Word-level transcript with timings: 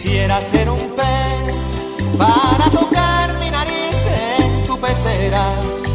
Quisiera 0.00 0.40
ser 0.40 0.70
un 0.70 0.78
pez 0.94 1.56
para 2.16 2.70
tocar 2.70 3.36
mi 3.40 3.50
nariz 3.50 3.96
en 4.38 4.62
tu 4.64 4.78
pecera 4.78 5.50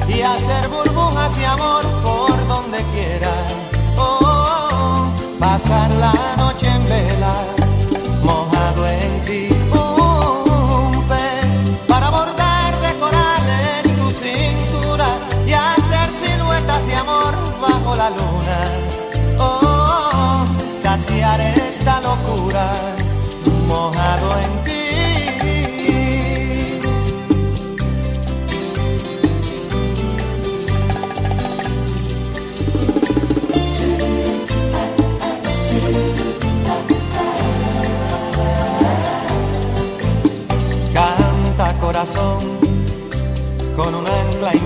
y 0.09 0.19
hacer 0.19 0.67
burbujas 0.67 1.33
de 1.37 1.45
amor 1.45 1.92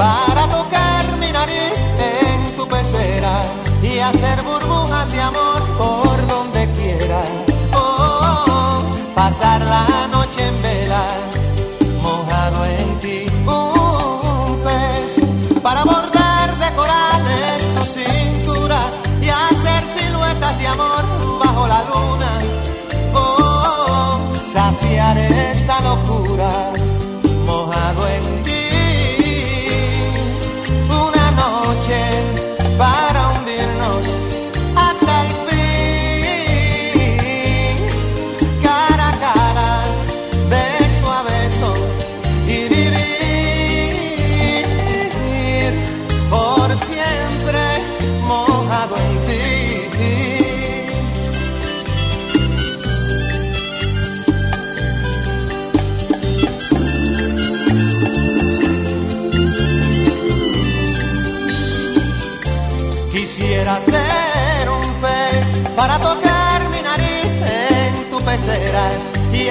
para 0.00 0.48
tocar 0.48 1.04
mi 1.18 1.30
nariz 1.30 1.78
en 2.12 2.56
tu 2.56 2.66
pecera 2.66 3.34
y 3.82 3.98
hacer 3.98 4.42
burbujas 4.42 5.12
de 5.12 5.20
amor 5.20 5.60
por 5.76 6.16
donde 6.26 6.62
quiera. 6.78 7.22
Pasar 9.14 9.60
la 9.74 9.86
noche 10.08 10.19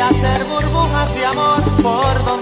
hacer 0.01 0.45
burbujas 0.45 1.13
de 1.13 1.25
amor 1.25 1.61
por 1.81 2.25
donde 2.25 2.38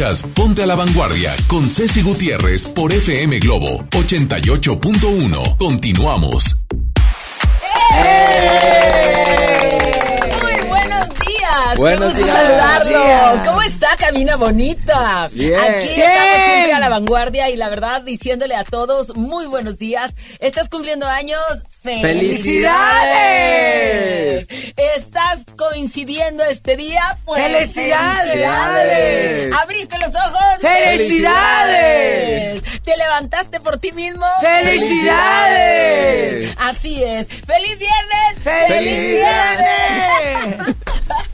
Escuchas 0.00 0.22
Ponte 0.34 0.62
a 0.62 0.66
la 0.66 0.76
Vanguardia 0.76 1.34
con 1.46 1.68
Ceci 1.68 2.00
Gutiérrez 2.00 2.68
por 2.68 2.90
FM 2.90 3.38
Globo 3.38 3.84
88.1. 3.90 5.58
Continuamos. 5.58 6.56
Muy 10.42 10.68
buenos 10.68 11.06
días. 11.10 11.76
Buenos 11.76 12.14
Qué 12.14 12.20
gusto 12.20 12.24
días. 12.24 12.34
saludarlos. 12.34 13.04
Días. 13.04 13.46
¿Cómo 13.46 13.60
está 13.60 13.88
Cabina 13.98 14.36
Bonita? 14.36 15.28
Bien. 15.34 15.60
Aquí 15.60 15.88
Bien. 15.88 16.00
estamos 16.00 16.46
siempre 16.46 16.72
a 16.72 16.80
la 16.80 16.88
vanguardia 16.88 17.50
y 17.50 17.56
la 17.56 17.68
verdad 17.68 18.00
diciéndole 18.00 18.54
a 18.54 18.64
todos 18.64 19.14
muy 19.16 19.44
buenos 19.48 19.76
días. 19.76 20.14
Estás 20.38 20.70
cumpliendo 20.70 21.06
años. 21.06 21.42
¡Felicidades! 21.82 24.19
¿Estás 24.96 25.44
coincidiendo 25.56 26.42
este 26.44 26.76
día? 26.76 27.18
Pues, 27.26 27.42
¡Felicidades! 27.44 28.30
¡Felicidades! 28.30 29.52
¿Abriste 29.54 29.98
los 29.98 30.14
ojos? 30.14 30.40
¡Felicidades! 30.60 32.62
¿Te 32.82 32.96
levantaste 32.96 33.60
por 33.60 33.76
ti 33.78 33.92
mismo? 33.92 34.24
¡Felicidades! 34.40 36.56
Así 36.58 37.04
es. 37.04 37.28
¡Feliz 37.28 37.78
viernes! 37.78 38.38
¡Feliz 38.42 39.10
viernes! 39.10 40.76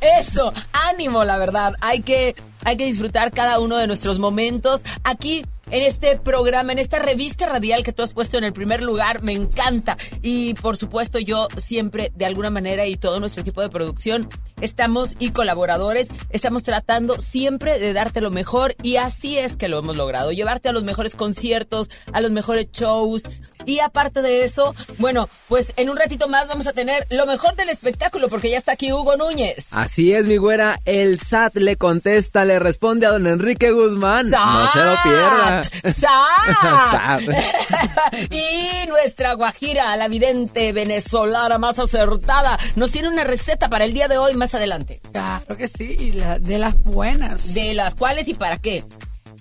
Eso, 0.00 0.52
ánimo, 0.72 1.24
la 1.24 1.38
verdad. 1.38 1.74
Hay 1.80 2.02
que, 2.02 2.34
hay 2.64 2.76
que 2.76 2.86
disfrutar 2.86 3.32
cada 3.32 3.58
uno 3.58 3.76
de 3.76 3.86
nuestros 3.86 4.18
momentos. 4.18 4.82
Aquí, 5.04 5.44
en 5.70 5.82
este 5.82 6.16
programa, 6.18 6.72
en 6.72 6.78
esta 6.78 6.98
revista 6.98 7.46
radial 7.46 7.82
que 7.82 7.92
tú 7.92 8.02
has 8.02 8.12
puesto 8.12 8.38
en 8.38 8.44
el 8.44 8.52
primer 8.52 8.82
lugar, 8.82 9.22
me 9.22 9.32
encanta. 9.32 9.96
Y 10.22 10.54
por 10.54 10.76
supuesto, 10.76 11.18
yo 11.18 11.48
siempre, 11.56 12.12
de 12.14 12.26
alguna 12.26 12.50
manera, 12.50 12.86
y 12.86 12.96
todo 12.96 13.20
nuestro 13.20 13.42
equipo 13.42 13.60
de 13.60 13.68
producción, 13.68 14.28
estamos 14.60 15.14
y 15.18 15.30
colaboradores, 15.30 16.08
estamos 16.30 16.62
tratando 16.62 17.20
siempre 17.20 17.78
de 17.78 17.92
darte 17.92 18.20
lo 18.20 18.30
mejor. 18.30 18.76
Y 18.82 18.96
así 18.96 19.38
es 19.38 19.56
que 19.56 19.68
lo 19.68 19.78
hemos 19.78 19.96
logrado. 19.96 20.32
Llevarte 20.32 20.68
a 20.68 20.72
los 20.72 20.84
mejores 20.84 21.14
conciertos, 21.16 21.90
a 22.12 22.20
los 22.20 22.30
mejores 22.30 22.70
shows. 22.70 23.22
Y 23.66 23.80
aparte 23.80 24.22
de 24.22 24.44
eso, 24.44 24.74
bueno, 24.98 25.28
pues 25.48 25.72
en 25.76 25.90
un 25.90 25.96
ratito 25.96 26.28
más 26.28 26.48
vamos 26.48 26.66
a 26.66 26.72
tener 26.72 27.06
lo 27.10 27.26
mejor 27.26 27.56
del 27.56 27.68
espectáculo, 27.68 28.28
porque 28.28 28.48
ya 28.50 28.58
está 28.58 28.72
aquí 28.72 28.92
Hugo 28.92 29.16
Núñez. 29.16 29.66
Así 29.72 30.12
es, 30.12 30.24
mi 30.24 30.36
güera. 30.38 30.80
El 30.84 31.20
SAT 31.20 31.56
le 31.56 31.76
contesta, 31.76 32.44
le 32.44 32.58
responde 32.58 33.06
a 33.06 33.10
don 33.10 33.26
Enrique 33.26 33.72
Guzmán. 33.72 34.30
No 34.30 34.72
se 34.72 34.84
lo 34.84 34.94
pierda. 35.02 35.64
¡Sat! 35.92 37.20
y 38.30 38.86
nuestra 38.88 39.34
guajira, 39.34 39.96
la 39.96 40.08
vidente 40.08 40.72
venezolana 40.72 41.58
más 41.58 41.78
acertada, 41.78 42.58
nos 42.76 42.92
tiene 42.92 43.08
una 43.08 43.24
receta 43.24 43.68
para 43.68 43.84
el 43.84 43.92
día 43.92 44.08
de 44.08 44.18
hoy 44.18 44.34
más 44.34 44.54
adelante. 44.54 45.00
Claro 45.12 45.56
que 45.56 45.68
sí, 45.68 46.10
la- 46.12 46.38
de 46.38 46.58
las 46.58 46.76
buenas. 46.84 47.54
¿De 47.54 47.74
las 47.74 47.94
cuales 47.94 48.28
y 48.28 48.34
para 48.34 48.58
qué? 48.58 48.84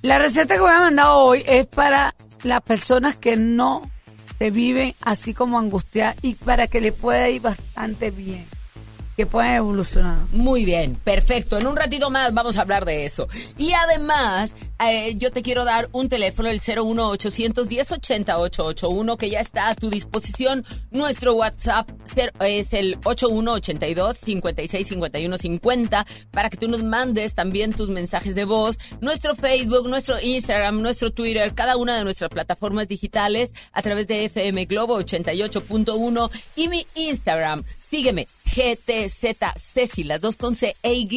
La 0.02 0.18
receta 0.18 0.56
que 0.56 0.62
voy 0.62 0.72
a 0.72 0.80
mandar 0.80 1.08
hoy 1.10 1.44
es 1.46 1.66
para 1.68 2.16
las 2.44 2.62
personas 2.62 3.18
que 3.18 3.36
no 3.36 3.82
se 4.38 4.52
viven 4.52 4.96
así 5.02 5.34
como 5.34 5.60
angustiadas 5.60 6.18
y 6.22 6.36
para 6.36 6.68
que 6.68 6.82
le 6.82 6.92
pueda 6.92 7.30
ir 7.30 7.42
bastante 7.42 8.12
bien, 8.12 8.46
que 9.16 9.26
puedan 9.26 9.56
evolucionar. 9.56 10.18
Muy 10.32 10.66
bien, 10.66 10.96
perfecto. 10.96 11.58
En 11.58 11.68
un 11.68 11.76
ratito 11.76 12.10
más 12.10 12.34
vamos 12.34 12.58
a 12.58 12.62
hablar 12.62 12.86
de 12.86 13.06
eso. 13.06 13.28
Y 13.58 13.72
además, 13.74 14.56
eh, 14.86 15.16
yo 15.16 15.32
te 15.32 15.42
quiero 15.42 15.64
dar 15.64 15.90
un 15.92 16.10
teléfono, 16.10 16.50
el 16.50 16.60
01800 16.60 17.70
1080 17.70 18.38
881, 18.38 19.18
que 19.18 19.30
ya 19.30 19.40
está 19.40 19.70
a 19.70 19.76
tu 19.76 19.90
disposición. 19.90 20.66
Nuestro 20.92 21.34
WhatsApp 21.36 21.90
es 22.40 22.74
el 22.74 22.98
8182 23.04 24.18
56 24.18 24.88
51 24.88 25.38
50 25.38 26.06
para 26.32 26.50
que 26.50 26.58
tú 26.58 26.68
nos 26.68 26.84
mandes 26.84 27.36
también 27.36 27.74
tus 27.74 27.90
mensajes 27.90 28.36
de 28.36 28.46
voz. 28.46 28.78
Nuestro 29.02 29.36
Facebook, 29.36 29.88
nuestro 29.88 30.20
Instagram, 30.20 30.82
nuestro 30.82 31.12
Twitter, 31.12 31.54
cada 31.54 31.78
una 31.78 31.98
de 31.98 32.04
nuestras 32.04 32.30
plataformas 32.30 32.88
digitales 32.88 33.54
a 33.72 33.82
través 33.82 34.08
de 34.08 34.26
FM 34.26 34.66
Globo 34.66 35.00
88.1 35.00 36.30
y 36.56 36.68
mi 36.68 36.86
Instagram. 36.96 37.64
Sígueme, 37.90 38.28
GTZ 38.46 39.38
Ceci, 39.56 40.04
las 40.04 40.22
dos 40.22 40.38
con 40.38 40.56
C 40.56 40.76
e 40.82 40.94
Y, 40.94 41.08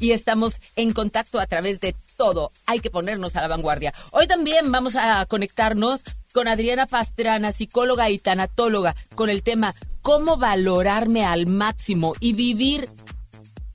y 0.00 0.10
estamos 0.10 0.60
en 0.76 0.92
contacto 0.92 1.38
a 1.38 1.46
través 1.46 1.80
de 1.80 1.94
todo. 2.16 2.50
Hay 2.66 2.80
que 2.80 2.90
ponernos 2.90 3.36
a 3.36 3.40
la 3.40 3.48
vanguardia. 3.48 3.94
Hoy 4.10 4.26
también 4.26 4.72
vamos 4.72 4.96
a 4.96 5.24
conectarnos 5.26 6.02
con 6.32 6.48
Adriana 6.48 6.86
Pastrana, 6.86 7.52
psicóloga 7.52 8.10
y 8.10 8.18
tanatóloga, 8.18 8.96
con 9.14 9.30
el 9.30 9.42
tema 9.42 9.74
cómo 10.00 10.36
valorarme 10.36 11.24
al 11.24 11.46
máximo 11.46 12.14
y 12.18 12.32
vivir 12.32 12.88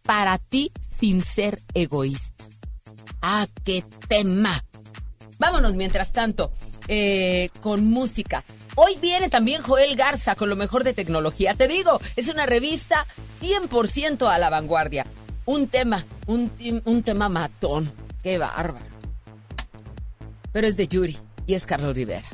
para 0.03 0.37
ti 0.37 0.71
sin 0.81 1.23
ser 1.23 1.59
egoísta. 1.73 2.45
¡Ah, 3.21 3.47
qué 3.63 3.83
tema! 4.07 4.63
Vámonos 5.39 5.75
mientras 5.75 6.11
tanto 6.11 6.51
eh, 6.87 7.49
con 7.61 7.85
música. 7.85 8.43
Hoy 8.79 8.95
viene 9.01 9.27
también 9.27 9.63
Joel 9.63 9.95
Garza 9.95 10.35
con 10.35 10.49
lo 10.49 10.55
mejor 10.55 10.83
de 10.83 10.93
tecnología. 10.93 11.55
Te 11.55 11.67
digo, 11.67 11.99
es 12.15 12.29
una 12.29 12.45
revista 12.45 13.07
100% 13.41 14.31
a 14.31 14.37
la 14.37 14.51
vanguardia. 14.51 15.07
Un 15.45 15.67
tema, 15.67 16.05
un, 16.27 16.51
un 16.85 17.01
tema 17.01 17.27
matón. 17.27 17.91
Qué 18.21 18.37
bárbaro. 18.37 18.85
Pero 20.51 20.67
es 20.67 20.77
de 20.77 20.87
Yuri 20.87 21.17
y 21.47 21.55
es 21.55 21.65
Carlos 21.65 21.95
Rivera. 21.95 22.27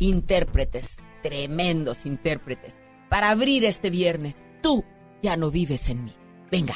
Intérpretes, 0.00 0.98
tremendos 1.22 2.04
intérpretes. 2.04 2.74
Para 3.08 3.30
abrir 3.30 3.64
este 3.64 3.88
viernes, 3.88 4.44
tú 4.60 4.84
ya 5.22 5.38
no 5.38 5.50
vives 5.50 5.88
en 5.88 6.04
mí. 6.04 6.12
Venga. 6.50 6.74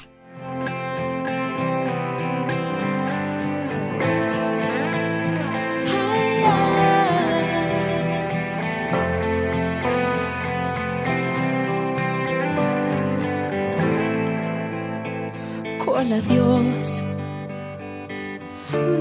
Cual 16.08 16.12
adiós, 16.12 17.04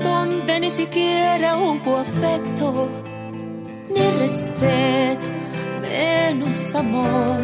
donde 0.04 0.59
ni 0.59 0.69
siquiera 0.69 1.57
hubo 1.57 1.98
afecto, 1.98 2.89
ni 3.89 4.09
respeto, 4.19 5.30
menos 5.81 6.75
amor. 6.75 7.39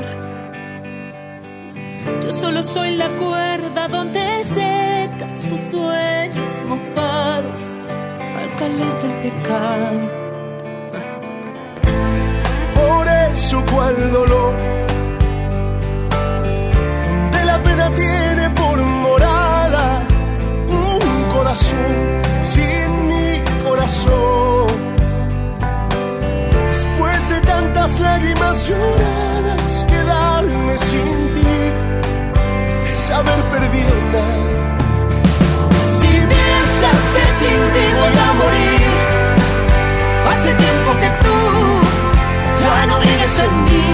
Yo 2.24 2.32
solo 2.32 2.62
soy 2.62 2.96
la 2.96 3.10
cuerda 3.16 3.88
donde 3.88 4.44
secas 4.44 5.42
tus 5.50 5.60
sueños 5.72 6.52
mojados 6.68 7.76
al 8.38 8.56
calor 8.56 9.02
del 9.02 9.32
pecado. 9.32 10.24
Por 12.76 13.08
eso 13.08 13.64
cual 13.74 14.12
dolor, 14.12 14.56
lágrimas 28.04 28.68
lloradas, 28.68 29.86
quedarme 29.88 30.78
sin 30.78 31.34
ti 31.36 31.54
es 32.92 33.12
haber 33.12 33.42
perdido 33.54 33.94
nada. 34.16 34.54
Si 35.98 36.12
piensas 36.34 37.00
que 37.14 37.24
sin 37.40 37.62
ti 37.74 37.86
voy 38.02 38.16
a 38.28 38.34
morir, 38.42 38.92
hace 40.30 40.50
tiempo 40.64 40.90
que 41.02 41.10
tú 41.24 41.38
ya 42.62 42.86
no 42.86 43.00
vives 43.00 43.40
en 43.46 43.54
mí. 43.66 43.93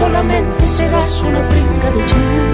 Solamente 0.00 0.66
serás 0.66 1.22
una 1.22 1.42
brinca 1.42 1.90
de 1.94 2.02
lluvia. 2.08 2.44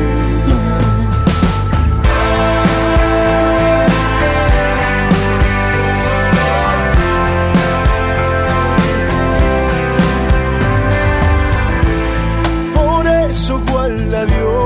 Por 12.74 13.06
eso 13.06 13.62
cual 13.70 14.14
adiós. 14.14 14.65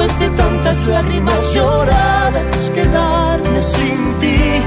Después 0.00 0.30
de 0.30 0.34
tantas 0.34 0.86
lágrimas 0.86 1.52
lloradas, 1.52 2.48
quedarme 2.74 3.60
sin 3.60 4.18
ti 4.18 4.62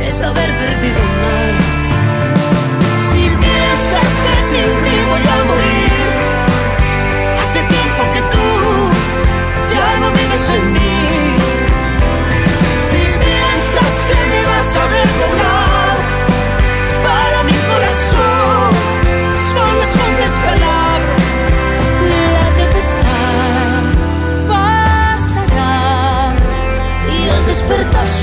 es 0.00 0.22
haber 0.22 0.56
perdido 0.56 1.02
nada. 1.20 1.60
Si 3.10 3.22
piensas 3.28 4.10
que 4.24 4.34
sin 4.48 4.70
ti 4.84 4.96
voy 5.10 5.20
a 5.20 5.44
morir, 5.48 5.85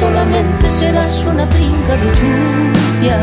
solamente 0.04 0.70
serás 0.70 1.24
una 1.26 1.46
brinca 1.46 1.94
de 2.02 2.08
lluvia. 2.18 3.20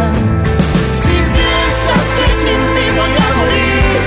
Si 1.01 1.17
piensas 1.37 2.05
que 2.17 2.27
sin 2.43 2.61
ti 2.75 2.87
voy 2.99 3.15
a 3.25 3.29
morir, 3.39 3.99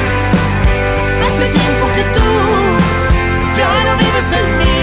hace 1.26 1.46
tiempo 1.60 1.86
que 1.96 2.04
tú 2.16 2.30
ya 3.58 3.72
no 3.86 3.92
vives 4.02 4.30
en 4.40 4.48
mí. 4.60 4.83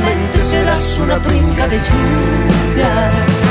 solamente 0.00 0.40
serás 0.40 0.98
una 0.98 1.18
brinca 1.18 1.68
de 1.68 1.78
lluvia. 1.78 3.49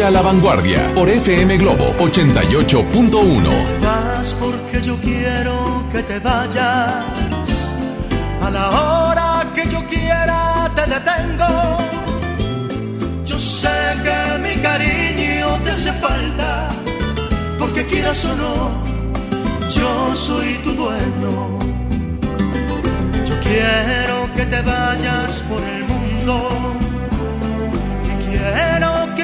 Ponte 0.00 0.08
a 0.08 0.10
la 0.10 0.22
vanguardia 0.22 0.94
por 0.94 1.10
FM 1.10 1.58
Globo 1.58 1.94
88.1. 1.98 3.50
Vas 3.82 4.34
porque 4.40 4.80
yo 4.80 4.96
quiero 4.96 5.84
que 5.92 6.02
te 6.02 6.18
vayas. 6.18 7.04
A 8.40 8.50
la 8.50 8.70
hora 8.70 9.46
que 9.54 9.68
yo 9.68 9.86
quiera 9.88 10.70
te 10.74 10.86
detengo. 10.94 11.76
Yo 13.26 13.38
sé 13.38 13.68
que 14.02 14.38
mi 14.38 14.62
cariño 14.62 15.58
te 15.64 15.70
hace 15.70 15.92
falta. 15.92 16.70
Porque 17.58 17.84
quieras 17.84 18.24
o 18.24 18.34
no, 18.36 18.70
yo 19.68 20.14
soy 20.14 20.54
tu 20.64 20.72
dueño. 20.72 21.34
Yo 23.28 23.34
quiero 23.40 24.16
que 24.34 24.46
te 24.46 24.62
vayas 24.62 25.42
por 25.50 25.62
el 25.62 25.84
mundo. 25.84 26.79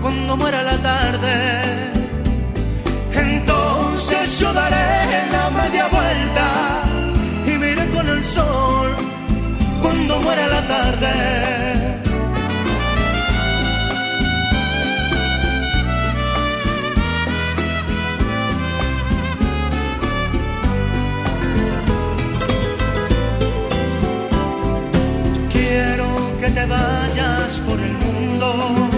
cuando 0.00 0.36
muera 0.36 0.62
la 0.62 0.78
tarde. 0.78 1.92
Entonces 3.12 4.38
yo 4.38 4.52
daré 4.52 5.28
la 5.32 5.50
media 5.50 5.88
vuelta 5.88 6.46
y 7.46 7.58
me 7.58 7.72
iré 7.72 7.88
con 7.90 8.08
el 8.08 8.24
sol 8.24 8.94
cuando 9.82 10.20
muera 10.20 10.46
la 10.48 10.66
tarde. 10.66 11.12
Quiero 25.52 26.06
que 26.40 26.48
te 26.50 26.66
vayas 26.66 27.60
por 27.66 27.80
el 27.80 27.92
mundo. 27.92 28.97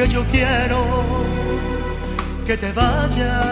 Porque 0.00 0.14
yo 0.14 0.24
quiero 0.32 0.86
que 2.46 2.56
te 2.56 2.72
vayas. 2.72 3.46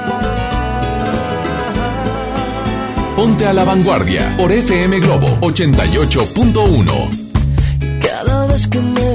Ponte 3.15 3.47
a 3.47 3.53
la 3.53 3.65
vanguardia 3.65 4.35
por 4.39 4.51
FM 4.51 4.99
Globo 5.01 5.29
88.1. 5.43 8.01
Cada 8.01 8.47
vez 8.47 8.67
que 8.67 8.81
me 8.81 9.15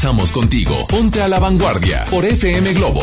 Regresamos 0.00 0.32
contigo. 0.32 0.86
Ponte 0.86 1.20
a 1.20 1.28
la 1.28 1.38
vanguardia 1.38 2.06
por 2.10 2.24
FM 2.24 2.72
Globo. 2.72 3.02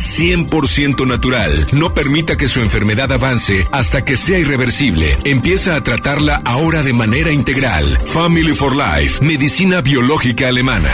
100% 0.01 1.05
natural. 1.07 1.67
No 1.71 1.93
permita 1.93 2.35
que 2.35 2.47
su 2.47 2.59
enfermedad 2.61 3.11
avance 3.11 3.67
hasta 3.71 4.03
que 4.03 4.17
sea 4.17 4.39
irreversible. 4.39 5.17
Empieza 5.23 5.75
a 5.75 5.81
tratarla 5.81 6.41
ahora 6.43 6.83
de 6.83 6.93
manera 6.93 7.31
integral. 7.31 7.85
Family 8.05 8.53
for 8.53 8.75
Life, 8.75 9.23
medicina 9.23 9.81
biológica 9.81 10.47
alemana. 10.47 10.91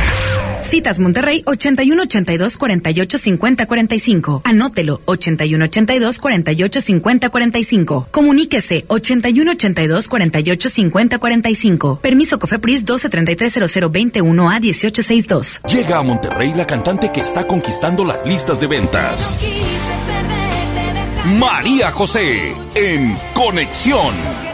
Citas 0.62 1.00
Monterrey 1.00 1.43
81 1.46 2.04
82 2.04 2.58
48 2.58 3.17
50 3.17 3.65
45. 3.65 4.41
Anótelo 4.43 5.02
81 5.06 5.65
82 5.65 6.20
48 6.20 6.82
50 6.82 7.30
45. 7.30 8.08
Comuníquese 8.12 8.86
81 8.88 9.52
82 9.52 10.08
48 10.08 10.70
50 10.70 11.20
45. 11.20 12.00
Permiso 12.02 12.39
Cofepris 12.39 12.86
12 12.86 13.10
33 13.10 13.54
00 13.72 13.89
21 13.89 14.50
a 14.50 14.60
18 14.60 15.04
62. 15.04 15.62
Llega 15.70 16.00
a 16.00 16.04
Monterrey 16.04 16.54
la 16.56 16.65
cantante 16.65 17.12
que 17.12 17.22
está 17.22 17.46
conquistando 17.48 18.04
las 18.04 18.26
listas 18.26 18.60
de 18.60 18.67
ventas. 18.67 19.39
María 21.26 21.91
José 21.91 22.56
en 22.76 23.17
Conexión. 23.34 24.47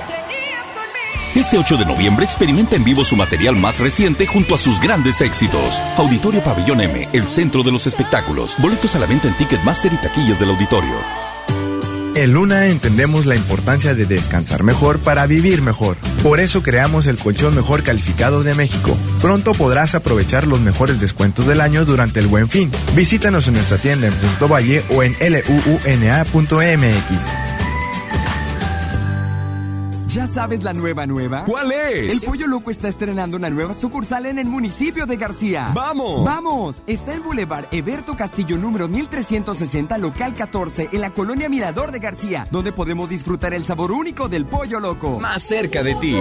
Este 1.35 1.57
8 1.57 1.77
de 1.77 1.85
noviembre 1.85 2.25
experimenta 2.25 2.75
en 2.75 2.83
vivo 2.83 3.03
su 3.03 3.15
material 3.15 3.55
más 3.55 3.79
reciente 3.79 4.27
junto 4.27 4.53
a 4.53 4.59
sus 4.59 4.79
grandes 4.79 5.19
éxitos. 5.19 5.81
Auditorio 5.97 6.43
Pabellón 6.43 6.79
M, 6.79 7.09
el 7.11 7.27
centro 7.27 7.63
de 7.63 7.71
los 7.71 7.87
espectáculos. 7.87 8.55
Boletos 8.59 8.95
a 8.95 8.99
la 8.99 9.07
venta 9.07 9.29
en 9.29 9.33
Ticketmaster 9.35 9.91
y 9.91 9.97
taquillas 9.97 10.39
del 10.39 10.51
auditorio. 10.51 10.93
En 12.15 12.33
Luna 12.33 12.67
entendemos 12.67 13.25
la 13.25 13.35
importancia 13.35 13.95
de 13.95 14.05
descansar 14.05 14.61
mejor 14.61 14.99
para 14.99 15.25
vivir 15.25 15.63
mejor. 15.63 15.97
Por 16.21 16.39
eso 16.39 16.61
creamos 16.61 17.07
el 17.07 17.17
colchón 17.17 17.55
mejor 17.55 17.81
calificado 17.81 18.43
de 18.43 18.53
México. 18.53 18.95
Pronto 19.19 19.53
podrás 19.53 19.95
aprovechar 19.95 20.45
los 20.45 20.59
mejores 20.59 20.99
descuentos 20.99 21.47
del 21.47 21.61
año 21.61 21.83
durante 21.83 22.19
el 22.19 22.27
Buen 22.27 22.47
Fin. 22.47 22.69
Visítanos 22.95 23.47
en 23.47 23.55
nuestra 23.55 23.79
tienda 23.79 24.05
en 24.05 24.13
Punto 24.13 24.47
Valle 24.47 24.83
o 24.91 25.01
en 25.01 25.13
luuna.mx. 25.19 26.23
¿Ya 30.07 30.27
sabes 30.27 30.63
la 30.63 30.73
nueva 30.73 31.05
nueva? 31.05 31.45
¿Cuál 31.45 31.71
es? 31.71 32.13
El 32.13 32.29
Pollo 32.29 32.47
Loco 32.47 32.69
está 32.69 32.87
estrenando 32.87 33.37
una 33.37 33.49
nueva 33.49 33.73
sucursal 33.73 34.25
en 34.25 34.37
el 34.37 34.45
municipio 34.45 35.05
de 35.05 35.15
García. 35.15 35.71
¡Vamos! 35.73 36.23
¡Vamos! 36.25 36.81
Está 36.87 37.13
en 37.13 37.23
Boulevard 37.23 37.65
Eberto 37.71 38.15
Castillo 38.15 38.57
número 38.57 38.87
1360, 38.87 39.97
local 39.97 40.33
14, 40.33 40.89
en 40.91 41.01
la 41.01 41.11
colonia 41.11 41.49
Mirador 41.49 41.91
de 41.91 41.99
García, 41.99 42.47
donde 42.51 42.71
podemos 42.71 43.09
disfrutar 43.09 43.53
el 43.53 43.65
sabor 43.65 43.91
único 43.91 44.27
del 44.27 44.45
Pollo 44.45 44.79
Loco. 44.79 45.19
Más 45.19 45.41
cerca 45.41 45.83
de 45.83 45.95
ti. 45.95 46.15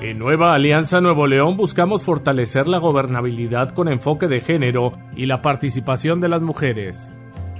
En 0.00 0.18
Nueva 0.18 0.54
Alianza 0.54 1.00
Nuevo 1.00 1.26
León 1.26 1.56
buscamos 1.56 2.02
fortalecer 2.04 2.68
la 2.68 2.78
gobernabilidad 2.78 3.70
con 3.70 3.88
enfoque 3.88 4.28
de 4.28 4.40
género 4.40 4.92
y 5.16 5.26
la 5.26 5.40
participación 5.40 6.20
de 6.20 6.28
las 6.28 6.42
mujeres. 6.42 7.08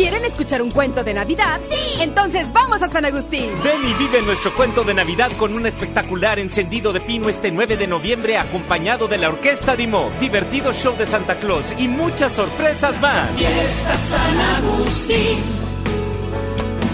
¿Quieren 0.00 0.24
escuchar 0.24 0.62
un 0.62 0.70
cuento 0.70 1.04
de 1.04 1.12
Navidad? 1.12 1.60
¡Sí! 1.70 2.00
Entonces 2.00 2.50
vamos 2.54 2.80
a 2.80 2.88
San 2.88 3.04
Agustín. 3.04 3.50
Ven 3.62 3.86
y 3.86 3.92
vive 4.02 4.22
nuestro 4.22 4.50
cuento 4.54 4.82
de 4.82 4.94
Navidad 4.94 5.30
con 5.38 5.52
un 5.52 5.66
espectacular 5.66 6.38
encendido 6.38 6.94
de 6.94 7.00
pino 7.00 7.28
este 7.28 7.50
9 7.50 7.76
de 7.76 7.86
noviembre 7.86 8.38
acompañado 8.38 9.08
de 9.08 9.18
la 9.18 9.28
Orquesta 9.28 9.76
Dimo, 9.76 10.08
divertido 10.18 10.72
show 10.72 10.96
de 10.96 11.04
Santa 11.04 11.34
Claus 11.34 11.74
y 11.76 11.86
muchas 11.86 12.32
sorpresas 12.32 12.98
más. 13.02 13.28
Fiesta 13.36 13.98
San 13.98 14.40
Agustín. 14.64 15.38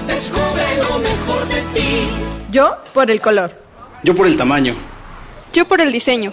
Descubre 0.09 0.65
lo 0.79 0.99
mejor 0.99 1.47
de 1.47 1.63
ti. 1.79 2.09
Yo 2.51 2.75
por 2.93 3.09
el 3.09 3.21
color. 3.21 3.53
Yo 4.03 4.17
por 4.17 4.27
el 4.27 4.37
tamaño. 4.37 4.75
Yo 5.53 5.69
por 5.69 5.81
el 5.81 5.93
diseño. 5.93 6.33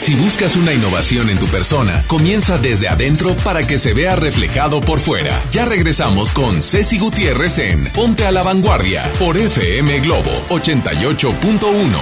Si 0.00 0.14
buscas 0.14 0.56
una 0.56 0.72
innovación 0.72 1.30
en 1.30 1.38
tu 1.38 1.46
persona, 1.46 2.04
comienza 2.06 2.58
desde 2.58 2.88
adentro 2.88 3.34
para 3.44 3.66
que 3.66 3.78
se 3.78 3.92
vea 3.92 4.14
reflejado 4.16 4.80
por 4.80 5.00
fuera. 5.00 5.40
Ya 5.50 5.64
regresamos 5.64 6.30
con 6.30 6.62
Ceci 6.62 6.98
Gutiérrez 6.98 7.58
en 7.58 7.84
Ponte 7.92 8.24
a 8.24 8.30
la 8.30 8.42
Vanguardia 8.42 9.02
por 9.18 9.36
FM 9.36 10.00
Globo 10.00 10.30
88.1. 10.50 11.98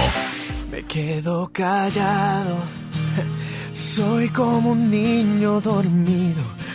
Me 0.71 0.83
quedo 0.83 1.49
callado, 1.51 2.57
soy 3.95 4.29
como 4.29 4.71
un 4.71 4.91
niño 4.91 5.61
dormido 5.61 6.64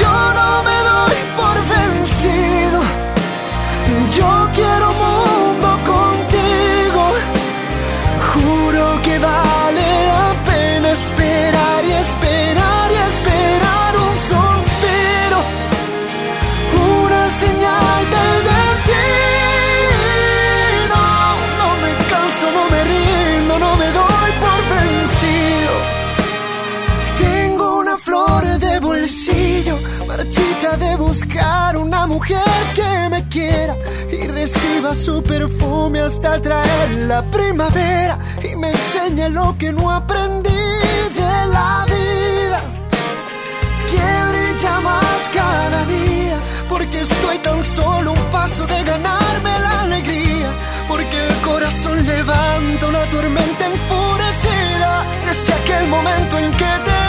Yo 0.00 0.12
no 0.38 0.62
me 0.62 0.78
doy 0.90 1.16
por 1.36 1.56
vencido. 1.74 2.80
Yo 4.16 4.30
quiero 4.54 4.69
marchita 30.20 30.76
de 30.76 30.96
buscar 30.96 31.76
una 31.78 32.06
mujer 32.06 32.62
que 32.74 33.08
me 33.08 33.26
quiera 33.28 33.74
y 34.12 34.26
reciba 34.26 34.94
su 34.94 35.22
perfume 35.22 36.00
hasta 36.00 36.38
traer 36.40 36.90
la 37.12 37.22
primavera 37.36 38.18
y 38.42 38.54
me 38.56 38.68
enseñe 38.68 39.30
lo 39.30 39.56
que 39.56 39.72
no 39.72 39.90
aprendí 39.90 40.64
de 41.20 41.36
la 41.56 41.86
vida. 41.94 42.60
Que 43.90 44.06
brilla 44.30 44.80
más 44.80 45.20
cada 45.40 45.80
día, 45.86 46.38
porque 46.68 47.00
estoy 47.00 47.38
tan 47.38 47.62
solo 47.64 48.12
un 48.12 48.24
paso 48.30 48.66
de 48.66 48.78
ganarme 48.84 49.52
la 49.66 49.80
alegría, 49.86 50.50
porque 50.86 51.16
el 51.28 51.34
corazón 51.50 51.96
levanta 52.06 52.86
una 52.92 53.04
tormenta 53.14 53.64
enfurecida 53.74 54.92
desde 55.26 55.52
aquel 55.60 55.84
momento 55.88 56.38
en 56.38 56.50
que 56.60 56.72
te 56.86 56.99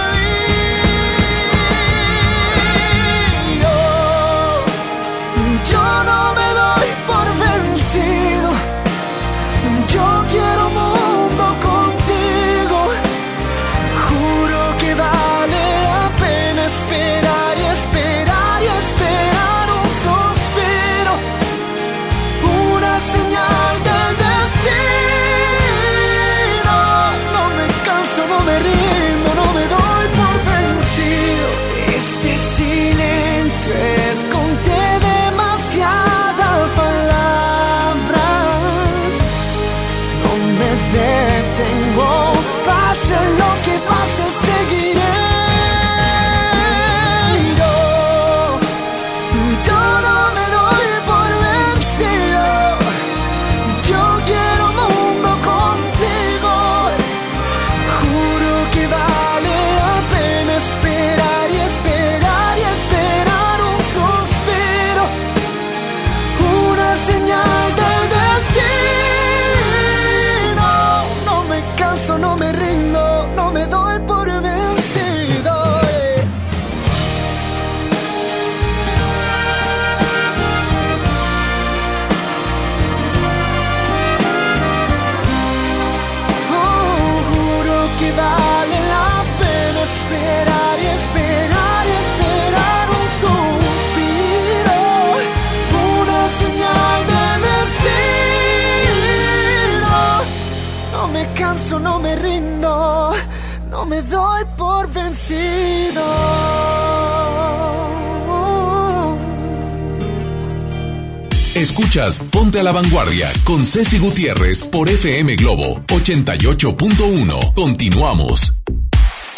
Escuchas 111.91 112.21
Ponte 112.32 112.58
a 112.58 112.63
la 112.63 112.71
Vanguardia 112.71 113.30
con 113.43 113.65
Ceci 113.65 113.99
Gutiérrez 113.99 114.63
por 114.63 114.88
FM 114.88 115.36
Globo 115.36 115.84
88.1. 115.88 117.54
Continuamos. 117.54 118.56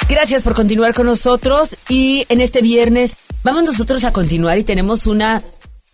Gracias 0.07 0.43
por 0.43 0.53
continuar 0.53 0.93
con 0.93 1.07
nosotros 1.07 1.75
y 1.89 2.27
en 2.29 2.41
este 2.41 2.61
viernes 2.61 3.15
vamos 3.41 3.63
nosotros 3.63 4.03
a 4.03 4.11
continuar 4.11 4.59
y 4.59 4.63
tenemos 4.63 5.07
una 5.07 5.41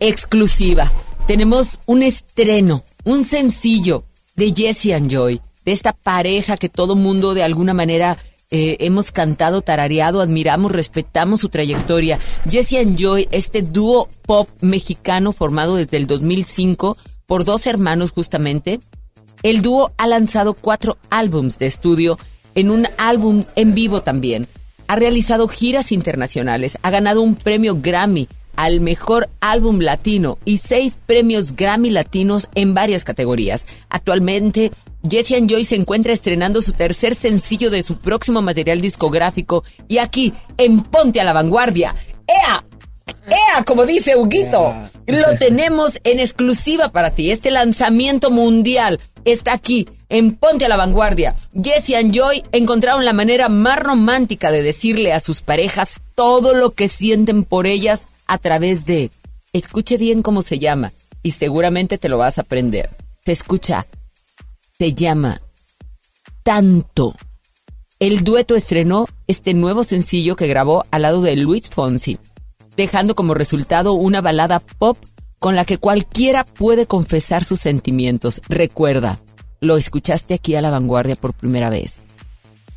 exclusiva. 0.00 0.92
Tenemos 1.26 1.80
un 1.86 2.02
estreno, 2.02 2.84
un 3.04 3.24
sencillo 3.24 4.04
de 4.36 4.52
Jesse 4.54 4.92
and 4.92 5.10
Joy, 5.10 5.40
de 5.64 5.72
esta 5.72 5.94
pareja 5.94 6.58
que 6.58 6.68
todo 6.68 6.94
mundo 6.94 7.32
de 7.32 7.42
alguna 7.42 7.72
manera 7.72 8.18
eh, 8.50 8.76
hemos 8.80 9.12
cantado, 9.12 9.62
tarareado, 9.62 10.20
admiramos, 10.20 10.72
respetamos 10.72 11.40
su 11.40 11.48
trayectoria. 11.48 12.18
Jesse 12.48 12.74
and 12.74 12.98
Joy, 12.98 13.28
este 13.30 13.62
dúo 13.62 14.08
pop 14.22 14.48
mexicano 14.60 15.32
formado 15.32 15.76
desde 15.76 15.96
el 15.96 16.06
2005 16.06 16.96
por 17.26 17.44
dos 17.44 17.66
hermanos 17.68 18.10
justamente, 18.10 18.80
el 19.44 19.62
dúo 19.62 19.92
ha 19.96 20.06
lanzado 20.08 20.54
cuatro 20.54 20.98
álbums 21.10 21.58
de 21.58 21.66
estudio 21.66 22.18
en 22.56 22.70
un 22.70 22.88
álbum 22.98 23.44
en 23.54 23.74
vivo 23.74 24.02
también. 24.02 24.48
Ha 24.88 24.96
realizado 24.96 25.46
giras 25.46 25.92
internacionales, 25.92 26.76
ha 26.82 26.90
ganado 26.90 27.22
un 27.22 27.36
premio 27.36 27.78
Grammy 27.80 28.28
al 28.60 28.80
mejor 28.80 29.30
álbum 29.40 29.80
latino 29.80 30.36
y 30.44 30.58
seis 30.58 30.98
premios 31.06 31.56
Grammy 31.56 31.88
latinos 31.88 32.50
en 32.54 32.74
varias 32.74 33.04
categorías. 33.04 33.66
Actualmente, 33.88 34.70
Jesse 35.08 35.32
and 35.32 35.48
Joy 35.50 35.64
se 35.64 35.76
encuentra 35.76 36.12
estrenando 36.12 36.60
su 36.60 36.72
tercer 36.72 37.14
sencillo 37.14 37.70
de 37.70 37.80
su 37.80 37.96
próximo 37.96 38.42
material 38.42 38.82
discográfico 38.82 39.64
y 39.88 39.96
aquí, 39.96 40.34
en 40.58 40.82
Ponte 40.82 41.22
a 41.22 41.24
la 41.24 41.32
Vanguardia. 41.32 41.96
¡Ea! 42.26 42.62
¡Ea! 43.28 43.64
Como 43.64 43.86
dice 43.86 44.14
Huguito, 44.14 44.74
lo 45.06 45.38
tenemos 45.38 45.98
en 46.04 46.20
exclusiva 46.20 46.92
para 46.92 47.12
ti. 47.12 47.30
Este 47.30 47.50
lanzamiento 47.50 48.30
mundial 48.30 49.00
está 49.24 49.54
aquí 49.54 49.88
en 50.10 50.32
Ponte 50.32 50.66
a 50.66 50.68
la 50.68 50.76
Vanguardia. 50.76 51.34
Jesse 51.54 51.94
and 51.94 52.12
Joy 52.14 52.42
encontraron 52.52 53.06
la 53.06 53.14
manera 53.14 53.48
más 53.48 53.78
romántica 53.78 54.50
de 54.50 54.62
decirle 54.62 55.14
a 55.14 55.20
sus 55.20 55.40
parejas 55.40 55.98
todo 56.14 56.52
lo 56.52 56.72
que 56.72 56.88
sienten 56.88 57.44
por 57.44 57.66
ellas 57.66 58.06
a 58.30 58.38
través 58.38 58.86
de... 58.86 59.10
Escuche 59.52 59.96
bien 59.98 60.22
cómo 60.22 60.42
se 60.42 60.60
llama 60.60 60.92
y 61.22 61.32
seguramente 61.32 61.98
te 61.98 62.08
lo 62.08 62.16
vas 62.16 62.38
a 62.38 62.42
aprender. 62.42 62.88
Se 63.24 63.32
escucha. 63.32 63.88
Se 64.78 64.94
llama 64.94 65.42
Tanto. 66.44 67.16
El 67.98 68.22
dueto 68.22 68.54
estrenó 68.54 69.06
este 69.26 69.52
nuevo 69.52 69.82
sencillo 69.82 70.36
que 70.36 70.46
grabó 70.46 70.84
al 70.92 71.02
lado 71.02 71.20
de 71.20 71.34
Luis 71.34 71.68
Fonsi, 71.68 72.18
dejando 72.76 73.16
como 73.16 73.34
resultado 73.34 73.94
una 73.94 74.20
balada 74.20 74.60
pop 74.60 74.96
con 75.40 75.56
la 75.56 75.64
que 75.64 75.78
cualquiera 75.78 76.44
puede 76.44 76.86
confesar 76.86 77.44
sus 77.44 77.58
sentimientos. 77.58 78.40
Recuerda, 78.48 79.18
lo 79.58 79.76
escuchaste 79.76 80.34
aquí 80.34 80.54
a 80.54 80.62
la 80.62 80.70
vanguardia 80.70 81.16
por 81.16 81.34
primera 81.34 81.68
vez. 81.68 82.04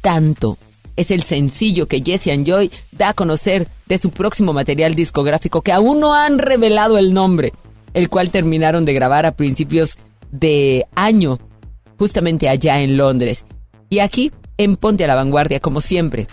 Tanto 0.02 0.58
es 0.96 1.12
el 1.12 1.24
sencillo 1.24 1.88
que 1.88 2.02
Jesse 2.02 2.28
and 2.28 2.46
Joy 2.46 2.72
da 2.92 3.10
a 3.10 3.14
conocer 3.14 3.68
de 3.86 3.98
su 3.98 4.12
próximo 4.12 4.54
material 4.54 4.96
discográfico 4.96 5.62
que 5.62 5.72
aún 5.72 6.00
no 6.00 6.14
han 6.14 6.40
revelado 6.40 6.98
el 6.98 7.14
nombre, 7.14 7.52
el 7.94 8.10
cual 8.10 8.30
terminaron 8.30 8.86
de 8.86 8.94
grabar 8.94 9.26
a 9.26 9.36
principios 9.36 9.98
de 10.32 10.88
año, 10.96 11.40
justamente 11.98 12.50
allá 12.50 12.80
en 12.80 12.98
Londres. 12.98 13.46
Y 13.90 14.00
aquí, 14.00 14.32
en 14.58 14.76
Ponte 14.76 15.04
a 15.04 15.08
la 15.08 15.16
Vanguardia, 15.16 15.60
como 15.60 15.82
siempre, 15.82 16.28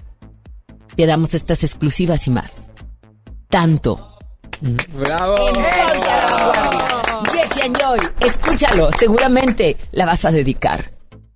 te 0.96 1.06
damos 1.06 1.34
estas 1.34 1.64
exclusivas 1.64 2.26
y 2.26 2.30
más. 2.30 2.70
Tanto. 3.48 4.18
¡Bravo! 4.94 5.36
Jesse 7.32 7.62
and 7.64 7.78
Joy, 7.78 7.98
escúchalo, 8.20 8.90
seguramente 8.92 9.76
la 9.92 10.06
vas 10.06 10.24
a 10.24 10.30
dedicar. 10.30 10.92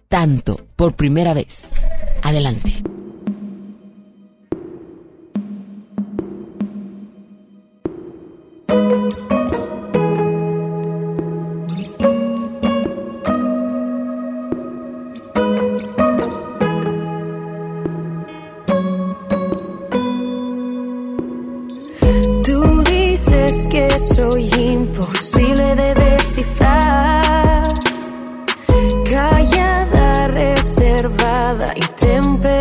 Tanto, 0.09 0.61
por 0.77 0.95
primera 0.95 1.35
vez. 1.35 1.87
Adelante. 2.23 2.83
Descifrar. 26.35 27.63
Callada, 29.05 30.27
reservada 30.29 31.73
y 31.77 31.81
temperamental. 31.81 32.54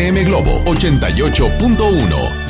FM 0.00 0.24
Globo 0.24 0.62
88.1. 0.64 2.49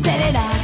acelera. 0.00 0.59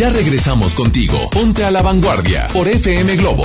Ya 0.00 0.08
regresamos 0.08 0.72
contigo. 0.72 1.28
Ponte 1.28 1.62
a 1.62 1.70
la 1.70 1.82
vanguardia 1.82 2.48
por 2.54 2.66
FM 2.66 3.16
Globo. 3.16 3.44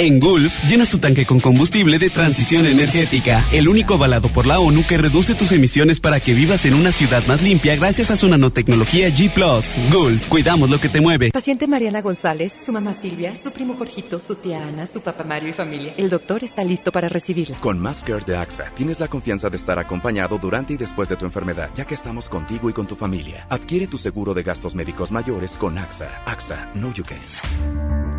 En 0.00 0.20
Gulf, 0.20 0.62
llenas 0.68 0.90
tu 0.90 0.98
tanque 0.98 1.26
con 1.26 1.40
combustible 1.40 1.98
de 1.98 2.08
transición 2.08 2.66
energética, 2.66 3.44
el 3.50 3.66
único 3.66 3.94
avalado 3.94 4.28
por 4.28 4.46
la 4.46 4.60
ONU 4.60 4.86
que 4.86 4.96
reduce 4.96 5.34
tus 5.34 5.50
emisiones 5.50 5.98
para 5.98 6.20
que 6.20 6.34
vivas 6.34 6.64
en 6.66 6.74
una 6.74 6.92
ciudad 6.92 7.26
más 7.26 7.42
limpia 7.42 7.74
gracias 7.74 8.12
a 8.12 8.16
su 8.16 8.28
nanotecnología 8.28 9.08
G⁇ 9.08 9.34
Gulf, 9.92 10.28
cuidamos 10.28 10.70
lo 10.70 10.80
que 10.80 10.88
te 10.88 11.00
mueve. 11.00 11.32
Paciente 11.32 11.66
Mariana 11.66 12.00
González, 12.00 12.56
su 12.64 12.70
mamá 12.70 12.94
Silvia, 12.94 13.34
su 13.34 13.50
primo 13.50 13.74
Jorgito, 13.74 14.20
su 14.20 14.36
tía 14.36 14.64
Ana, 14.68 14.86
su 14.86 15.00
papá 15.00 15.24
Mario 15.24 15.48
y 15.48 15.52
familia. 15.52 15.94
El 15.96 16.10
doctor 16.10 16.44
está 16.44 16.62
listo 16.62 16.92
para 16.92 17.08
recibirla. 17.08 17.58
Con 17.58 17.82
Care 17.82 18.24
de 18.24 18.36
AXA, 18.36 18.66
tienes 18.76 19.00
la 19.00 19.08
confianza 19.08 19.50
de 19.50 19.56
estar 19.56 19.80
acompañado 19.80 20.38
durante 20.38 20.74
y 20.74 20.76
después 20.76 21.08
de 21.08 21.16
tu 21.16 21.24
enfermedad, 21.24 21.70
ya 21.74 21.84
que 21.84 21.94
estamos 21.94 22.28
contigo 22.28 22.70
y 22.70 22.72
con 22.72 22.86
tu 22.86 22.94
familia. 22.94 23.48
Adquiere 23.50 23.88
tu 23.88 23.98
seguro 23.98 24.32
de 24.32 24.44
gastos 24.44 24.76
médicos 24.76 25.10
mayores 25.10 25.56
con 25.56 25.76
AXA. 25.76 26.22
AXA, 26.24 26.70
no 26.76 26.92
you 26.94 27.02
can. 27.02 28.17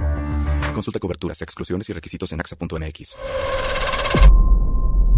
Consulta 0.73 0.99
coberturas, 0.99 1.41
exclusiones 1.41 1.89
y 1.89 1.93
requisitos 1.93 2.31
en 2.31 2.39
axa.mx. 2.39 3.17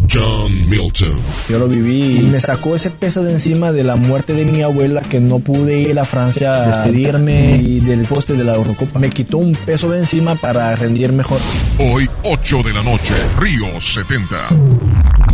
John 0.09 0.69
Milton. 0.69 1.21
Yo 1.47 1.59
lo 1.59 1.67
viví 1.67 2.19
y 2.19 2.23
me 2.23 2.41
sacó 2.41 2.75
ese 2.75 2.91
peso 2.91 3.23
de 3.23 3.33
encima 3.33 3.71
de 3.71 3.83
la 3.83 3.95
muerte 3.95 4.33
de 4.33 4.45
mi 4.45 4.61
abuela 4.61 5.01
que 5.01 5.19
no 5.19 5.39
pude 5.39 5.79
ir 5.79 5.99
a 5.99 6.05
Francia 6.05 6.63
a 6.63 6.67
despedirme 6.67 7.57
y 7.57 7.79
del 7.79 8.05
poste 8.05 8.33
de 8.33 8.43
la 8.43 8.55
Eurocopa. 8.55 8.99
Me 8.99 9.09
quitó 9.09 9.37
un 9.37 9.53
peso 9.55 9.89
de 9.89 9.99
encima 9.99 10.35
para 10.35 10.75
rendir 10.75 11.13
mejor. 11.13 11.39
Hoy, 11.79 12.09
8 12.23 12.63
de 12.63 12.73
la 12.73 12.83
noche, 12.83 13.15
Río 13.39 13.79
70. 13.79 14.49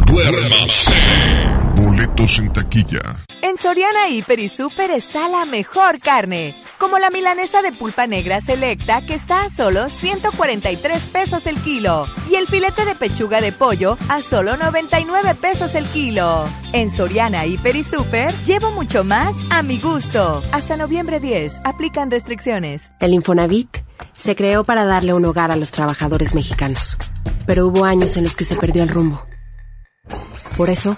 Duérmase. 0.05 0.91
Boletos 1.76 2.39
en 2.39 2.53
taquilla. 2.53 3.26
En 3.41 3.57
Soriana 3.57 4.09
Hiper 4.09 4.39
y 4.39 4.49
Super 4.49 4.91
está 4.91 5.28
la 5.30 5.45
mejor 5.45 5.99
carne, 5.99 6.53
como 6.78 6.99
la 6.99 7.09
milanesa 7.09 7.61
de 7.61 7.71
pulpa 7.71 8.07
negra 8.07 8.41
selecta 8.41 9.01
que 9.01 9.15
está 9.15 9.43
a 9.43 9.49
solo 9.49 9.89
143 9.89 11.01
pesos 11.03 11.45
el 11.47 11.55
kilo 11.57 12.05
y 12.30 12.36
el 12.36 12.47
filete 12.47 12.86
de 12.86 12.95
pechuga 12.95 13.41
de 13.41 13.51
pollo 13.51 13.97
a 14.09 14.21
solo 14.21 14.57
99 14.57 15.36
pesos 15.36 15.75
el 15.75 15.86
kilo. 15.86 16.45
En 16.73 16.91
Soriana 16.91 17.45
Hiper 17.45 17.75
y 17.75 17.84
Super 17.84 18.34
llevo 18.45 18.71
mucho 18.71 19.03
más 19.03 19.36
a 19.49 19.63
mi 19.63 19.80
gusto. 19.80 20.41
Hasta 20.51 20.78
noviembre 20.78 21.19
10 21.19 21.61
aplican 21.63 22.11
restricciones. 22.11 22.91
El 22.99 23.13
Infonavit 23.13 23.78
se 24.13 24.36
creó 24.36 24.63
para 24.63 24.86
darle 24.86 25.13
un 25.13 25.25
hogar 25.25 25.51
a 25.51 25.55
los 25.55 25.71
trabajadores 25.71 26.34
mexicanos, 26.34 26.97
pero 27.45 27.67
hubo 27.67 27.86
años 27.86 28.17
en 28.17 28.23
los 28.23 28.36
que 28.36 28.45
se 28.45 28.55
perdió 28.55 28.84
el 28.84 28.89
rumbo. 28.89 29.25
Por 30.57 30.69
eso, 30.69 30.97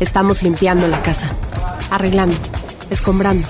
estamos 0.00 0.42
limpiando 0.42 0.86
la 0.88 1.02
casa, 1.02 1.30
arreglando, 1.90 2.36
escombrando, 2.90 3.46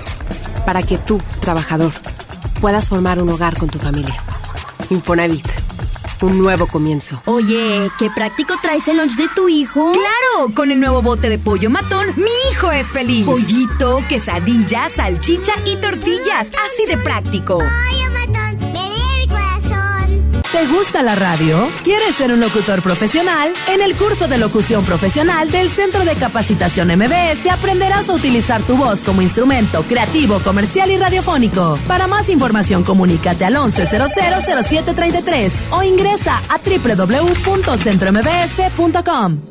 para 0.65 0.81
que 0.81 0.97
tú, 0.97 1.21
trabajador, 1.39 1.91
puedas 2.59 2.89
formar 2.89 3.21
un 3.21 3.29
hogar 3.29 3.57
con 3.57 3.69
tu 3.69 3.79
familia. 3.79 4.15
Infonavit, 4.89 5.47
un 6.21 6.37
nuevo 6.37 6.67
comienzo. 6.67 7.21
Oye, 7.25 7.89
qué 7.99 8.09
práctico 8.09 8.55
traes 8.61 8.87
el 8.87 8.97
lunch 8.97 9.15
de 9.15 9.27
tu 9.35 9.47
hijo. 9.49 9.91
Claro, 9.91 10.53
con 10.53 10.71
el 10.71 10.79
nuevo 10.79 11.01
bote 11.01 11.29
de 11.29 11.39
pollo 11.39 11.69
matón, 11.69 12.07
mi 12.15 12.31
hijo 12.51 12.71
es 12.71 12.87
feliz. 12.87 13.25
Pollito, 13.25 14.03
quesadilla, 14.09 14.89
salchicha 14.89 15.53
y 15.65 15.75
tortillas, 15.77 16.49
así 16.49 16.85
de 16.87 16.97
práctico. 16.97 17.57
Pollo 17.57 18.15
¿Te 20.55 20.67
gusta 20.67 21.03
la 21.03 21.15
radio? 21.15 21.67
¿Quieres 21.83 22.15
ser 22.15 22.31
un 22.31 22.39
locutor 22.39 22.81
profesional? 22.81 23.53
En 23.67 23.81
el 23.81 23.97
curso 23.97 24.29
de 24.29 24.37
locución 24.37 24.85
profesional 24.85 25.51
del 25.51 25.69
Centro 25.69 26.05
de 26.05 26.15
Capacitación 26.15 26.87
MBS 26.97 27.47
aprenderás 27.51 28.09
a 28.09 28.13
utilizar 28.13 28.63
tu 28.63 28.77
voz 28.77 29.03
como 29.03 29.21
instrumento 29.21 29.83
creativo, 29.83 30.39
comercial 30.39 30.89
y 30.91 30.97
radiofónico. 30.97 31.77
Para 31.89 32.07
más 32.07 32.29
información, 32.29 32.85
comunícate 32.85 33.43
al 33.43 33.55
11000733 33.55 35.65
o 35.71 35.83
ingresa 35.83 36.41
a 36.47 36.57
www.centrombs.com. 36.57 39.41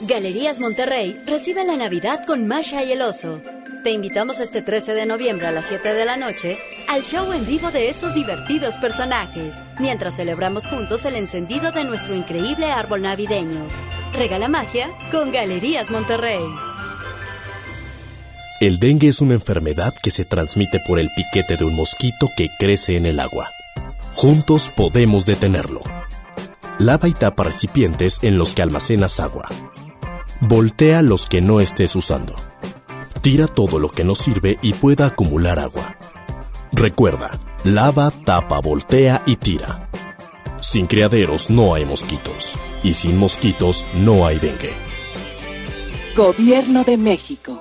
Galerías 0.00 0.60
Monterrey 0.60 1.14
recibe 1.26 1.62
la 1.66 1.76
Navidad 1.76 2.24
con 2.26 2.48
Masha 2.48 2.82
y 2.84 2.92
el 2.92 3.02
Oso. 3.02 3.42
Te 3.86 3.92
invitamos 3.92 4.40
este 4.40 4.62
13 4.62 4.94
de 4.94 5.06
noviembre 5.06 5.46
a 5.46 5.52
las 5.52 5.66
7 5.66 5.94
de 5.94 6.04
la 6.04 6.16
noche 6.16 6.58
al 6.88 7.04
show 7.04 7.32
en 7.32 7.46
vivo 7.46 7.70
de 7.70 7.88
estos 7.88 8.14
divertidos 8.14 8.78
personajes, 8.78 9.62
mientras 9.78 10.16
celebramos 10.16 10.66
juntos 10.66 11.04
el 11.04 11.14
encendido 11.14 11.70
de 11.70 11.84
nuestro 11.84 12.16
increíble 12.16 12.72
árbol 12.72 13.02
navideño. 13.02 13.60
Regala 14.12 14.48
magia 14.48 14.90
con 15.12 15.30
Galerías 15.30 15.88
Monterrey. 15.92 16.42
El 18.60 18.80
dengue 18.80 19.06
es 19.06 19.20
una 19.20 19.34
enfermedad 19.34 19.94
que 20.02 20.10
se 20.10 20.24
transmite 20.24 20.80
por 20.84 20.98
el 20.98 21.08
piquete 21.14 21.56
de 21.56 21.64
un 21.64 21.76
mosquito 21.76 22.28
que 22.36 22.48
crece 22.58 22.96
en 22.96 23.06
el 23.06 23.20
agua. 23.20 23.52
Juntos 24.14 24.68
podemos 24.74 25.26
detenerlo. 25.26 25.82
Lava 26.80 27.06
y 27.06 27.12
tapa 27.12 27.44
recipientes 27.44 28.18
en 28.22 28.36
los 28.36 28.52
que 28.52 28.62
almacenas 28.62 29.20
agua. 29.20 29.48
Voltea 30.40 31.02
los 31.02 31.26
que 31.26 31.40
no 31.40 31.60
estés 31.60 31.94
usando. 31.94 32.34
Tira 33.26 33.48
todo 33.48 33.80
lo 33.80 33.88
que 33.88 34.04
no 34.04 34.14
sirve 34.14 34.56
y 34.62 34.72
pueda 34.72 35.06
acumular 35.06 35.58
agua. 35.58 35.96
Recuerda, 36.70 37.36
lava, 37.64 38.12
tapa, 38.24 38.60
voltea 38.60 39.22
y 39.26 39.34
tira. 39.34 39.88
Sin 40.60 40.86
criaderos 40.86 41.50
no 41.50 41.74
hay 41.74 41.84
mosquitos. 41.84 42.56
Y 42.84 42.94
sin 42.94 43.18
mosquitos 43.18 43.84
no 43.96 44.26
hay 44.26 44.38
dengue. 44.38 44.70
Gobierno 46.16 46.84
de 46.84 46.96
México. 46.96 47.60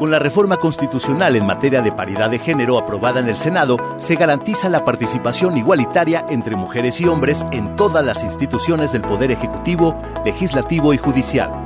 Con 0.00 0.10
la 0.10 0.18
reforma 0.18 0.56
constitucional 0.56 1.36
en 1.36 1.46
materia 1.46 1.80
de 1.80 1.92
paridad 1.92 2.28
de 2.28 2.40
género 2.40 2.78
aprobada 2.78 3.20
en 3.20 3.28
el 3.28 3.36
Senado, 3.36 3.76
se 4.00 4.16
garantiza 4.16 4.68
la 4.68 4.84
participación 4.84 5.56
igualitaria 5.56 6.26
entre 6.28 6.56
mujeres 6.56 7.00
y 7.00 7.06
hombres 7.06 7.46
en 7.52 7.76
todas 7.76 8.04
las 8.04 8.24
instituciones 8.24 8.90
del 8.90 9.02
Poder 9.02 9.30
Ejecutivo, 9.30 9.94
Legislativo 10.24 10.92
y 10.92 10.98
Judicial. 10.98 11.65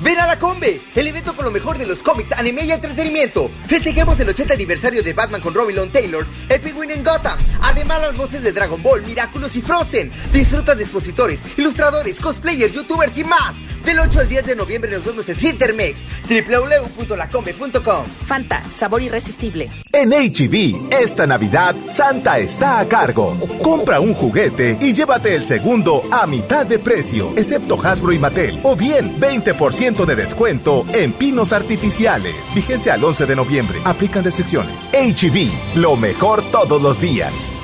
Ven 0.00 0.18
a 0.18 0.26
la 0.26 0.38
Combe, 0.38 0.80
el 0.94 1.06
evento 1.06 1.34
con 1.34 1.44
lo 1.44 1.50
mejor 1.50 1.78
de 1.78 1.86
los 1.86 2.02
cómics, 2.02 2.32
anime 2.32 2.64
y 2.64 2.72
entretenimiento. 2.72 3.50
Festejemos 3.66 4.18
el 4.18 4.28
80 4.28 4.54
aniversario 4.54 5.02
de 5.02 5.12
Batman 5.12 5.40
con 5.40 5.54
Robin 5.54 5.76
Long 5.76 5.90
Taylor, 5.90 6.26
el 6.48 6.60
Penguin 6.60 6.90
en 6.90 7.04
Gotham. 7.04 7.38
Además, 7.60 8.00
las 8.00 8.16
voces 8.16 8.42
de 8.42 8.52
Dragon 8.52 8.82
Ball, 8.82 9.02
Miraculous 9.02 9.54
y 9.56 9.62
Frozen. 9.62 10.12
Disfruta 10.32 10.74
de 10.74 10.82
expositores, 10.82 11.40
ilustradores, 11.56 12.20
cosplayers, 12.20 12.74
youtubers 12.74 13.16
y 13.18 13.24
más. 13.24 13.54
Del 13.84 13.98
8 13.98 14.20
al 14.20 14.28
10 14.28 14.46
de 14.46 14.56
noviembre 14.56 14.90
nos 14.90 15.04
vemos 15.04 15.28
en 15.28 15.36
Cintermex, 15.36 16.00
www.lacombe.com. 16.28 18.06
Fanta, 18.26 18.62
sabor 18.70 19.02
irresistible. 19.02 19.70
En 19.92 20.10
HB, 20.10 20.90
e 20.90 21.02
esta 21.02 21.26
Navidad, 21.26 21.74
Santa 21.88 22.38
está 22.38 22.80
a 22.80 22.88
cargo. 22.88 23.36
Compra 23.62 24.00
un 24.00 24.14
juguete 24.14 24.78
y 24.80 24.94
llévate 24.94 25.34
el 25.34 25.46
segundo 25.46 26.02
a 26.10 26.26
mitad 26.26 26.64
de 26.64 26.78
precio, 26.78 27.32
excepto 27.36 27.78
Hasbro 27.82 28.12
y 28.12 28.18
Mattel. 28.18 28.58
O 28.62 28.74
bien, 28.74 29.20
20% 29.20 30.06
de 30.06 30.16
descuento 30.16 30.86
en 30.94 31.12
pinos 31.12 31.52
artificiales. 31.52 32.34
Vigencia 32.54 32.94
al 32.94 33.04
11 33.04 33.26
de 33.26 33.36
noviembre. 33.36 33.78
Aplican 33.84 34.24
restricciones. 34.24 34.88
HB, 34.92 35.76
e 35.76 35.78
lo 35.78 35.96
mejor 35.96 36.42
todos 36.50 36.80
los 36.80 37.00
días. 37.00 37.63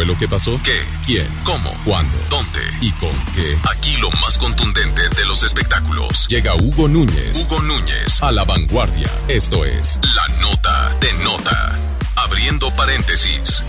fue 0.00 0.06
lo 0.06 0.16
que 0.16 0.28
pasó? 0.28 0.58
¿Qué? 0.64 0.80
¿Quién? 1.04 1.28
¿Cómo? 1.44 1.70
¿Cuándo? 1.84 2.16
¿Dónde? 2.30 2.60
¿Y 2.80 2.90
con 2.92 3.12
qué? 3.34 3.58
Aquí 3.70 3.98
lo 3.98 4.10
más 4.12 4.38
contundente 4.38 5.02
de 5.14 5.26
los 5.26 5.42
espectáculos. 5.42 6.26
Llega 6.26 6.54
Hugo 6.54 6.88
Núñez. 6.88 7.44
Hugo 7.44 7.60
Núñez 7.60 8.22
a 8.22 8.32
la 8.32 8.44
vanguardia. 8.44 9.10
Esto 9.28 9.62
es 9.66 10.00
La 10.02 10.40
Nota 10.40 10.96
de 11.02 11.12
Nota. 11.22 11.78
Abriendo 12.16 12.74
paréntesis. 12.76 13.62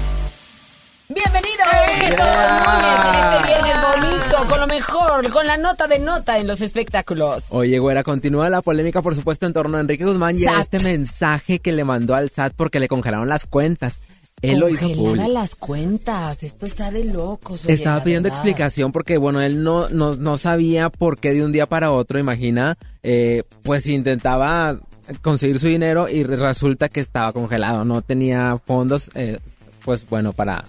Bienvenido, 1.10 1.66
Hugo 1.98 2.30
Núñez, 3.42 3.78
bonito, 3.82 4.48
con 4.48 4.60
lo 4.62 4.68
mejor, 4.68 5.30
con 5.32 5.46
la 5.46 5.58
nota 5.58 5.88
de 5.88 6.00
nota 6.00 6.38
en 6.38 6.48
los 6.48 6.62
espectáculos. 6.62 7.44
Oye, 7.50 7.78
güera, 7.80 8.04
continúa 8.04 8.50
la 8.50 8.62
polémica, 8.62 9.02
por 9.02 9.16
supuesto, 9.16 9.48
en 9.48 9.52
torno 9.52 9.78
a 9.78 9.82
Enrique 9.82 10.06
Guzmán 10.06 10.38
y 10.38 10.46
a 10.46 10.62
este 10.62 10.80
mensaje 10.80 11.60
que 11.60 11.74
le 11.74 11.84
mandó 11.84 12.16
al 12.16 12.30
SAT 12.30 12.54
porque 12.56 12.80
le 12.80 12.88
congelaron 12.88 13.28
las 13.28 13.46
cuentas. 13.46 14.00
Él 14.42 14.60
lo 14.60 14.70
hizo 14.70 14.92
público. 14.94 15.30
las 15.30 15.56
cuentas, 15.56 16.44
esto 16.44 16.66
está 16.66 16.90
de 16.92 17.06
locos. 17.06 17.64
oye, 17.66 17.74
Estaba 17.74 18.04
pidiendo 18.04 18.28
verdad. 18.28 18.40
explicación 18.40 18.92
porque, 18.92 19.18
bueno, 19.18 19.42
él 19.42 19.64
no, 19.64 19.90
no, 19.90 20.16
no 20.16 20.38
sabía 20.38 20.90
por 20.90 21.20
qué 21.20 21.34
de 21.34 21.46
un 21.46 21.52
día 21.52 21.66
para 21.68 21.92
otro, 21.92 22.18
imagina, 22.20 22.78
eh, 23.04 23.44
pues 23.64 23.86
intentaba 23.88 24.80
conseguir 25.22 25.60
su 25.60 25.68
dinero 25.68 26.08
y 26.10 26.24
resulta 26.24 26.90
que 26.90 27.00
estaba 27.02 27.34
congelado, 27.34 27.86
no 27.86 28.02
tenía 28.02 28.60
fondos, 28.66 29.10
eh, 29.16 29.40
pues 29.84 30.06
bueno, 30.08 30.34
para, 30.34 30.64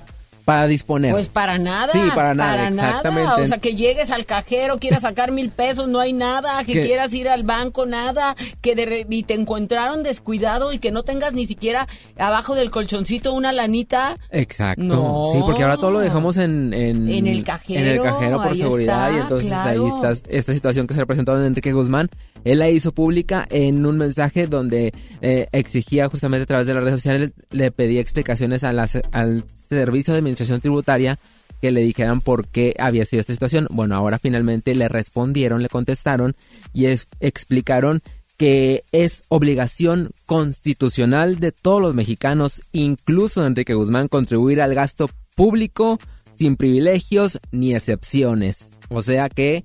para 0.45 0.67
disponer. 0.67 1.13
Pues 1.13 1.29
para 1.29 1.59
nada. 1.59 1.93
Sí, 1.93 2.01
para 2.15 2.35
nada, 2.35 2.69
exactamente. 2.69 3.25
nada. 3.29 3.43
O 3.43 3.47
sea, 3.47 3.59
que 3.59 3.75
llegues 3.75 4.11
al 4.11 4.27
cajero, 4.27 4.79
quieras 4.79 5.03
sacar 5.03 5.31
mil 5.33 5.51
pesos, 5.51 5.89
no 5.89 6.01
hay 6.01 6.13
nada. 6.13 6.63
Que 6.65 6.75
Que- 6.75 6.81
quieras 6.83 7.13
ir 7.15 7.29
al 7.29 7.43
banco, 7.45 7.87
nada. 7.87 8.35
Que 8.61 8.75
de 8.75 8.87
re- 8.87 9.07
y 9.09 9.23
te 9.23 9.35
encontraron 9.35 10.03
descuidado 10.03 10.73
y 10.73 10.79
que 10.79 10.91
no 10.91 11.03
tengas 11.03 11.33
ni 11.33 11.47
siquiera 11.47 11.87
abajo 12.19 12.55
del 12.55 12.71
colchoncito 12.71 13.33
una 13.33 13.53
lanita. 13.53 14.19
Exacto. 14.31 14.83
No. 14.83 15.31
Sí, 15.33 15.39
porque 15.43 15.63
ahora 15.63 15.77
todo 15.77 15.91
lo 15.93 16.01
dejamos 16.01 16.37
en, 16.37 16.75
en, 16.75 17.09
En 17.09 17.27
el 17.27 17.45
cajero, 17.45 17.81
En 17.81 17.87
el 17.89 18.03
cajero 18.03 18.43
por 18.43 18.57
seguridad 18.57 19.09
está, 19.11 19.17
y 19.17 19.21
entonces 19.23 19.49
claro. 19.49 19.71
ahí 19.85 19.89
está 20.13 20.29
esta 20.29 20.53
situación 20.55 20.87
que 20.87 20.95
se 20.95 21.03
ha 21.03 21.07
presentado 21.07 21.39
en 21.41 21.47
Enrique 21.47 21.73
Guzmán. 21.73 22.09
Él 22.45 22.59
la 22.59 22.69
hizo 22.69 22.93
pública 22.93 23.47
en 23.51 23.87
un 23.87 23.97
mensaje 23.99 24.47
donde 24.49 24.93
eh, 25.21 25.47
exigía 25.53 26.09
justamente 26.09 26.43
a 26.43 26.47
través 26.47 26.67
de 26.67 26.75
las 26.75 26.83
redes 26.83 26.97
sociales, 27.01 27.33
le 27.51 27.71
pedía 27.71 28.01
explicaciones 28.01 28.65
a 28.65 28.73
la- 28.73 28.89
al 29.13 29.45
Servicio 29.77 30.13
de 30.13 30.19
Administración 30.19 30.61
Tributaria 30.61 31.19
que 31.61 31.71
le 31.71 31.81
dijeran 31.83 32.21
por 32.21 32.49
qué 32.49 32.75
había 32.79 33.05
sido 33.05 33.21
esta 33.21 33.33
situación. 33.33 33.69
Bueno, 33.71 33.95
ahora 33.95 34.19
finalmente 34.19 34.75
le 34.75 34.89
respondieron, 34.89 35.63
le 35.63 35.69
contestaron 35.69 36.35
y 36.73 36.87
es- 36.87 37.07
explicaron 37.21 38.03
que 38.37 38.83
es 38.91 39.23
obligación 39.29 40.11
constitucional 40.27 41.39
de 41.39 41.53
todos 41.53 41.81
los 41.81 41.95
mexicanos, 41.95 42.63
incluso 42.73 43.47
Enrique 43.47 43.75
Guzmán, 43.75 44.09
contribuir 44.09 44.61
al 44.61 44.75
gasto 44.75 45.09
público 45.37 45.99
sin 46.39 46.57
privilegios 46.57 47.39
ni 47.53 47.75
excepciones. 47.75 48.69
O 48.89 49.01
sea 49.03 49.29
que 49.29 49.63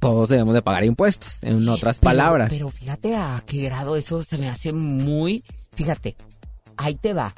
todos 0.00 0.28
debemos 0.28 0.52
de 0.54 0.60
pagar 0.62 0.84
impuestos, 0.84 1.38
en 1.42 1.66
otras 1.68 1.96
Pero- 1.98 2.04
palabras. 2.10 2.48
Pero 2.50 2.68
fíjate 2.68 3.14
a 3.16 3.42
qué 3.46 3.62
grado 3.62 3.96
eso 3.96 4.22
se 4.22 4.36
me 4.36 4.48
hace 4.48 4.72
muy. 4.72 5.42
Fíjate, 5.74 6.16
ahí 6.76 6.94
te 6.96 7.14
va. 7.14 7.34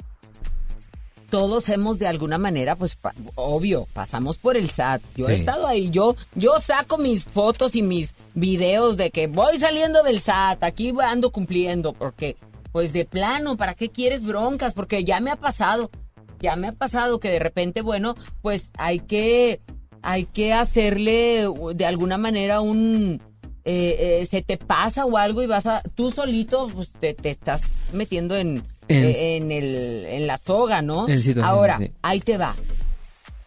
Todos 1.29 1.67
hemos 1.69 1.99
de 1.99 2.07
alguna 2.07 2.37
manera, 2.37 2.75
pues 2.75 2.95
pa- 2.95 3.13
obvio, 3.35 3.85
pasamos 3.93 4.37
por 4.37 4.55
el 4.55 4.69
SAT. 4.69 5.01
Yo 5.17 5.27
he 5.27 5.33
estado 5.33 5.67
ahí, 5.67 5.89
yo, 5.89 6.15
yo 6.35 6.57
saco 6.59 6.97
mis 6.97 7.25
fotos 7.25 7.75
y 7.75 7.81
mis 7.81 8.15
videos 8.33 8.95
de 8.95 9.09
que 9.11 9.27
voy 9.27 9.57
saliendo 9.59 10.03
del 10.03 10.21
SAT, 10.21 10.63
aquí 10.63 10.93
ando 11.03 11.31
cumpliendo, 11.31 11.91
porque, 11.93 12.37
pues 12.71 12.93
de 12.93 13.03
plano, 13.03 13.57
¿para 13.57 13.73
qué 13.73 13.89
quieres 13.89 14.25
broncas? 14.25 14.73
Porque 14.73 15.03
ya 15.03 15.19
me 15.19 15.29
ha 15.31 15.35
pasado, 15.35 15.91
ya 16.39 16.55
me 16.55 16.67
ha 16.69 16.71
pasado 16.71 17.19
que 17.19 17.29
de 17.29 17.39
repente, 17.39 17.81
bueno, 17.81 18.15
pues 18.41 18.69
hay 18.77 18.99
que, 18.99 19.59
hay 20.01 20.25
que 20.25 20.53
hacerle 20.53 21.45
de 21.75 21.85
alguna 21.85 22.17
manera 22.17 22.61
un, 22.61 23.21
eh, 23.65 24.19
eh, 24.21 24.25
se 24.27 24.41
te 24.43 24.57
pasa 24.57 25.03
o 25.03 25.17
algo 25.17 25.41
y 25.43 25.47
vas 25.47 25.65
a, 25.65 25.81
tú 25.93 26.09
solito 26.09 26.67
pues, 26.73 26.89
te, 27.01 27.13
te 27.13 27.29
estás 27.31 27.63
metiendo 27.91 28.37
en, 28.37 28.63
En- 28.87 29.03
eh, 29.03 29.37
en, 29.37 29.51
el, 29.51 30.05
en 30.05 30.27
la 30.27 30.37
soga, 30.37 30.81
¿no? 30.81 31.07
En 31.09 31.43
Ahora, 31.43 31.77
sí. 31.79 31.91
ahí 32.01 32.19
te 32.19 32.37
va. 32.37 32.55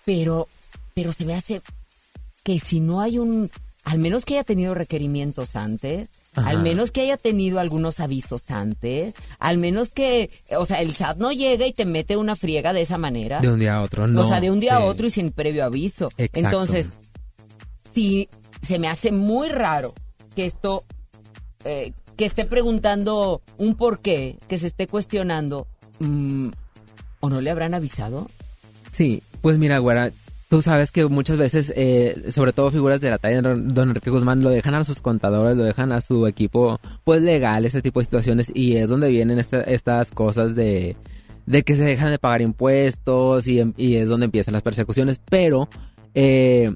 Pero, 0.04 0.48
pero 0.94 1.12
se 1.12 1.24
me 1.24 1.34
hace 1.34 1.62
que 2.42 2.58
si 2.58 2.80
no 2.80 3.00
hay 3.00 3.18
un, 3.18 3.50
al 3.84 3.98
menos 3.98 4.24
que 4.24 4.34
haya 4.34 4.44
tenido 4.44 4.74
requerimientos 4.74 5.56
antes, 5.56 6.08
Ajá. 6.34 6.50
al 6.50 6.62
menos 6.62 6.90
que 6.92 7.02
haya 7.02 7.16
tenido 7.16 7.58
algunos 7.60 8.00
avisos 8.00 8.50
antes, 8.50 9.14
al 9.38 9.58
menos 9.58 9.90
que, 9.90 10.30
o 10.56 10.64
sea, 10.64 10.80
el 10.80 10.94
SAT 10.94 11.18
no 11.18 11.32
llega 11.32 11.66
y 11.66 11.72
te 11.72 11.84
mete 11.84 12.16
una 12.16 12.36
friega 12.36 12.72
de 12.72 12.82
esa 12.82 12.98
manera. 12.98 13.40
De 13.40 13.50
un 13.50 13.58
día 13.60 13.76
a 13.76 13.82
otro, 13.82 14.06
no. 14.06 14.22
o 14.22 14.28
sea, 14.28 14.40
de 14.40 14.50
un 14.50 14.60
día 14.60 14.76
sí. 14.76 14.82
a 14.82 14.84
otro 14.84 15.06
y 15.06 15.10
sin 15.10 15.32
previo 15.32 15.64
aviso. 15.64 16.10
Exacto. 16.16 16.38
Entonces, 16.38 16.90
sí, 17.94 18.28
se 18.62 18.78
me 18.78 18.88
hace 18.88 19.12
muy 19.12 19.48
raro 19.48 19.94
que 20.36 20.46
esto, 20.46 20.84
eh, 21.64 21.92
que 22.20 22.26
esté 22.26 22.44
preguntando 22.44 23.40
un 23.56 23.76
por 23.76 24.00
qué, 24.00 24.36
que 24.46 24.58
se 24.58 24.66
esté 24.66 24.86
cuestionando, 24.86 25.66
mm, 26.00 26.48
¿o 27.20 27.30
no 27.30 27.40
le 27.40 27.48
habrán 27.50 27.72
avisado? 27.72 28.26
Sí, 28.90 29.22
pues 29.40 29.56
mira, 29.56 29.78
güera, 29.78 30.10
tú 30.50 30.60
sabes 30.60 30.90
que 30.90 31.06
muchas 31.06 31.38
veces, 31.38 31.72
eh, 31.74 32.24
sobre 32.28 32.52
todo 32.52 32.70
figuras 32.70 33.00
de 33.00 33.08
la 33.08 33.16
talla 33.16 33.40
de 33.40 33.54
Don 33.72 33.88
Enrique 33.88 34.10
Guzmán, 34.10 34.42
lo 34.42 34.50
dejan 34.50 34.74
a 34.74 34.84
sus 34.84 35.00
contadores, 35.00 35.56
lo 35.56 35.64
dejan 35.64 35.92
a 35.92 36.02
su 36.02 36.26
equipo, 36.26 36.78
pues 37.04 37.22
legal, 37.22 37.64
este 37.64 37.80
tipo 37.80 38.00
de 38.00 38.04
situaciones, 38.04 38.52
y 38.54 38.76
es 38.76 38.90
donde 38.90 39.08
vienen 39.08 39.38
esta- 39.38 39.62
estas 39.62 40.10
cosas 40.10 40.54
de, 40.54 40.96
de 41.46 41.62
que 41.62 41.74
se 41.74 41.84
dejan 41.84 42.10
de 42.10 42.18
pagar 42.18 42.42
impuestos 42.42 43.48
y, 43.48 43.62
y 43.78 43.94
es 43.96 44.10
donde 44.10 44.26
empiezan 44.26 44.52
las 44.52 44.62
persecuciones, 44.62 45.22
pero 45.30 45.70
eh, 46.12 46.74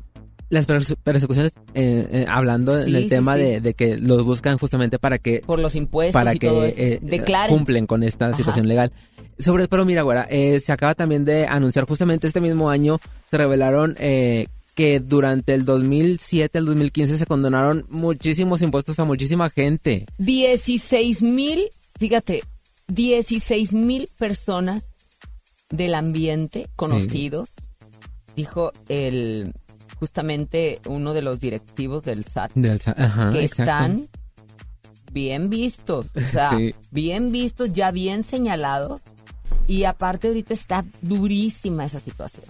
las 0.55 0.67
perse- 0.67 0.97
persecuciones, 0.97 1.53
eh, 1.75 2.07
eh, 2.11 2.25
hablando 2.29 2.79
en 2.79 2.87
Sí, 2.87 2.95
el 2.97 3.03
sí, 3.05 3.09
tema 3.11 3.35
sí. 3.35 3.43
De, 3.43 3.61
de 3.61 3.75
que 3.75 3.99
los 3.99 4.25
buscan 4.25 4.57
justamente 4.59 4.99
para 4.99 5.19
que 5.19 5.43
Por 5.45 5.59
los 5.59 5.75
impuestos 5.75 6.15
para 6.15 6.35
y 6.35 6.39
que 6.39 6.47
todo 6.49 6.65
eh, 6.65 6.99
Declaren. 7.03 7.55
cumplen 7.55 7.87
con 7.87 8.03
esta 8.03 8.27
Ajá. 8.29 8.37
situación 8.37 8.67
legal. 8.69 8.93
Sobre, 9.39 9.69
pero 9.69 9.85
mira, 9.85 10.03
güera, 10.03 10.29
se 10.31 10.73
acaba 10.73 10.95
también 10.95 11.25
de 11.25 11.47
anunciar 11.47 11.87
justamente 11.87 12.27
este 12.29 12.41
mismo 12.41 12.71
año, 12.71 13.01
se 13.29 13.37
revelaron 13.37 13.95
que 13.97 15.01
durante 15.01 15.55
el 15.55 15.65
2007 15.65 16.59
al 16.59 16.67
2015 16.67 17.19
se 17.19 17.27
condonaron 17.27 17.85
muchísimos 17.89 18.63
impuestos 18.63 18.99
a 18.99 19.05
muchísima 19.05 19.51
gente. 19.51 20.07
16 20.19 21.23
mil, 21.23 21.69
fíjate, 21.99 22.43
16 22.89 23.73
mil 23.73 24.09
personas 24.19 24.85
del 25.71 25.95
ambiente 25.95 26.69
conocidos, 26.77 27.55
dijo 28.37 28.73
el 28.89 29.53
justamente 30.05 30.81
uno 30.87 31.15
de 31.15 31.23
los 31.23 31.41
directivos 31.41 32.03
del 32.03 32.25
SAT, 32.27 32.53
Del 32.55 32.79
Sa- 32.79 32.95
ajá, 32.99 33.31
que 33.31 33.43
exacto. 33.43 33.63
están 33.63 34.09
bien 35.13 35.49
vistos, 35.49 36.07
o 36.15 36.21
sea, 36.21 36.51
Sí. 36.59 36.75
bien 36.91 37.33
vistos, 37.33 37.73
ya 37.73 37.91
bien 37.91 38.23
señalados, 38.23 39.01
y 39.67 39.85
aparte 39.85 40.29
ahorita 40.29 40.53
está 40.53 40.85
durísima 41.01 41.87
esa 41.87 42.01
situación, 42.01 42.45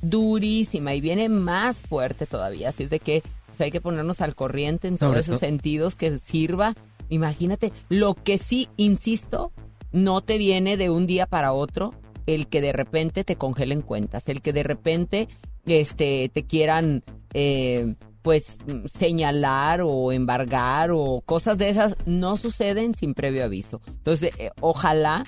durísima, 0.00 0.94
y 0.94 1.02
viene 1.02 1.28
más 1.28 1.76
fuerte 1.76 2.24
todavía, 2.24 2.70
así 2.70 2.84
es 2.84 2.90
de 2.90 2.98
que 3.00 3.22
pues, 3.48 3.60
hay 3.60 3.70
que 3.70 3.82
ponernos 3.82 4.22
al 4.22 4.34
corriente 4.34 4.88
en 4.88 4.96
todos 4.96 5.18
esos 5.18 5.38
sentidos 5.38 5.94
que 5.96 6.18
sirva, 6.20 6.72
imagínate, 7.10 7.74
lo 7.90 8.14
que 8.14 8.38
sí, 8.38 8.68
insisto, 8.78 9.52
no 9.92 10.22
te 10.22 10.38
viene 10.38 10.78
de 10.78 10.88
un 10.88 11.06
día 11.06 11.26
para 11.26 11.52
otro, 11.52 11.92
el 12.24 12.46
que 12.46 12.62
de 12.62 12.72
repente 12.72 13.22
te 13.22 13.36
congelen 13.36 13.82
cuentas, 13.82 14.28
el 14.28 14.40
que 14.40 14.54
de 14.54 14.62
repente 14.62 15.28
este 15.66 16.30
te 16.32 16.44
quieran 16.44 17.02
eh, 17.34 17.94
pues 18.22 18.58
señalar 18.92 19.82
o 19.84 20.10
embargar 20.12 20.90
o 20.92 21.22
cosas 21.24 21.58
de 21.58 21.68
esas 21.68 21.96
no 22.06 22.36
suceden 22.36 22.94
sin 22.94 23.14
previo 23.14 23.44
aviso. 23.44 23.80
Entonces, 23.86 24.32
eh, 24.38 24.50
ojalá, 24.60 25.24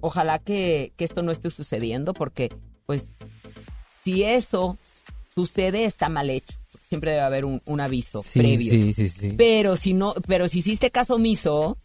ojalá 0.00 0.38
que, 0.38 0.92
que 0.96 1.04
esto 1.04 1.22
no 1.22 1.32
esté 1.32 1.48
sucediendo 1.50 2.12
porque 2.12 2.50
pues 2.86 3.08
si 4.02 4.22
eso 4.24 4.76
sucede 5.34 5.84
está 5.86 6.08
mal 6.08 6.28
hecho. 6.30 6.58
Siempre 6.88 7.12
debe 7.12 7.22
haber 7.22 7.44
un, 7.46 7.62
un 7.64 7.80
aviso 7.80 8.22
Sí, 8.22 8.38
previo. 8.40 8.70
sí, 8.70 8.92
sí, 8.92 9.08
sí. 9.08 9.34
Pero 9.38 9.74
si 9.76 9.94
no, 9.94 10.12
pero 10.26 10.46
si 10.48 10.58
hiciste 10.58 10.90
caso 10.90 11.14
omiso, 11.14 11.78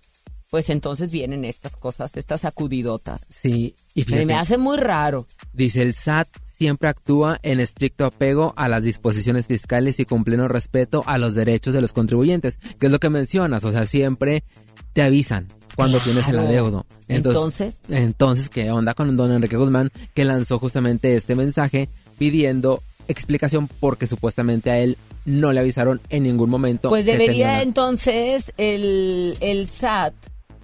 pues 0.49 0.69
entonces 0.69 1.09
vienen 1.09 1.45
estas 1.45 1.77
cosas, 1.77 2.15
estas 2.17 2.41
sacudidotas. 2.41 3.25
Sí, 3.29 3.75
y 3.93 4.03
fíjate, 4.03 4.25
me 4.25 4.33
hace 4.33 4.57
muy 4.57 4.77
raro. 4.77 5.25
dice 5.53 5.81
el 5.83 5.93
SAT 5.95 6.27
siempre 6.59 6.89
actúa 6.89 7.39
en 7.41 7.61
estricto 7.61 8.05
apego 8.05 8.53
a 8.57 8.67
las 8.67 8.83
disposiciones 8.83 9.47
fiscales 9.47 9.97
y 10.01 10.05
con 10.05 10.25
pleno 10.25 10.49
respeto 10.49 11.03
a 11.05 11.17
los 11.17 11.33
derechos 11.33 11.73
de 11.73 11.79
los 11.79 11.93
contribuyentes, 11.93 12.59
que 12.77 12.87
es 12.87 12.91
lo 12.91 12.99
que 12.99 13.09
mencionas, 13.09 13.63
o 13.63 13.71
sea, 13.71 13.85
siempre 13.85 14.43
te 14.91 15.01
avisan 15.01 15.47
cuando 15.77 15.99
tienes 15.99 16.27
el 16.27 16.39
adeudo. 16.39 16.85
Entonces, 17.07 17.79
Entonces, 17.87 18.49
¿qué 18.49 18.71
onda 18.71 18.93
con 18.93 19.15
don 19.15 19.31
Enrique 19.31 19.55
Guzmán 19.55 19.89
que 20.13 20.25
lanzó 20.25 20.59
justamente 20.59 21.15
este 21.15 21.33
mensaje 21.33 21.87
pidiendo 22.17 22.83
explicación 23.07 23.69
porque 23.79 24.05
supuestamente 24.05 24.69
a 24.69 24.79
él 24.79 24.97
no 25.23 25.53
le 25.53 25.61
avisaron 25.61 26.01
en 26.09 26.23
ningún 26.23 26.49
momento? 26.49 26.89
Pues 26.89 27.05
debería 27.05 27.61
entonces 27.61 28.51
el, 28.57 29.37
el 29.39 29.69
SAT 29.69 30.13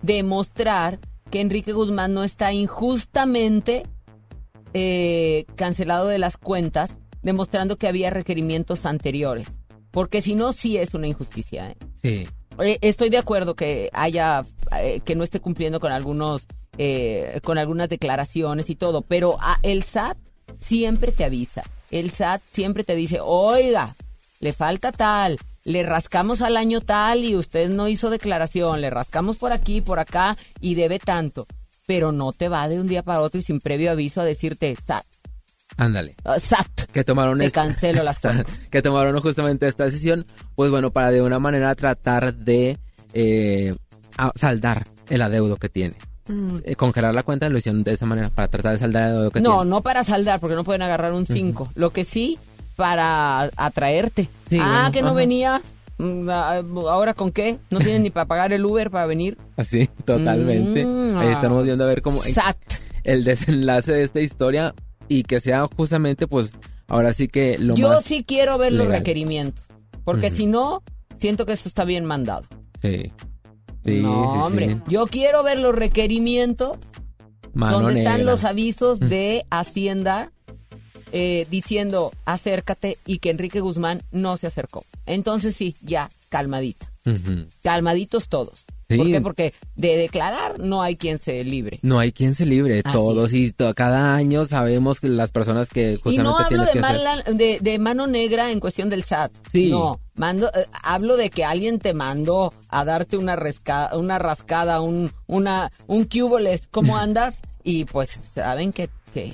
demostrar 0.02 1.00
que 1.32 1.40
Enrique 1.40 1.72
Guzmán 1.72 2.14
no 2.14 2.26
está 2.26 2.52
injustamente 2.52 3.86
eh, 4.76 5.46
cancelado 5.56 6.08
de 6.08 6.20
las 6.20 6.38
cuentas, 6.38 6.92
demostrando 7.24 7.78
que 7.78 7.88
había 7.88 8.10
requerimientos 8.10 8.86
anteriores. 8.86 9.48
Porque 9.90 10.22
si 10.22 10.36
no, 10.36 10.52
sí 10.52 10.78
es 10.78 10.94
una 10.94 11.08
injusticia. 11.08 11.72
¿eh? 11.72 11.78
Sí. 12.02 12.28
Eh, 12.60 12.78
Estoy 12.82 13.10
de 13.10 13.18
acuerdo 13.18 13.56
que 13.56 13.90
haya, 13.94 14.46
eh, 14.78 15.00
que 15.00 15.16
no 15.16 15.24
esté 15.24 15.40
cumpliendo 15.40 15.80
con 15.80 15.94
algunos, 15.94 16.46
eh, 16.78 17.40
con 17.44 17.58
algunas 17.58 17.88
declaraciones 17.88 18.70
y 18.70 18.76
todo, 18.76 19.02
pero 19.02 19.38
ah, 19.40 19.60
el 19.64 19.84
SAT 19.84 20.18
siempre 20.60 21.14
te 21.14 21.24
avisa. 21.24 21.64
El 21.90 22.12
SAT 22.12 22.42
siempre 22.46 22.84
te 22.84 22.96
dice, 22.96 23.20
oiga, 23.22 23.96
le 24.42 24.52
falta 24.52 24.92
tal, 24.92 25.38
le 25.64 25.84
rascamos 25.84 26.42
al 26.42 26.58
año 26.58 26.82
tal 26.82 27.24
y 27.24 27.36
usted 27.38 27.70
no 27.70 27.88
hizo 27.88 28.10
declaración, 28.10 28.82
le 28.82 28.90
rascamos 28.90 29.38
por 29.38 29.54
aquí, 29.54 29.80
por 29.80 30.00
acá 30.00 30.38
y 30.60 30.76
debe 30.76 31.00
tanto. 31.00 31.48
Pero 31.86 32.12
no 32.12 32.32
te 32.34 32.50
va 32.50 32.68
de 32.68 32.80
un 32.80 32.88
día 32.88 33.04
para 33.04 33.22
otro 33.22 33.40
y 33.40 33.44
sin 33.44 33.60
previo 33.60 33.92
aviso 33.92 34.22
a 34.22 34.24
decirte, 34.24 34.76
SAT, 34.76 35.06
Ándale. 35.78 36.16
uh, 36.26 36.40
SAT, 36.40 36.92
Que 36.92 37.04
tomaron 37.04 37.38
te 37.40 37.46
esta- 37.46 37.64
cancelo 37.64 38.04
las 38.04 38.22
que 38.72 38.82
tomaron 38.82 39.20
justamente 39.22 39.68
esta 39.68 39.86
decisión, 39.86 40.26
pues 40.56 40.72
bueno, 40.72 40.92
para 40.92 41.12
de 41.12 41.22
una 41.22 41.40
manera 41.40 41.74
tratar 41.76 42.34
de 42.34 42.78
eh, 43.14 43.76
saldar 44.36 44.86
el 45.10 45.22
adeudo 45.22 45.58
que 45.58 45.70
tiene. 45.70 45.96
Mm. 46.28 46.58
Eh, 46.64 46.76
congelar 46.76 47.14
la 47.14 47.22
cuenta 47.24 47.48
lo 47.50 47.58
hicieron 47.58 47.84
de 47.84 47.94
esa 47.94 48.06
manera, 48.06 48.30
para 48.30 48.48
tratar 48.48 48.74
de 48.74 48.80
saldar 48.80 49.04
el 49.04 49.10
adeudo 49.10 49.32
que 49.32 49.42
No, 49.42 49.58
tiene. 49.58 49.70
no 49.70 49.82
para 49.82 50.04
saldar, 50.04 50.40
porque 50.40 50.56
no 50.56 50.64
pueden 50.64 50.82
agarrar 50.82 51.14
un 51.14 51.26
5. 51.28 51.72
Lo 51.76 51.92
que 51.92 52.04
sí, 52.04 52.40
para 52.76 53.52
atraerte. 53.56 54.30
Sí, 54.50 54.58
ah, 54.60 54.66
bueno, 54.74 54.92
que 54.92 55.02
no 55.02 55.08
ajá. 55.10 55.16
venías. 55.18 55.62
Mm, 55.98 56.30
ah, 56.30 56.62
¿Ahora 56.90 57.14
con 57.14 57.32
qué? 57.32 57.60
¿No 57.70 57.80
tienen 57.80 58.04
ni 58.04 58.10
para 58.10 58.26
pagar 58.26 58.54
el 58.54 58.66
Uber 58.66 58.92
para 58.92 59.06
venir? 59.06 59.38
Así, 59.58 59.88
totalmente. 60.04 60.86
Mm, 60.86 61.18
Ahí 61.18 61.28
ah. 61.30 61.32
estamos 61.32 61.64
viendo 61.64 61.84
a 61.84 61.88
ver 61.88 62.02
cómo 62.02 62.22
SAT. 62.22 62.58
el 63.04 63.24
desenlace 63.24 63.94
de 63.94 64.04
esta 64.04 64.20
historia 64.20 64.74
y 65.08 65.24
que 65.24 65.40
sea 65.40 65.68
justamente, 65.76 66.28
pues, 66.28 66.52
ahora 66.88 67.14
sí 67.14 67.28
que 67.28 67.58
lo 67.60 67.76
Yo 67.76 67.90
más... 67.90 68.04
sí 68.04 68.24
quiero 68.28 68.58
ver 68.58 68.74
los 68.74 68.88
requerimientos, 68.88 69.66
porque 70.04 70.30
si 70.30 70.48
no, 70.48 70.84
siento 71.18 71.46
que 71.46 71.54
esto 71.54 71.70
está 71.70 71.86
bien 71.86 72.06
mandado. 72.06 72.44
Sí. 72.82 73.12
Sí, 73.86 74.02
no, 74.02 74.14
sí, 74.14 74.30
sí. 74.34 74.40
hombre, 74.42 74.78
yo 74.88 75.06
quiero 75.06 75.44
ver 75.44 75.60
los 75.60 75.76
requerimientos 75.76 76.80
Mano 77.54 77.82
donde 77.82 78.00
están 78.00 78.26
los 78.26 78.44
avisos 78.44 79.00
de 79.00 79.46
Hacienda 79.50 80.32
eh, 81.18 81.48
diciendo 81.50 82.12
acércate 82.26 82.98
y 83.06 83.20
que 83.20 83.30
Enrique 83.30 83.62
Guzmán 83.62 84.04
no 84.12 84.36
se 84.36 84.48
acercó. 84.48 84.84
Entonces 85.06 85.56
sí, 85.56 85.74
ya, 85.82 86.10
calmadita. 86.28 86.92
Calmaditos 87.64 88.28
todos. 88.30 88.66
Sí. 88.88 88.98
¿Por 88.98 89.08
qué? 89.08 89.22
Porque 89.22 89.54
de 89.76 89.98
declarar 89.98 90.60
no 90.60 90.84
hay 90.84 90.96
quien 90.96 91.18
se 91.18 91.44
libre. 91.44 91.80
No 91.82 91.98
hay 91.98 92.12
quien 92.12 92.36
se 92.36 92.46
libre, 92.46 92.82
Así 92.86 92.94
todos 92.96 93.34
y 93.34 93.52
to- 93.52 93.74
cada 93.74 94.14
año 94.14 94.46
sabemos 94.46 95.00
que 95.00 95.08
las 95.08 95.32
personas 95.32 95.70
que 95.70 95.94
Y 95.94 95.96
justamente 95.96 96.24
no 96.24 96.38
hablo 96.38 96.48
tienes 96.50 96.66
de, 96.68 96.72
que 96.74 96.80
hacer- 96.80 96.98
mala- 96.98 97.24
de, 97.24 97.58
de 97.62 97.80
mano 97.80 98.06
negra 98.06 98.52
en 98.52 98.60
cuestión 98.60 98.90
del 98.90 99.04
SAT. 99.04 99.32
Sí. 99.52 99.72
No, 99.72 100.00
mando, 100.16 100.50
eh, 100.54 100.68
hablo 100.84 101.18
de 101.18 101.32
que 101.32 101.44
alguien 101.46 101.80
te 101.80 101.94
mandó 101.96 102.54
a 102.70 102.86
darte 102.86 103.18
una, 103.18 103.36
resca- 103.36 103.96
una 103.98 104.20
rascada, 104.20 104.82
un, 104.82 105.12
una, 105.26 105.72
un 105.88 106.04
cuboles, 106.04 106.68
¿cómo 106.68 106.96
andas? 106.98 107.42
Y 107.64 107.86
pues 107.86 108.20
saben 108.36 108.72
que, 108.72 108.90
que 109.16 109.34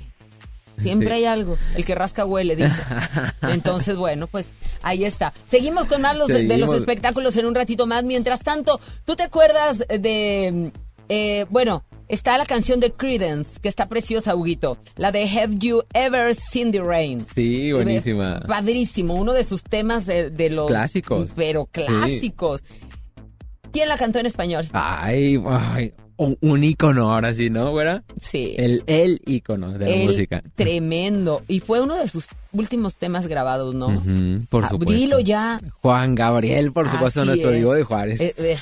siempre 0.81 1.09
Sí. 1.09 1.13
hay 1.15 1.25
algo. 1.25 1.57
El 1.75 1.85
que 1.85 1.95
rasca 1.95 2.25
huele, 2.25 2.55
dice. 2.55 2.73
Entonces, 3.43 3.95
bueno, 3.95 4.27
pues 4.27 4.47
ahí 4.81 5.03
está. 5.03 5.33
Seguimos 5.45 5.85
con 5.85 6.01
más 6.01 6.17
los 6.17 6.27
de, 6.27 6.57
los 6.57 6.73
espectáculos 6.73 7.35
en 7.37 7.45
un 7.45 7.55
ratito 7.55 7.87
más. 7.87 8.03
Mientras 8.03 8.41
tanto, 8.41 8.79
¿tú 9.05 9.15
te 9.15 9.23
acuerdas 9.23 9.79
de... 9.87 10.71
eh, 11.09 11.45
bueno, 11.49 11.83
está 12.07 12.37
la 12.37 12.45
canción 12.45 12.79
de 12.79 12.91
Credence, 12.91 13.59
que 13.61 13.69
está 13.69 13.87
preciosa, 13.87 14.35
Huguito. 14.35 14.77
La 14.97 15.11
de 15.11 15.23
Have 15.23 15.55
You 15.59 15.83
Ever 15.93 16.35
Seen 16.35 16.71
the 16.71 16.81
Rain? 16.81 17.25
Sí, 17.33 17.71
buenísima. 17.71 18.41
Padrísimo, 18.47 19.13
uno 19.15 19.33
de 19.33 19.43
sus 19.45 19.63
temas 19.63 20.05
de, 20.05 20.29
de 20.29 20.49
los... 20.49 20.67
Clásicos. 20.67 21.31
Pero 21.35 21.65
clásicos. 21.67 22.63
¿Quién 23.71 23.87
la 23.87 23.97
cantó 23.97 24.19
en 24.19 24.25
español? 24.25 24.67
Ay, 24.73 25.41
ay, 25.47 25.93
un, 26.23 26.37
un 26.41 26.63
ícono 26.63 27.11
ahora 27.13 27.33
sí, 27.33 27.49
¿no, 27.49 27.71
güera? 27.71 28.03
Sí. 28.21 28.53
El, 28.57 28.83
el 28.85 29.21
ícono 29.25 29.71
de 29.77 29.89
la 29.89 30.05
música. 30.05 30.43
Tremendo. 30.55 31.43
Y 31.47 31.59
fue 31.61 31.81
uno 31.81 31.95
de 31.95 32.07
sus 32.07 32.27
últimos 32.51 32.95
temas 32.95 33.25
grabados, 33.27 33.73
¿no? 33.73 33.87
Por 34.49 34.65
Ah, 34.65 34.69
supuesto. 34.69 34.93
Dilo 34.93 35.19
ya. 35.19 35.59
Juan 35.81 36.13
Gabriel, 36.15 36.71
por 36.73 36.87
supuesto, 36.89 37.21
Así 37.21 37.27
nuestro 37.27 37.49
es. 37.49 37.55
Diego 37.55 37.73
de 37.73 37.83
Juárez. 37.83 38.21
Eh, 38.21 38.35
eh, 38.37 38.57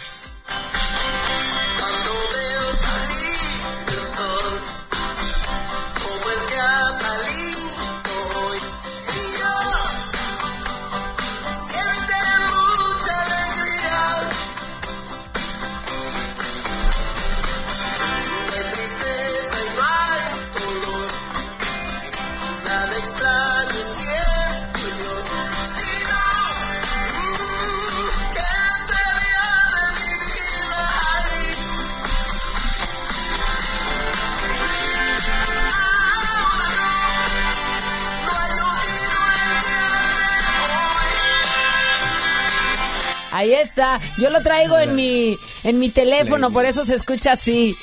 Yo 44.19 44.29
lo 44.29 44.41
traigo 44.41 44.77
en 44.77 44.95
mi, 44.95 45.37
en 45.63 45.79
mi 45.79 45.89
teléfono, 45.89 46.51
por 46.51 46.65
eso 46.65 46.83
se 46.85 46.95
escucha 46.95 47.33
así. 47.33 47.75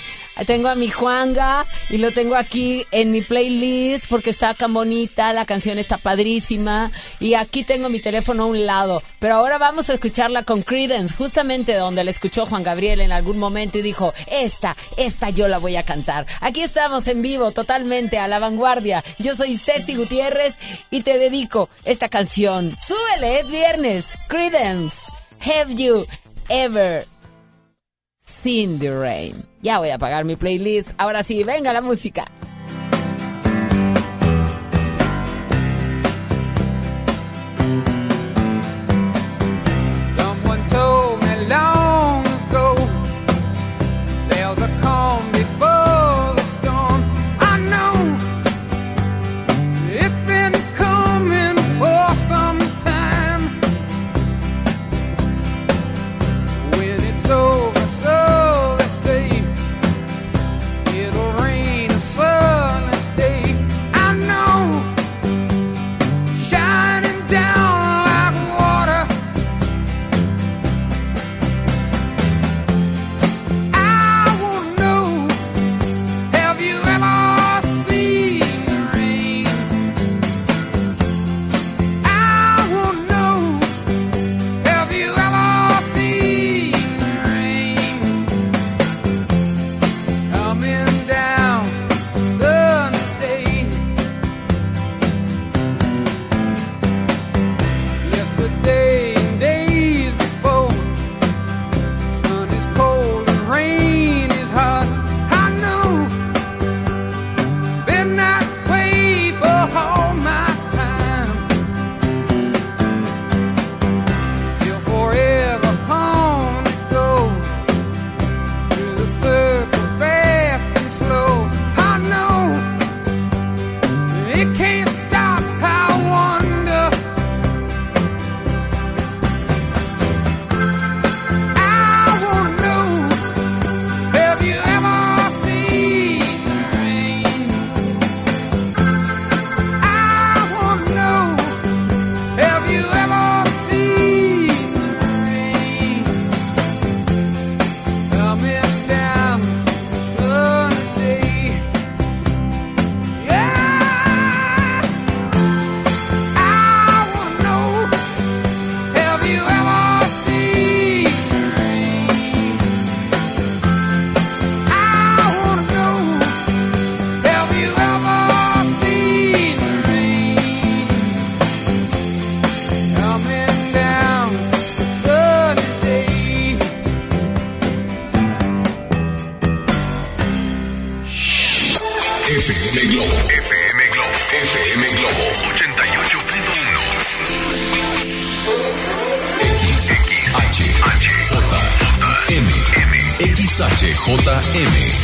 Tengo 0.45 0.68
a 0.68 0.74
mi 0.74 0.91
Juanga 0.91 1.64
y 1.89 1.97
lo 1.97 2.12
tengo 2.12 2.37
aquí 2.37 2.84
en 2.91 3.11
mi 3.11 3.22
playlist 3.22 4.05
porque 4.11 4.28
está 4.28 4.53
tan 4.53 4.74
bonita, 4.74 5.32
la 5.32 5.47
canción 5.47 5.78
está 5.78 5.97
padrísima 5.97 6.91
y 7.20 7.34
aquí 7.34 7.64
tengo 7.64 7.89
mi 7.89 8.01
teléfono 8.01 8.43
a 8.43 8.47
un 8.47 8.66
lado. 8.66 9.03
Pero 9.18 9.37
ahora 9.37 9.57
vamos 9.57 9.89
a 9.89 9.95
escucharla 9.95 10.43
con 10.43 10.62
Credence, 10.62 11.14
justamente 11.16 11.74
donde 11.74 12.05
la 12.05 12.11
escuchó 12.11 12.45
Juan 12.45 12.64
Gabriel 12.64 13.01
en 13.01 13.12
algún 13.12 13.39
momento 13.39 13.78
y 13.78 13.82
dijo, 13.82 14.12
esta, 14.30 14.76
esta 14.99 15.30
yo 15.30 15.49
la 15.49 15.57
voy 15.57 15.76
a 15.76 15.84
cantar. 15.84 16.26
Aquí 16.43 16.61
estamos 16.61 17.09
en 17.09 17.22
vivo, 17.22 17.53
totalmente 17.53 18.18
a 18.18 18.28
la 18.28 18.39
vanguardia. 18.39 19.03
Yo 19.18 19.34
soy 19.34 19.57
Ceci 19.57 19.95
Gutiérrez 19.95 20.57
y 20.91 21.01
te 21.01 21.16
dedico 21.16 21.70
esta 21.87 22.11
canción. 22.11 22.70
Súbele, 22.70 23.41
es 23.41 23.51
viernes. 23.51 24.18
Credence. 24.28 24.97
Have 25.41 25.74
you 25.76 26.05
ever 26.49 27.05
seen 28.24 28.78
the 28.78 28.90
rain? 28.90 29.34
Ya 29.62 29.78
voy 29.78 29.90
a 29.90 29.97
apagar 29.97 30.24
mi 30.24 30.36
playlist. 30.36 30.92
Ahora 30.99 31.22
sí, 31.22 31.42
venga 31.44 31.72
la 31.72 31.80
música. 31.80 32.24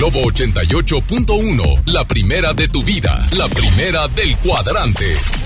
Globo 0.00 0.22
88.1, 0.30 1.82
la 1.92 2.06
primera 2.06 2.54
de 2.54 2.68
tu 2.68 2.82
vida, 2.82 3.26
la 3.36 3.46
primera 3.48 4.08
del 4.08 4.34
cuadrante. 4.38 5.39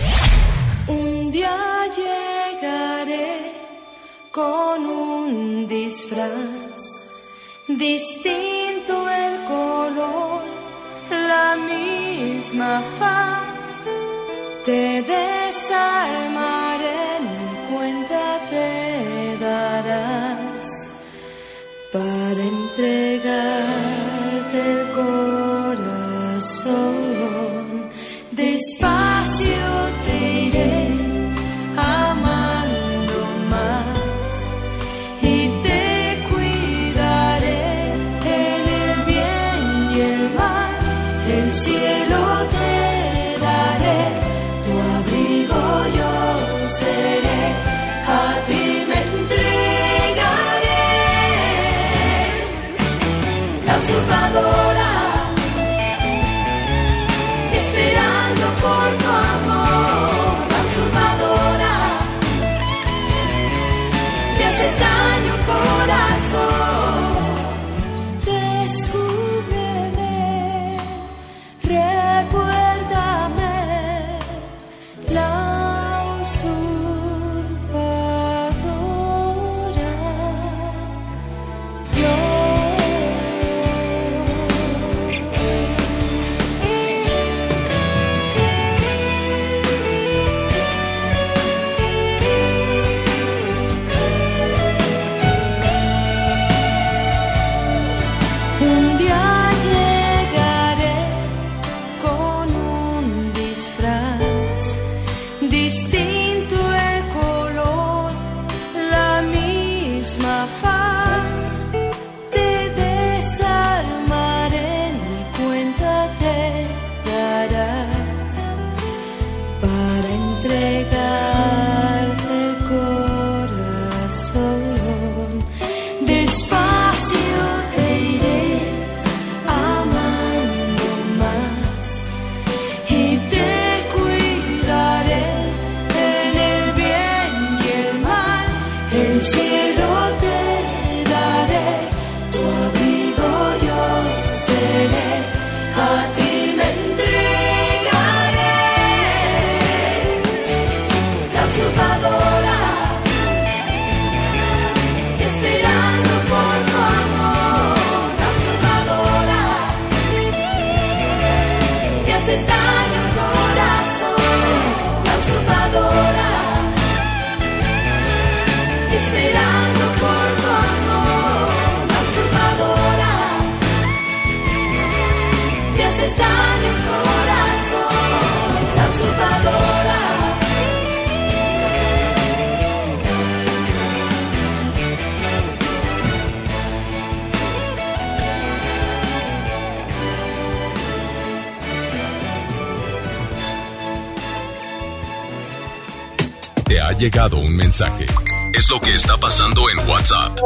Un 197.38 197.56
mensaje. 197.56 198.06
Es 198.52 198.68
lo 198.70 198.80
que 198.80 198.94
está 198.94 199.16
pasando 199.16 199.68
en 199.70 199.78
WhatsApp, 199.88 200.38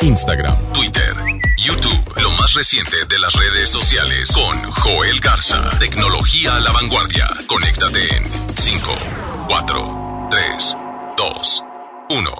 Instagram, 0.00 0.56
Twitter, 0.72 1.14
YouTube, 1.58 2.20
lo 2.20 2.30
más 2.32 2.54
reciente 2.54 3.04
de 3.08 3.18
las 3.18 3.34
redes 3.34 3.70
sociales 3.70 4.32
con 4.32 4.70
Joel 4.72 5.20
Garza. 5.20 5.70
Tecnología 5.78 6.56
a 6.56 6.60
la 6.60 6.72
vanguardia. 6.72 7.28
Conéctate 7.46 8.16
en 8.16 8.24
5, 8.56 8.90
4, 9.48 10.28
3, 10.30 10.76
2, 11.16 11.64
1. 12.10 12.30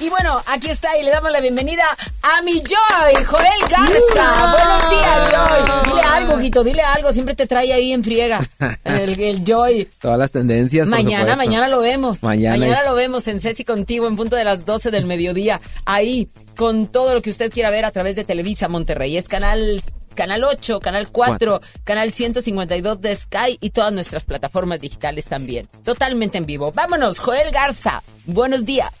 Y 0.00 0.08
bueno, 0.08 0.40
aquí 0.46 0.70
está 0.70 0.96
y 0.96 1.02
le 1.02 1.10
damos 1.10 1.30
la 1.30 1.40
bienvenida 1.40 1.84
a 2.22 2.40
mi 2.42 2.62
Joy, 2.62 3.24
Joel 3.24 3.60
Garza. 3.68 4.56
Buenos 4.56 4.90
días, 4.90 5.30
Joy. 5.30 5.92
Dile 5.92 6.02
algo, 6.02 6.38
Guito, 6.38 6.64
dile 6.64 6.82
algo. 6.82 7.12
Siempre 7.12 7.34
te 7.34 7.46
trae 7.46 7.72
ahí 7.72 7.92
en 7.92 8.02
friega 8.02 8.40
el, 8.84 9.20
el 9.20 9.44
Joy. 9.44 9.88
Todas 10.00 10.18
las 10.18 10.30
tendencias. 10.30 10.88
Mañana, 10.88 11.36
mañana 11.36 11.68
lo 11.68 11.80
vemos. 11.80 12.22
Mañana. 12.22 12.84
lo 12.84 12.94
vemos 12.94 13.26
en 13.28 13.40
Ceci 13.40 13.64
contigo 13.64 14.06
en 14.06 14.16
punto 14.16 14.36
de 14.36 14.44
las 14.44 14.64
12 14.64 14.90
del 14.90 15.06
mediodía. 15.06 15.60
Ahí, 15.86 16.28
con 16.56 16.86
todo 16.86 17.14
lo 17.14 17.22
que 17.22 17.30
usted 17.30 17.50
quiera 17.50 17.70
ver 17.70 17.84
a 17.84 17.90
través 17.90 18.16
de 18.16 18.24
Televisa 18.24 18.68
Monterrey. 18.68 19.16
Es 19.16 19.28
canal, 19.28 19.82
canal 20.14 20.44
8, 20.44 20.80
canal 20.80 21.10
4, 21.10 21.60
canal 21.84 22.12
152 22.12 23.00
de 23.00 23.16
Sky 23.16 23.58
y 23.60 23.70
todas 23.70 23.92
nuestras 23.92 24.24
plataformas 24.24 24.80
digitales 24.80 25.26
también. 25.26 25.68
Totalmente 25.84 26.38
en 26.38 26.46
vivo. 26.46 26.72
Vámonos, 26.72 27.18
Joel 27.18 27.50
Garza. 27.50 28.02
Buenos 28.26 28.64
días. 28.64 28.92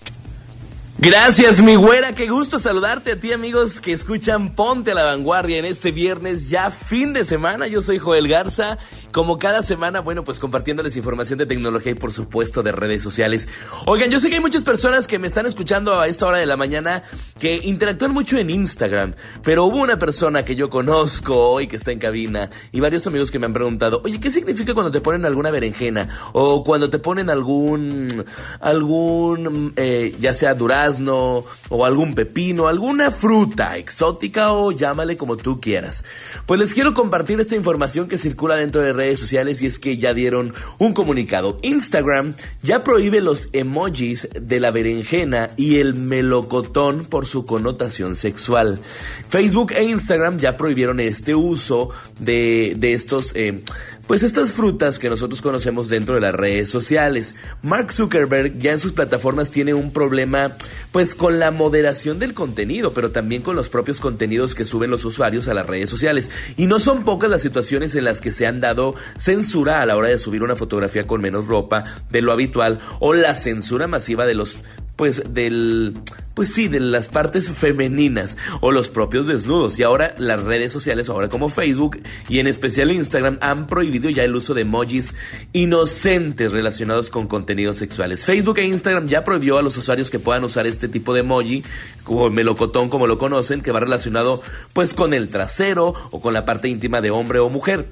Gracias, 1.02 1.62
mi 1.62 1.76
güera. 1.76 2.14
Qué 2.14 2.28
gusto 2.28 2.58
saludarte 2.58 3.12
a 3.12 3.16
ti, 3.18 3.32
amigos 3.32 3.80
que 3.80 3.92
escuchan 3.92 4.54
Ponte 4.54 4.90
a 4.90 4.94
la 4.94 5.04
Vanguardia 5.04 5.56
en 5.56 5.64
este 5.64 5.92
viernes, 5.92 6.50
ya 6.50 6.70
fin 6.70 7.14
de 7.14 7.24
semana. 7.24 7.66
Yo 7.68 7.80
soy 7.80 7.98
Joel 7.98 8.28
Garza. 8.28 8.76
Como 9.12 9.38
cada 9.38 9.62
semana, 9.62 10.00
bueno, 10.00 10.22
pues 10.22 10.38
compartiéndoles 10.38 10.96
información 10.96 11.38
de 11.38 11.46
tecnología 11.46 11.92
y, 11.92 11.94
por 11.96 12.12
supuesto, 12.12 12.62
de 12.62 12.72
redes 12.72 13.02
sociales. 13.02 13.48
Oigan, 13.86 14.10
yo 14.10 14.20
sé 14.20 14.28
que 14.28 14.36
hay 14.36 14.40
muchas 14.40 14.62
personas 14.62 15.08
que 15.08 15.18
me 15.18 15.26
están 15.26 15.46
escuchando 15.46 15.98
a 15.98 16.06
esta 16.06 16.26
hora 16.26 16.38
de 16.38 16.46
la 16.46 16.56
mañana 16.56 17.02
que 17.38 17.56
interactúan 17.56 18.12
mucho 18.12 18.38
en 18.38 18.50
Instagram, 18.50 19.14
pero 19.42 19.64
hubo 19.64 19.78
una 19.78 19.98
persona 19.98 20.44
que 20.44 20.54
yo 20.54 20.70
conozco 20.70 21.36
hoy 21.36 21.66
que 21.66 21.76
está 21.76 21.90
en 21.90 21.98
cabina 21.98 22.50
y 22.70 22.80
varios 22.80 23.06
amigos 23.06 23.30
que 23.30 23.38
me 23.38 23.46
han 23.46 23.52
preguntado, 23.52 24.00
oye, 24.04 24.20
¿qué 24.20 24.30
significa 24.30 24.74
cuando 24.74 24.90
te 24.90 25.00
ponen 25.00 25.24
alguna 25.26 25.50
berenjena? 25.50 26.08
O 26.32 26.62
cuando 26.62 26.88
te 26.88 26.98
ponen 26.98 27.30
algún, 27.30 28.24
algún, 28.60 29.72
eh, 29.76 30.14
ya 30.20 30.34
sea 30.34 30.54
durazno 30.54 31.44
o 31.68 31.84
algún 31.84 32.14
pepino, 32.14 32.68
alguna 32.68 33.10
fruta 33.10 33.76
exótica 33.76 34.52
o 34.52 34.70
llámale 34.70 35.16
como 35.16 35.36
tú 35.36 35.60
quieras. 35.60 36.04
Pues 36.46 36.60
les 36.60 36.74
quiero 36.74 36.94
compartir 36.94 37.40
esta 37.40 37.56
información 37.56 38.08
que 38.08 38.18
circula 38.18 38.56
dentro 38.56 38.82
de 38.82 38.92
redes 39.00 39.18
sociales 39.18 39.62
y 39.62 39.66
es 39.66 39.78
que 39.78 39.96
ya 39.96 40.14
dieron 40.14 40.54
un 40.78 40.92
comunicado. 40.92 41.58
Instagram 41.62 42.34
ya 42.62 42.84
prohíbe 42.84 43.20
los 43.20 43.48
emojis 43.52 44.28
de 44.40 44.60
la 44.60 44.70
berenjena 44.70 45.50
y 45.56 45.76
el 45.76 45.94
melocotón 45.94 47.06
por 47.06 47.26
su 47.26 47.46
connotación 47.46 48.14
sexual. 48.14 48.80
Facebook 49.28 49.72
e 49.72 49.84
Instagram 49.84 50.38
ya 50.38 50.56
prohibieron 50.56 51.00
este 51.00 51.34
uso 51.34 51.88
de, 52.18 52.74
de 52.76 52.92
estos... 52.92 53.32
eh, 53.34 53.62
pues 54.10 54.24
estas 54.24 54.50
frutas 54.52 54.98
que 54.98 55.08
nosotros 55.08 55.40
conocemos 55.40 55.88
dentro 55.88 56.16
de 56.16 56.20
las 56.20 56.34
redes 56.34 56.68
sociales. 56.68 57.36
Mark 57.62 57.92
Zuckerberg 57.92 58.58
ya 58.58 58.72
en 58.72 58.80
sus 58.80 58.92
plataformas 58.92 59.52
tiene 59.52 59.72
un 59.72 59.92
problema 59.92 60.56
pues 60.90 61.14
con 61.14 61.38
la 61.38 61.52
moderación 61.52 62.18
del 62.18 62.34
contenido, 62.34 62.92
pero 62.92 63.12
también 63.12 63.42
con 63.42 63.54
los 63.54 63.68
propios 63.68 64.00
contenidos 64.00 64.56
que 64.56 64.64
suben 64.64 64.90
los 64.90 65.04
usuarios 65.04 65.46
a 65.46 65.54
las 65.54 65.64
redes 65.64 65.90
sociales. 65.90 66.28
Y 66.56 66.66
no 66.66 66.80
son 66.80 67.04
pocas 67.04 67.30
las 67.30 67.40
situaciones 67.40 67.94
en 67.94 68.02
las 68.02 68.20
que 68.20 68.32
se 68.32 68.48
han 68.48 68.58
dado 68.58 68.96
censura 69.16 69.80
a 69.80 69.86
la 69.86 69.96
hora 69.96 70.08
de 70.08 70.18
subir 70.18 70.42
una 70.42 70.56
fotografía 70.56 71.06
con 71.06 71.20
menos 71.20 71.46
ropa 71.46 71.84
de 72.10 72.20
lo 72.20 72.32
habitual 72.32 72.80
o 72.98 73.14
la 73.14 73.36
censura 73.36 73.86
masiva 73.86 74.26
de 74.26 74.34
los 74.34 74.64
pues 74.96 75.22
del 75.32 75.94
pues 76.34 76.52
sí, 76.52 76.68
de 76.68 76.80
las 76.80 77.08
partes 77.08 77.50
femeninas 77.50 78.36
o 78.60 78.72
los 78.72 78.88
propios 78.88 79.26
desnudos. 79.26 79.78
Y 79.78 79.82
ahora 79.82 80.14
las 80.18 80.42
redes 80.42 80.72
sociales, 80.72 81.08
ahora 81.08 81.28
como 81.28 81.48
Facebook 81.48 82.00
y 82.28 82.38
en 82.38 82.46
especial 82.46 82.90
Instagram, 82.90 83.38
han 83.40 83.66
prohibido 83.66 84.10
ya 84.10 84.24
el 84.24 84.34
uso 84.34 84.54
de 84.54 84.62
emojis 84.62 85.14
inocentes 85.52 86.52
relacionados 86.52 87.10
con 87.10 87.26
contenidos 87.26 87.76
sexuales. 87.76 88.24
Facebook 88.24 88.58
e 88.58 88.66
Instagram 88.66 89.06
ya 89.06 89.24
prohibió 89.24 89.58
a 89.58 89.62
los 89.62 89.76
usuarios 89.76 90.10
que 90.10 90.18
puedan 90.18 90.44
usar 90.44 90.66
este 90.66 90.88
tipo 90.88 91.14
de 91.14 91.20
emoji, 91.20 91.64
como 92.04 92.26
el 92.26 92.32
melocotón 92.32 92.88
como 92.88 93.06
lo 93.06 93.18
conocen, 93.18 93.60
que 93.60 93.72
va 93.72 93.80
relacionado 93.80 94.42
pues 94.72 94.94
con 94.94 95.14
el 95.14 95.28
trasero 95.28 95.94
o 96.10 96.20
con 96.20 96.34
la 96.34 96.44
parte 96.44 96.68
íntima 96.68 97.00
de 97.00 97.10
hombre 97.10 97.38
o 97.38 97.48
mujer. 97.48 97.88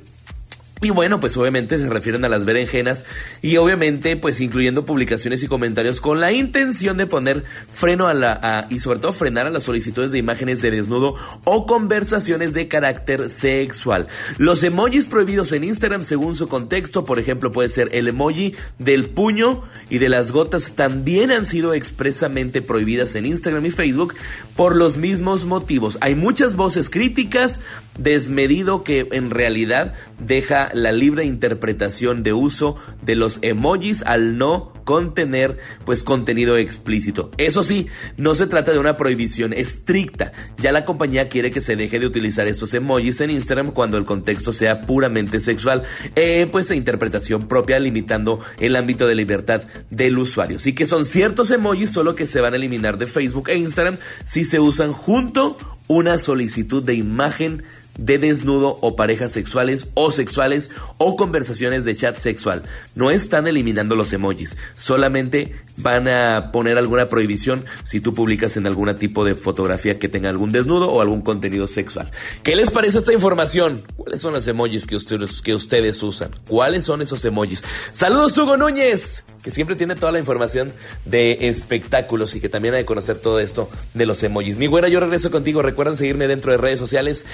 Y 0.81 0.91
bueno, 0.91 1.19
pues 1.19 1.37
obviamente 1.37 1.77
se 1.79 1.89
refieren 1.89 2.25
a 2.25 2.29
las 2.29 2.45
berenjenas 2.45 3.05
y 3.43 3.57
obviamente 3.57 4.17
pues 4.17 4.41
incluyendo 4.41 4.85
publicaciones 4.85 5.43
y 5.43 5.49
comentarios 5.49 6.01
con 6.01 6.21
la 6.21 6.31
intención 6.31 6.97
de 6.97 7.07
poner 7.07 7.43
freno 7.73 8.07
a 8.07 8.15
la 8.15 8.67
y 8.71 8.79
sobre 8.79 9.01
todo 9.01 9.13
frenar 9.13 9.47
a 9.47 9.51
las 9.51 9.65
solicitudes 9.65 10.13
de 10.13 10.19
imágenes 10.19 10.63
de 10.63 10.71
desnudo 10.71 11.15
o 11.45 11.67
conversaciones 11.67 12.55
de 12.55 12.69
carácter 12.69 13.29
sexual. 13.29 14.07
Los 14.37 14.63
emojis 14.63 15.07
prohibidos 15.07 15.51
en 15.51 15.65
Instagram 15.65 16.05
según 16.05 16.37
su 16.37 16.47
contexto, 16.47 17.05
por 17.05 17.19
ejemplo, 17.19 17.51
puede 17.51 17.69
ser 17.69 17.89
el 17.93 18.07
emoji 18.07 18.55
del 18.79 19.11
puño 19.11 19.63
y 19.91 19.99
de 19.99 20.09
las 20.09 20.31
gotas 20.31 20.75
también 20.77 21.33
han 21.33 21.45
sido 21.45 21.75
expresamente 21.75 22.63
prohibidas 22.63 23.17
en 23.17 23.27
Instagram 23.27 23.67
y 23.67 23.71
Facebook 23.73 24.15
por 24.55 24.77
los 24.77 24.97
mismos 24.97 25.45
motivos. 25.45 25.99
Hay 26.01 26.15
muchas 26.15 26.55
voces 26.55 26.89
críticas, 26.89 27.61
desmedido 27.99 28.85
que 28.85 29.09
en 29.13 29.31
realidad 29.31 29.93
deja 30.19 30.71
la 30.73 30.93
libre 30.93 31.25
interpretación 31.25 32.23
de 32.23 32.33
uso 32.33 32.77
de 33.03 33.17
los 33.17 33.39
emojis 33.43 34.03
al 34.03 34.39
no 34.39 34.73
contener 34.85 35.59
pues 35.85 36.03
contenido 36.03 36.57
explícito. 36.57 37.31
Eso 37.37 37.63
sí, 37.63 37.89
no 38.17 38.35
se 38.35 38.47
trata 38.47 38.73
de 38.73 38.79
una 38.79 38.97
prohibición 38.97 39.53
estricta. 39.53 40.33
Ya 40.57 40.73
la 40.73 40.87
compañía 40.87 41.29
quiere 41.29 41.51
que 41.51 41.61
se 41.61 41.77
deje 41.77 41.99
de 41.99 42.07
utilizar 42.07 42.47
estos 42.47 42.73
emojis 42.73 43.21
en 43.21 43.29
Instagram 43.31 43.73
cuando 43.73 43.99
el 43.99 44.07
contexto 44.07 44.51
sea 44.51 44.81
puramente 44.81 45.41
sexual, 45.41 45.83
eh, 46.17 46.49
pues 46.51 46.71
e 46.71 46.77
interpretación 46.77 47.49
propia 47.49 47.79
limitando 47.79 48.41
el 48.61 48.77
ámbito 48.77 49.07
de 49.07 49.15
libertad 49.15 49.65
del 49.91 50.19
usuario. 50.19 50.59
Sí 50.59 50.75
que 50.75 50.87
son 50.87 51.05
ciertos 51.05 51.51
emojis 51.51 51.91
solo 51.91 52.15
que 52.15 52.27
se 52.27 52.41
van 52.41 52.55
a 52.55 52.57
eliminar 52.57 52.97
de 52.97 53.07
Facebook 53.07 53.51
e 53.51 53.57
Instagram 53.57 53.99
si 54.25 54.45
se 54.45 54.59
usan 54.59 54.93
junto 54.93 55.59
una 55.89 56.19
solicitud 56.19 56.83
de 56.83 56.95
imagen 56.95 57.65
de 57.99 58.19
desnudo 58.19 58.77
o 58.81 58.97
parejas 58.97 59.33
sexuales 59.33 59.89
o 59.95 60.11
sexuales 60.11 60.71
o 60.97 61.17
conversaciones 61.17 61.85
de 61.85 61.97
chat 61.97 62.19
sexual. 62.19 62.63
No 62.95 63.11
están 63.11 63.47
eliminando 63.47 63.95
los 63.95 64.13
emojis, 64.13 64.57
solamente 64.77 65.55
van 65.77 66.09
a 66.09 66.51
poner 66.53 66.79
alguna 66.79 67.09
prohibición 67.09 67.65
si 67.83 68.01
tú 68.01 68.15
publicas 68.15 68.57
en 68.57 68.67
algún 68.67 68.89
tipo 68.95 69.25
de 69.25 69.35
fotografía 69.35 69.99
que 69.99 70.09
tenga 70.09 70.31
algún 70.31 70.53
desnudo 70.53 70.91
o 70.91 71.03
algún 71.03 71.21
contenido 71.21 71.67
sexual. 71.67 72.11
¿Qué 72.43 72.57
les 72.57 72.71
parece 72.71 72.99
esta 72.99 73.13
información? 73.13 73.83
¿Cuáles 73.97 74.21
son 74.21 74.33
los 74.33 74.47
emojis 74.49 74.87
que 74.87 74.97
ustedes, 74.97 75.43
que 75.43 75.55
ustedes 75.55 76.03
usan? 76.03 76.31
¿Cuáles 76.49 76.85
son 76.85 77.03
esos 77.03 77.25
emojis? 77.25 77.63
Saludos 77.93 78.39
Hugo 78.39 78.57
Núñez, 78.57 79.25
que 79.43 79.51
siempre 79.51 79.77
tiene 79.77 79.95
toda 79.95 80.13
la 80.13 80.19
información 80.19 80.73
de 81.05 81.49
espectáculos 81.49 82.35
y 82.35 82.41
que 82.41 82.49
también 82.49 82.75
ha 82.75 82.79
de 82.79 82.85
conocer 82.85 83.19
todo 83.19 83.41
esto 83.41 83.69
de 83.95 84.07
los 84.07 84.23
emojis. 84.23 84.59
Mi 84.59 84.67
güera, 84.67 84.89
yo 84.89 85.01
regreso 85.01 85.31
contigo. 85.31 85.61
Recuerden 85.63 85.97
seguirme 85.97 86.29
dentro 86.29 86.53
de 86.53 86.59
redes 86.59 86.79
sociales, 86.79 87.27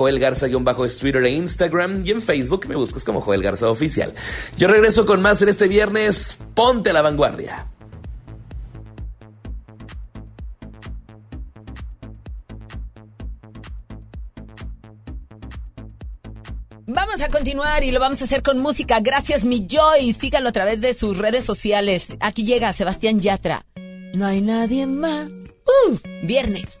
Joel 0.00 0.18
Garza, 0.18 0.46
guion 0.46 0.64
bajo 0.64 0.86
es 0.86 0.96
Twitter 0.96 1.22
e 1.24 1.30
Instagram 1.32 2.00
y 2.02 2.10
en 2.12 2.22
Facebook 2.22 2.66
me 2.66 2.74
buscas 2.74 3.04
como 3.04 3.20
Joel 3.20 3.42
Garza 3.42 3.68
Oficial. 3.68 4.14
Yo 4.56 4.66
regreso 4.66 5.04
con 5.04 5.20
más 5.20 5.42
en 5.42 5.50
este 5.50 5.68
viernes. 5.68 6.38
Ponte 6.54 6.88
a 6.88 6.94
la 6.94 7.02
vanguardia. 7.02 7.66
Vamos 16.86 17.20
a 17.20 17.28
continuar 17.28 17.84
y 17.84 17.92
lo 17.92 18.00
vamos 18.00 18.22
a 18.22 18.24
hacer 18.24 18.42
con 18.42 18.58
música. 18.58 19.00
Gracias, 19.00 19.44
mi 19.44 19.66
Joy. 19.66 20.14
Sígalo 20.14 20.48
a 20.48 20.52
través 20.52 20.80
de 20.80 20.94
sus 20.94 21.18
redes 21.18 21.44
sociales. 21.44 22.16
Aquí 22.20 22.44
llega 22.44 22.72
Sebastián 22.72 23.20
Yatra. 23.20 23.66
No 24.14 24.24
hay 24.24 24.40
nadie 24.40 24.86
más. 24.86 25.28
¡Uh! 25.66 25.98
Viernes. 26.22 26.80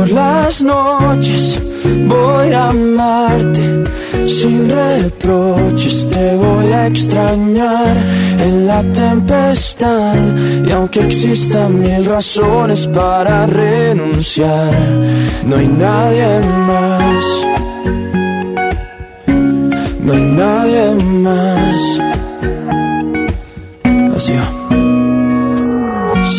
por 0.00 0.10
las 0.12 0.62
noches, 0.62 1.60
voy 2.08 2.52
a 2.52 2.70
amarte 2.70 3.84
sin 4.24 4.66
reproches, 4.70 6.06
te 6.08 6.36
voy 6.36 6.72
a 6.72 6.86
extrañar 6.86 7.98
en 8.38 8.66
la 8.66 8.82
tempestad. 8.92 10.16
Y 10.66 10.70
aunque 10.70 11.00
existan 11.00 11.80
mil 11.80 12.06
razones 12.06 12.86
para 12.86 13.46
renunciar, 13.46 14.72
no 15.46 15.56
hay 15.56 15.68
nadie 15.68 16.40
más. 16.70 17.24
No 20.04 20.12
hay 20.14 20.22
nadie 20.42 20.94
más. 21.26 22.19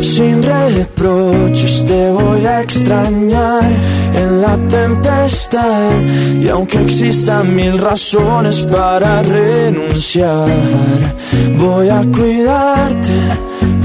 sin 0.00 0.42
reproches, 0.42 1.84
te 1.84 2.10
voy 2.10 2.46
a 2.46 2.62
extrañar. 2.62 3.64
En 4.14 4.40
la 4.40 4.56
tempestad 4.68 5.90
y 6.40 6.48
aunque 6.48 6.80
existan 6.82 7.54
mil 7.54 7.78
razones 7.78 8.66
para 8.66 9.22
renunciar, 9.22 10.48
voy 11.58 11.88
a 11.90 12.02
cuidarte 12.16 13.12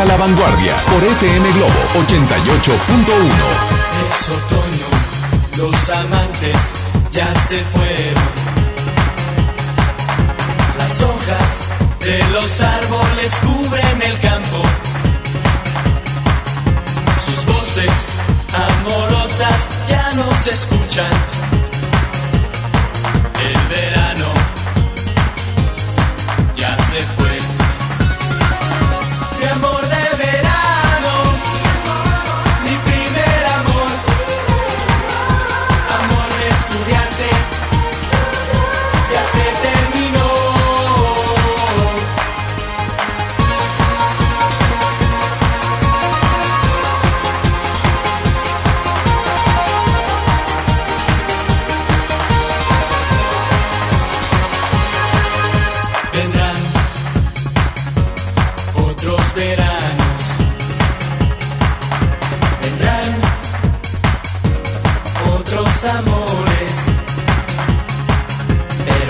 A 0.00 0.04
la 0.06 0.16
vanguardia 0.16 0.74
por 0.90 1.04
FM 1.04 1.52
Globo 1.52 1.80
88.1. 1.94 2.10
Es 4.08 4.28
otoño, 4.30 4.88
los 5.58 5.90
amantes 5.90 6.56
ya 7.12 7.26
se 7.34 7.58
fueron. 7.58 8.24
Las 10.78 11.02
hojas 11.02 11.50
de 12.00 12.18
los 12.32 12.60
árboles 12.62 13.32
cubren 13.42 14.02
el 14.02 14.18
campo. 14.20 14.62
Sus 17.26 17.44
voces 17.44 17.90
amorosas 18.54 19.60
ya 19.86 20.12
no 20.14 20.32
se 20.42 20.50
escuchan. 20.50 21.12
El 23.44 23.68
verano 23.68 23.99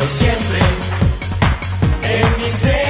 Pero 0.00 0.12
siempre 0.12 0.58
en 2.04 2.42
mi 2.42 2.50
ser 2.50 2.89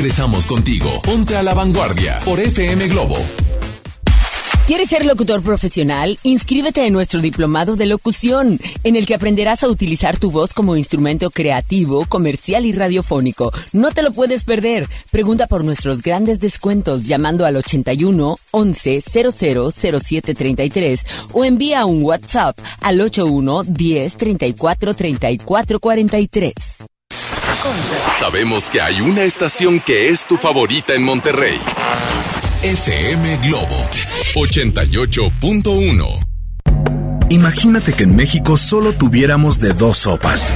regresamos 0.00 0.46
contigo. 0.46 1.02
Ponte 1.02 1.42
la 1.42 1.52
vanguardia 1.52 2.20
por 2.24 2.40
FM 2.40 2.88
Globo. 2.88 3.18
¿Quieres 4.66 4.88
ser 4.88 5.04
locutor 5.04 5.42
profesional? 5.42 6.18
Inscríbete 6.22 6.86
en 6.86 6.94
nuestro 6.94 7.20
diplomado 7.20 7.76
de 7.76 7.84
locución, 7.84 8.58
en 8.82 8.96
el 8.96 9.04
que 9.04 9.14
aprenderás 9.14 9.62
a 9.62 9.68
utilizar 9.68 10.16
tu 10.16 10.30
voz 10.30 10.54
como 10.54 10.74
instrumento 10.74 11.30
creativo, 11.30 12.06
comercial 12.06 12.64
y 12.64 12.72
radiofónico. 12.72 13.52
No 13.74 13.90
te 13.90 14.02
lo 14.02 14.12
puedes 14.12 14.44
perder. 14.44 14.88
Pregunta 15.10 15.46
por 15.46 15.64
nuestros 15.64 16.00
grandes 16.00 16.40
descuentos 16.40 17.02
llamando 17.02 17.44
al 17.44 17.56
81 17.56 18.36
11 18.52 19.02
00 19.02 19.70
07 19.70 20.34
33 20.34 21.06
o 21.34 21.44
envía 21.44 21.84
un 21.84 22.02
WhatsApp 22.04 22.58
al 22.80 23.02
81 23.02 23.64
10 23.64 24.16
34 24.16 24.94
34 24.94 25.78
43. 25.78 26.54
Sabemos 28.18 28.68
que 28.68 28.80
hay 28.80 29.00
una 29.00 29.22
estación 29.22 29.80
que 29.80 30.08
es 30.08 30.26
tu 30.26 30.36
favorita 30.36 30.94
en 30.94 31.02
Monterrey. 31.02 31.58
FM 32.62 33.38
Globo 33.38 33.88
88.1. 34.34 36.26
Imagínate 37.30 37.92
que 37.92 38.02
en 38.02 38.14
México 38.14 38.56
solo 38.56 38.92
tuviéramos 38.92 39.58
de 39.60 39.72
dos 39.72 39.98
sopas. 39.98 40.52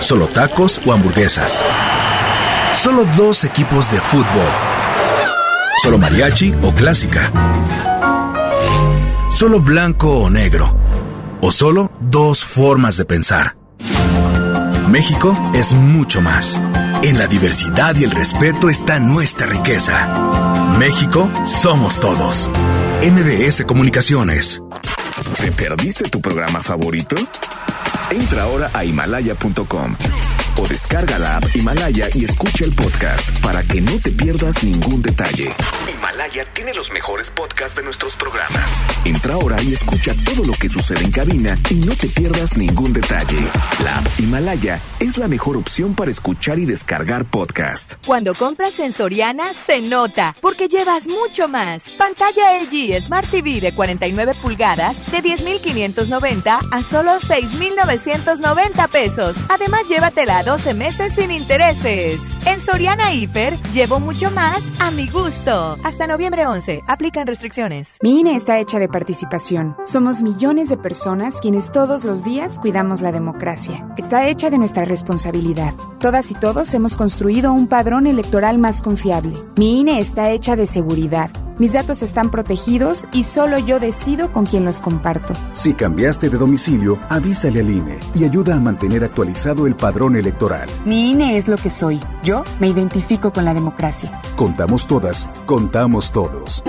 Solo 0.00 0.26
tacos 0.26 0.80
o 0.86 0.92
hamburguesas. 0.92 1.62
Solo 2.74 3.04
dos 3.16 3.44
equipos 3.44 3.90
de 3.92 4.00
fútbol. 4.00 4.48
Solo 5.82 5.98
mariachi 5.98 6.54
o 6.62 6.72
clásica. 6.72 7.30
Solo 9.36 9.60
blanco 9.60 10.08
o 10.20 10.30
negro. 10.30 10.74
O 11.42 11.50
solo 11.50 11.90
dos 12.00 12.44
formas 12.44 12.96
de 12.96 13.04
pensar. 13.04 13.59
México 14.90 15.36
es 15.54 15.72
mucho 15.72 16.20
más. 16.20 16.60
En 17.02 17.16
la 17.16 17.28
diversidad 17.28 17.94
y 17.96 18.02
el 18.02 18.10
respeto 18.10 18.68
está 18.68 18.98
nuestra 18.98 19.46
riqueza. 19.46 20.74
México 20.78 21.30
somos 21.46 22.00
todos. 22.00 22.50
MBS 23.02 23.64
Comunicaciones. 23.66 24.60
¿Te 25.40 25.52
perdiste 25.52 26.10
tu 26.10 26.20
programa 26.20 26.60
favorito? 26.62 27.14
Entra 28.10 28.42
ahora 28.42 28.70
a 28.74 28.84
himalaya.com 28.84 29.94
o 30.56 30.66
descarga 30.66 31.18
la 31.18 31.36
app 31.36 31.44
Himalaya 31.54 32.08
y 32.12 32.24
escucha 32.24 32.64
el 32.64 32.72
podcast 32.72 33.38
para 33.40 33.62
que 33.62 33.80
no 33.80 33.92
te 33.98 34.10
pierdas 34.10 34.62
ningún 34.64 35.02
detalle. 35.02 35.54
Himalaya 36.20 36.44
tiene 36.52 36.74
los 36.74 36.92
mejores 36.92 37.30
podcasts 37.30 37.74
de 37.74 37.82
nuestros 37.82 38.14
programas. 38.14 38.78
Entra 39.06 39.32
ahora 39.32 39.56
y 39.62 39.72
escucha 39.72 40.14
todo 40.22 40.44
lo 40.44 40.52
que 40.52 40.68
sucede 40.68 41.02
en 41.02 41.10
cabina 41.10 41.56
y 41.70 41.76
no 41.76 41.96
te 41.96 42.08
pierdas 42.08 42.58
ningún 42.58 42.92
detalle. 42.92 43.38
La 43.82 43.96
app 43.96 44.06
Himalaya 44.20 44.78
es 44.98 45.16
la 45.16 45.28
mejor 45.28 45.56
opción 45.56 45.94
para 45.94 46.10
escuchar 46.10 46.58
y 46.58 46.66
descargar 46.66 47.24
podcast. 47.24 47.94
Cuando 48.04 48.34
compras 48.34 48.78
en 48.80 48.92
Soriana, 48.92 49.54
se 49.54 49.80
nota, 49.80 50.36
porque 50.42 50.68
llevas 50.68 51.06
mucho 51.06 51.48
más. 51.48 51.84
Pantalla 51.96 52.60
LG 52.60 53.00
Smart 53.00 53.30
TV 53.30 53.62
de 53.62 53.72
49 53.74 54.34
pulgadas 54.42 55.10
de 55.10 55.22
10,590 55.22 56.60
a 56.70 56.82
solo 56.82 57.18
6,990 57.18 58.88
pesos. 58.88 59.36
Además, 59.48 59.88
llévatela 59.88 60.40
a 60.40 60.42
12 60.42 60.74
meses 60.74 61.14
sin 61.14 61.30
intereses. 61.30 62.20
En 62.46 62.60
Soriana 62.60 63.12
Hiper, 63.14 63.56
llevo 63.72 64.00
mucho 64.00 64.30
más 64.30 64.62
a 64.78 64.90
mi 64.90 65.08
gusto. 65.08 65.76
Hasta 65.84 66.06
noviembre 66.06 66.46
11, 66.46 66.82
aplican 66.86 67.26
restricciones. 67.26 67.96
Mi 68.02 68.20
INE 68.20 68.34
está 68.34 68.58
hecha 68.58 68.78
de 68.78 68.88
participación. 68.88 69.76
Somos 69.84 70.22
millones 70.22 70.68
de 70.68 70.76
personas 70.76 71.40
quienes 71.40 71.70
todos 71.70 72.04
los 72.04 72.24
días 72.24 72.58
cuidamos 72.58 73.00
la 73.02 73.12
democracia. 73.12 73.86
Está 73.96 74.28
hecha 74.28 74.50
de 74.50 74.58
nuestra 74.58 74.84
responsabilidad. 74.84 75.74
Todas 75.98 76.30
y 76.30 76.34
todos 76.34 76.72
hemos 76.74 76.96
construido 76.96 77.52
un 77.52 77.68
padrón 77.68 78.06
electoral 78.06 78.58
más 78.58 78.82
confiable. 78.82 79.36
Mi 79.56 79.80
INE 79.80 80.00
está 80.00 80.30
hecha 80.30 80.56
de 80.56 80.66
seguridad. 80.66 81.30
Mis 81.60 81.74
datos 81.74 82.02
están 82.02 82.30
protegidos 82.30 83.06
y 83.12 83.22
solo 83.22 83.58
yo 83.58 83.80
decido 83.80 84.32
con 84.32 84.46
quién 84.46 84.64
los 84.64 84.80
comparto. 84.80 85.34
Si 85.52 85.74
cambiaste 85.74 86.30
de 86.30 86.38
domicilio, 86.38 86.98
avísale 87.10 87.60
al 87.60 87.68
INE 87.68 87.98
y 88.14 88.24
ayuda 88.24 88.56
a 88.56 88.60
mantener 88.60 89.04
actualizado 89.04 89.66
el 89.66 89.76
padrón 89.76 90.16
electoral. 90.16 90.70
Mi 90.86 91.10
INE 91.10 91.36
es 91.36 91.48
lo 91.48 91.58
que 91.58 91.68
soy. 91.68 92.00
Yo 92.22 92.44
me 92.60 92.68
identifico 92.68 93.30
con 93.30 93.44
la 93.44 93.52
democracia. 93.52 94.22
Contamos 94.36 94.86
todas, 94.86 95.28
contamos 95.44 96.12
todos. 96.12 96.64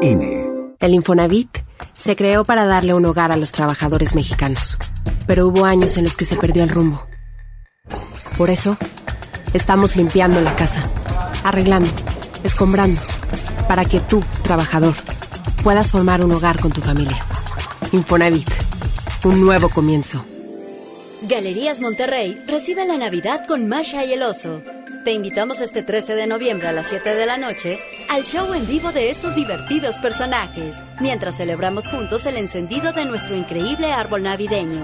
INE. 0.00 0.46
El 0.78 0.94
Infonavit 0.94 1.58
se 1.92 2.14
creó 2.14 2.44
para 2.44 2.66
darle 2.66 2.94
un 2.94 3.06
hogar 3.06 3.32
a 3.32 3.36
los 3.36 3.50
trabajadores 3.50 4.14
mexicanos, 4.14 4.78
pero 5.26 5.48
hubo 5.48 5.64
años 5.64 5.96
en 5.96 6.04
los 6.04 6.16
que 6.16 6.24
se 6.24 6.36
perdió 6.36 6.62
el 6.62 6.68
rumbo. 6.68 7.04
Por 8.38 8.48
eso, 8.48 8.76
estamos 9.54 9.96
limpiando 9.96 10.40
la 10.40 10.54
casa, 10.54 10.84
arreglando, 11.42 11.90
escombrando, 12.44 13.00
para 13.70 13.84
que 13.84 14.00
tú, 14.00 14.20
trabajador, 14.42 14.96
puedas 15.62 15.92
formar 15.92 16.24
un 16.24 16.32
hogar 16.32 16.58
con 16.58 16.72
tu 16.72 16.80
familia. 16.80 17.24
Infonavit, 17.92 18.50
un 19.22 19.40
nuevo 19.40 19.68
comienzo. 19.68 20.24
Galerías 21.22 21.78
Monterrey 21.80 22.36
recibe 22.48 22.84
la 22.84 22.98
Navidad 22.98 23.46
con 23.46 23.68
Masha 23.68 24.04
y 24.04 24.12
el 24.12 24.24
oso. 24.24 24.60
Te 25.04 25.12
invitamos 25.12 25.60
este 25.60 25.84
13 25.84 26.16
de 26.16 26.26
noviembre 26.26 26.66
a 26.66 26.72
las 26.72 26.88
7 26.88 27.14
de 27.14 27.26
la 27.26 27.36
noche 27.36 27.78
al 28.08 28.24
show 28.24 28.52
en 28.54 28.66
vivo 28.66 28.90
de 28.90 29.08
estos 29.08 29.36
divertidos 29.36 30.00
personajes, 30.00 30.82
mientras 31.00 31.36
celebramos 31.36 31.86
juntos 31.86 32.26
el 32.26 32.38
encendido 32.38 32.92
de 32.92 33.04
nuestro 33.04 33.36
increíble 33.36 33.92
árbol 33.92 34.24
navideño. 34.24 34.82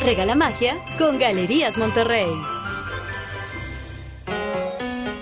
Regala 0.00 0.34
magia 0.34 0.76
con 0.98 1.18
Galerías 1.18 1.78
Monterrey. 1.78 2.28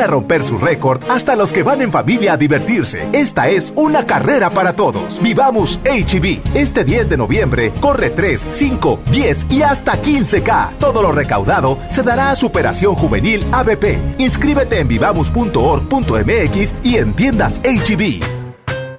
a 0.00 0.06
romper 0.06 0.42
su 0.42 0.58
récord 0.58 1.02
hasta 1.08 1.36
los 1.36 1.52
que 1.52 1.62
van 1.62 1.82
en 1.82 1.92
familia 1.92 2.34
a 2.34 2.36
divertirse, 2.36 3.08
esta 3.12 3.48
es 3.48 3.72
una 3.76 4.06
carrera 4.06 4.50
para 4.50 4.74
todos. 4.74 5.20
Vivamos 5.22 5.80
HB. 5.84 6.40
Este 6.54 6.84
10 6.84 7.08
de 7.08 7.16
noviembre 7.16 7.72
corre 7.80 8.10
3, 8.10 8.46
5, 8.50 9.00
10 9.10 9.46
y 9.50 9.62
hasta 9.62 10.00
15K. 10.00 10.78
Todo 10.78 11.02
lo 11.02 11.12
recaudado 11.12 11.78
se 11.90 12.02
dará 12.02 12.30
a 12.30 12.36
Superación 12.36 12.94
Juvenil 12.94 13.44
ABP. 13.52 13.98
Inscríbete 14.18 14.80
en 14.80 14.88
vivamos.org.mx 14.88 16.74
y 16.82 16.96
en 16.96 17.14
tiendas 17.14 17.60
HB. 17.62 18.41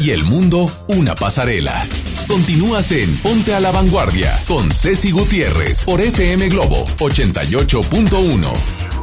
Y 0.00 0.12
el 0.12 0.24
mundo 0.24 0.72
una 0.88 1.14
pasarela. 1.14 1.86
Continúas 2.26 2.90
en 2.92 3.14
Ponte 3.18 3.54
a 3.54 3.60
la 3.60 3.70
Vanguardia 3.70 4.32
con 4.46 4.72
Ceci 4.72 5.10
Gutiérrez 5.10 5.84
por 5.84 6.00
FM 6.00 6.48
Globo 6.48 6.86
88.1. 6.98 8.99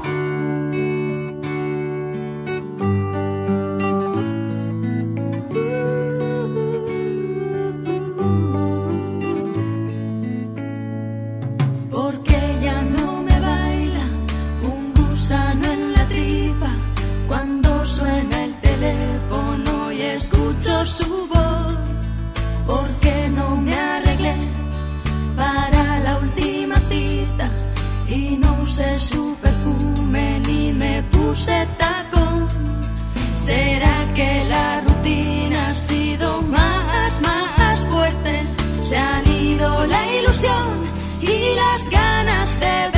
las 41.78 41.90
ganas 41.90 42.60
de 42.60 42.66
verte, 42.66 42.97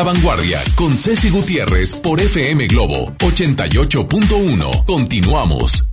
la 0.00 0.04
Vanguardia 0.04 0.60
con 0.76 0.96
Ceci 0.96 1.28
Gutiérrez 1.28 1.92
por 1.96 2.22
FM 2.22 2.68
Globo 2.68 3.12
88.1. 3.18 4.86
Continuamos. 4.86 5.88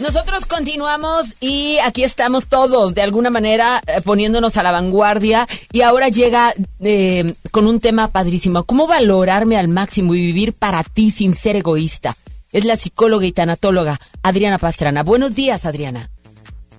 Nosotros 0.00 0.44
continuamos 0.44 1.36
y 1.38 1.78
aquí 1.84 2.02
estamos 2.02 2.46
todos 2.46 2.96
de 2.96 3.02
alguna 3.02 3.30
manera 3.30 3.80
eh, 3.86 4.00
poniéndonos 4.00 4.56
a 4.56 4.64
la 4.64 4.72
vanguardia 4.72 5.46
y 5.70 5.82
ahora 5.82 6.08
llega 6.08 6.52
eh, 6.80 7.32
con 7.52 7.68
un 7.68 7.78
tema 7.78 8.08
padrísimo. 8.08 8.64
¿Cómo 8.64 8.88
valorarme 8.88 9.56
al 9.56 9.68
máximo 9.68 10.16
y 10.16 10.20
vivir 10.20 10.52
para 10.52 10.82
ti 10.82 11.12
sin 11.12 11.34
ser 11.34 11.54
egoísta? 11.54 12.16
Es 12.50 12.64
la 12.64 12.74
psicóloga 12.74 13.24
y 13.24 13.30
tanatóloga 13.30 14.00
Adriana 14.24 14.58
Pastrana. 14.58 15.04
Buenos 15.04 15.36
días, 15.36 15.64
Adriana. 15.64 16.10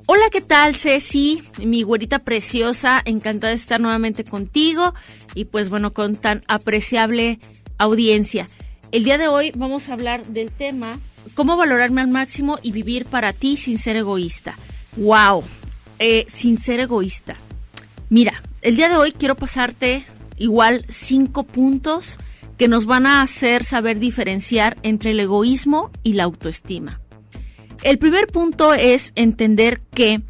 Hola, 0.07 0.23
¿qué 0.32 0.41
tal, 0.41 0.76
Ceci? 0.76 1.44
Mi 1.64 1.84
güerita 1.84 2.19
preciosa, 2.19 3.02
encantada 3.06 3.52
de 3.52 3.57
estar 3.57 3.80
nuevamente 3.80 4.23
contigo 4.23 4.94
y 5.36 5.45
pues 5.45 5.69
bueno, 5.69 5.94
con 5.94 6.15
tan 6.15 6.44
apreciable 6.48 7.40
audiencia. 7.78 8.48
El 8.91 9.03
día 9.03 9.19
de 9.19 9.28
hoy 9.28 9.52
vamos 9.56 9.90
a 9.90 9.94
hablar 9.94 10.26
del 10.26 10.52
tema 10.52 10.99
cómo 11.36 11.56
valorarme 11.56 12.02
al 12.02 12.07
máximo 12.07 12.57
y 12.64 12.72
vivir 12.72 13.06
para 13.06 13.32
ti 13.32 13.57
sin 13.57 13.78
ser 13.78 13.95
egoísta. 13.95 14.57
¡Wow! 14.98 15.44
Eh, 15.99 16.26
sin 16.30 16.57
ser 16.57 16.80
egoísta. 16.80 17.36
Mira, 18.10 18.41
el 18.64 18.76
día 18.76 18.90
de 18.90 18.98
hoy 18.98 19.11
quiero 19.11 19.36
pasarte 19.36 20.06
igual 20.36 20.84
cinco 20.90 21.44
puntos 21.44 22.18
que 22.57 22.68
nos 22.68 22.86
van 22.86 23.06
a 23.06 23.22
hacer 23.22 23.64
saber 23.64 23.99
diferenciar 23.99 24.78
entre 24.82 25.11
el 25.11 25.19
egoísmo 25.19 25.91
y 26.02 26.14
la 26.14 26.23
autoestima. 26.23 27.01
El 27.84 27.98
primer 27.98 28.28
punto 28.28 28.74
es 28.74 29.12
entender 29.16 29.82
que, 29.94 30.22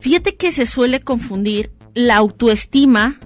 fíjate 0.00 0.36
que 0.36 0.52
se 0.52 0.64
suele 0.64 1.00
confundir 1.00 1.70
la 1.94 2.16
autoestima 2.16 3.20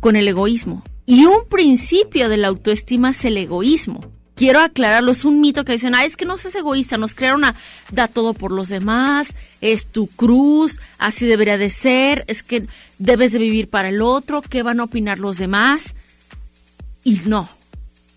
con 0.00 0.16
el 0.16 0.26
egoísmo. 0.26 0.82
Y 1.04 1.26
un 1.26 1.46
principio 1.48 2.28
de 2.28 2.38
la 2.38 2.48
autoestima 2.48 3.10
es 3.10 3.24
el 3.24 3.36
egoísmo. 3.36 4.00
Quiero 4.34 4.60
aclararlo, 4.60 5.10
es 5.10 5.24
un 5.24 5.40
mito 5.40 5.64
que 5.64 5.72
dicen, 5.72 5.94
ah, 5.94 6.04
es 6.04 6.16
que 6.16 6.24
no 6.24 6.38
seas 6.38 6.54
egoísta, 6.54 6.96
nos 6.96 7.14
crearon 7.14 7.44
a 7.44 7.56
da 7.90 8.06
todo 8.06 8.34
por 8.34 8.52
los 8.52 8.68
demás, 8.68 9.34
es 9.60 9.86
tu 9.86 10.06
cruz, 10.06 10.78
así 10.98 11.26
debería 11.26 11.58
de 11.58 11.70
ser, 11.70 12.24
es 12.28 12.44
que 12.44 12.68
debes 12.98 13.32
de 13.32 13.40
vivir 13.40 13.68
para 13.68 13.88
el 13.88 14.00
otro, 14.00 14.40
¿qué 14.42 14.62
van 14.62 14.78
a 14.78 14.84
opinar 14.84 15.18
los 15.18 15.38
demás? 15.38 15.96
Y 17.02 17.20
no, 17.26 17.48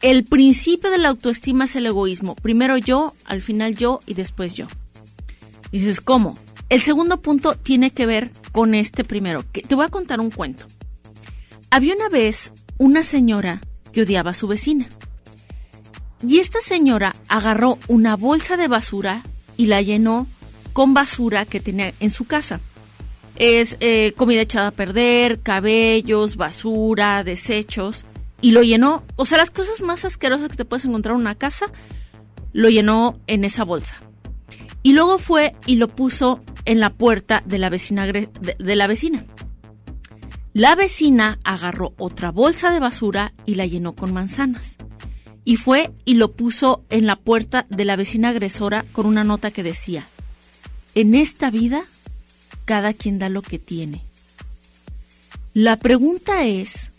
el 0.01 0.23
principio 0.23 0.89
de 0.89 0.97
la 0.97 1.09
autoestima 1.09 1.65
es 1.65 1.75
el 1.75 1.85
egoísmo. 1.85 2.35
Primero 2.35 2.77
yo, 2.77 3.13
al 3.25 3.41
final 3.41 3.75
yo 3.75 3.99
y 4.05 4.15
después 4.15 4.53
yo. 4.53 4.67
Y 5.71 5.79
dices, 5.79 6.01
¿cómo? 6.01 6.35
El 6.69 6.81
segundo 6.81 7.21
punto 7.21 7.55
tiene 7.55 7.91
que 7.91 8.05
ver 8.05 8.31
con 8.51 8.73
este 8.73 9.03
primero. 9.03 9.43
Que 9.51 9.61
te 9.61 9.75
voy 9.75 9.85
a 9.85 9.89
contar 9.89 10.19
un 10.19 10.31
cuento. 10.31 10.65
Había 11.69 11.95
una 11.95 12.09
vez 12.09 12.51
una 12.77 13.03
señora 13.03 13.61
que 13.93 14.01
odiaba 14.01 14.31
a 14.31 14.35
su 14.35 14.47
vecina. 14.47 14.89
Y 16.25 16.39
esta 16.39 16.61
señora 16.61 17.15
agarró 17.27 17.77
una 17.87 18.15
bolsa 18.15 18.57
de 18.57 18.67
basura 18.67 19.23
y 19.57 19.67
la 19.67 19.81
llenó 19.81 20.27
con 20.73 20.93
basura 20.93 21.45
que 21.45 21.59
tenía 21.59 21.93
en 21.99 22.09
su 22.09 22.25
casa. 22.25 22.59
Es 23.35 23.77
eh, 23.79 24.13
comida 24.17 24.41
echada 24.41 24.67
a 24.67 24.71
perder, 24.71 25.41
cabellos, 25.41 26.35
basura, 26.35 27.23
desechos. 27.23 28.05
Y 28.41 28.51
lo 28.51 28.63
llenó, 28.63 29.03
o 29.15 29.25
sea, 29.25 29.37
las 29.37 29.51
cosas 29.51 29.81
más 29.81 30.03
asquerosas 30.03 30.49
que 30.49 30.57
te 30.57 30.65
puedes 30.65 30.85
encontrar 30.85 31.15
en 31.15 31.21
una 31.21 31.35
casa, 31.35 31.67
lo 32.53 32.69
llenó 32.69 33.19
en 33.27 33.43
esa 33.43 33.63
bolsa. 33.63 33.95
Y 34.83 34.93
luego 34.93 35.19
fue 35.19 35.55
y 35.67 35.75
lo 35.75 35.87
puso 35.89 36.41
en 36.65 36.79
la 36.79 36.89
puerta 36.89 37.43
de 37.45 37.59
la 37.59 37.69
vecina. 37.69 38.05
De, 38.07 38.29
de 38.57 38.75
la 38.75 38.87
vecina. 38.87 39.25
La 40.53 40.75
vecina 40.75 41.39
agarró 41.43 41.93
otra 41.97 42.31
bolsa 42.31 42.71
de 42.71 42.79
basura 42.79 43.33
y 43.45 43.55
la 43.55 43.65
llenó 43.65 43.93
con 43.93 44.11
manzanas 44.11 44.77
y 45.43 45.55
fue 45.55 45.91
y 46.05 46.15
lo 46.15 46.33
puso 46.33 46.85
en 46.89 47.05
la 47.05 47.15
puerta 47.15 47.65
de 47.69 47.85
la 47.85 47.95
vecina 47.95 48.29
agresora 48.29 48.85
con 48.91 49.05
una 49.05 49.23
nota 49.23 49.51
que 49.51 49.63
decía, 49.63 50.07
en 50.95 51.15
esta 51.15 51.49
vida 51.49 51.83
cada 52.65 52.93
quien 52.93 53.19
da 53.19 53.29
lo 53.29 53.41
que 53.41 53.59
tiene. 53.59 54.03
La 55.53 55.77
pregunta 55.77 56.45
es, 56.45 56.90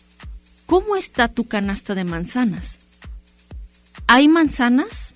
¿cómo 0.72 0.96
está 0.96 1.28
tu 1.28 1.44
canasta 1.44 1.94
de 1.94 2.04
manzanas? 2.04 2.78
¿Hay 4.06 4.26
manzanas 4.26 5.12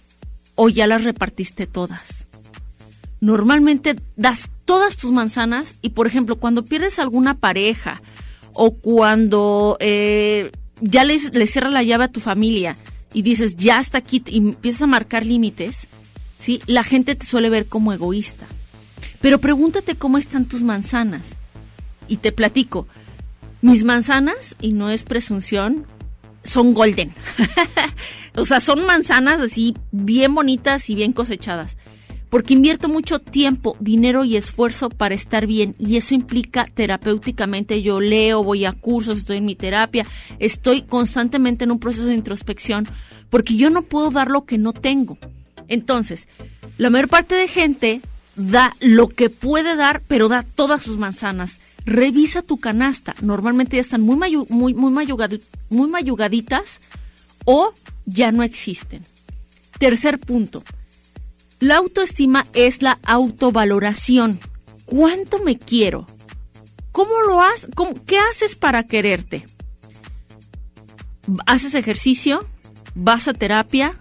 o 0.55 0.69
ya 0.69 0.87
las 0.87 1.05
repartiste 1.05 1.67
todas? 1.67 2.27
Normalmente 3.23 3.97
das 4.17 4.51
todas 4.67 4.99
tus 4.99 5.13
manzanas 5.13 5.79
y, 5.81 5.89
por 5.97 6.07
ejemplo, 6.07 6.37
cuando 6.37 6.67
pierdes 6.67 6.99
alguna 6.99 7.39
pareja 7.39 8.03
o 8.53 8.75
cuando 8.75 9.79
eh, 9.81 10.53
ya 10.83 11.07
le, 11.07 11.19
le 11.33 11.47
cierra 11.47 11.71
la 11.71 11.83
llave 11.83 12.05
a 12.05 12.13
tu 12.13 12.21
familia, 12.21 12.77
y 13.15 13.23
dices, 13.23 13.57
ya 13.57 13.79
hasta 13.79 13.97
aquí, 13.97 14.23
y 14.27 14.37
empiezas 14.37 14.83
a 14.83 14.87
marcar 14.87 15.25
límites, 15.25 15.89
¿sí? 16.37 16.61
La 16.67 16.85
gente 16.85 17.15
te 17.15 17.25
suele 17.25 17.49
ver 17.49 17.65
como 17.65 17.95
egoísta. 17.95 18.45
Pero 19.23 19.41
pregúntate 19.41 19.95
cómo 19.95 20.19
están 20.19 20.45
tus 20.45 20.61
manzanas. 20.61 21.25
Y 22.09 22.19
te 22.19 22.31
platico, 22.31 22.87
mis 23.67 23.85
manzanas, 23.85 24.57
y 24.61 24.73
no 24.73 24.91
es 24.91 25.03
presunción, 25.03 25.87
son 26.43 26.75
golden. 26.75 27.13
o 28.37 28.45
sea, 28.45 28.61
son 28.61 28.87
manzanas 28.87 29.41
así 29.41 29.75
bien 29.93 30.35
bonitas 30.35 30.89
y 30.91 30.95
bien 30.95 31.13
cosechadas 31.13 31.77
porque 32.31 32.55
invierto 32.55 32.89
mucho 32.89 33.19
tiempo, 33.19 33.77
dinero 33.81 34.25
y 34.25 34.37
esfuerzo 34.37 34.91
para 34.91 35.15
estar 35.15 35.47
bien 35.47 35.75
y 35.79 35.97
eso 35.97 36.15
implica 36.15 36.67
terapéuticamente, 36.67 37.83
yo 37.83 38.01
leo, 38.01 38.43
voy 38.43 38.65
a 38.65 38.73
cursos, 38.73 39.19
estoy 39.19 39.39
en 39.39 39.47
mi 39.47 39.55
terapia, 39.55 40.05
estoy 40.39 40.83
constantemente 40.83 41.65
en 41.65 41.71
un 41.71 41.79
proceso 41.79 42.07
de 42.07 42.15
introspección 42.15 42.87
porque 43.31 43.57
yo 43.57 43.71
no 43.71 43.83
puedo 43.83 44.11
dar 44.11 44.29
lo 44.29 44.45
que 44.45 44.59
no 44.59 44.73
tengo. 44.73 45.19
Entonces, 45.69 46.29
la 46.79 46.91
mayor 46.91 47.09
parte 47.09 47.35
de 47.35 47.49
gente 47.49 48.01
da 48.35 48.73
lo 48.81 49.09
que 49.09 49.31
puede 49.31 49.77
dar, 49.77 50.03
pero 50.07 50.29
da 50.29 50.43
todas 50.43 50.83
sus 50.83 50.99
manzanas. 50.99 51.61
Revisa 51.87 52.43
tu 52.43 52.59
canasta. 52.59 53.15
Normalmente 53.23 53.77
ya 53.77 53.81
están 53.81 54.03
muy, 54.03 54.17
muy, 54.49 54.75
muy, 54.75 55.89
mayugaditas 55.89 56.81
o 57.47 57.73
ya 58.05 58.31
no 58.33 58.43
existen. 58.43 59.03
Tercer 59.79 60.19
punto 60.19 60.63
la 61.61 61.77
autoestima 61.77 62.47
es 62.53 62.83
la 62.83 62.99
autovaloración. 63.03 64.39
¿Cuánto 64.85 65.43
me 65.43 65.59
quiero? 65.59 66.07
¿Cómo 66.93 67.21
lo 67.27 67.41
haces? 67.41 67.71
¿Qué 68.07 68.19
haces 68.19 68.55
para 68.55 68.83
quererte? 68.85 69.47
¿Haces 71.47 71.75
ejercicio? 71.75 72.47
¿Vas 72.95 73.27
a 73.27 73.33
terapia? 73.33 73.99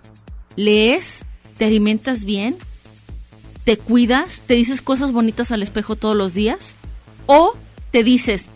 ¿Lees? 0.56 1.24
¿Te 1.58 1.66
alimentas 1.66 2.26
bien? 2.26 2.58
¿Te 3.64 3.78
cuidas? 3.78 4.42
¿Te 4.46 4.56
dices 4.56 4.82
cosas 4.82 5.12
bonitas 5.12 5.52
al 5.52 5.64
espejo 5.64 5.96
todos 5.96 6.16
los 6.16 6.34
días? 6.34 6.76
¿O 7.26 7.54
te 7.96 8.04
dices, 8.04 8.48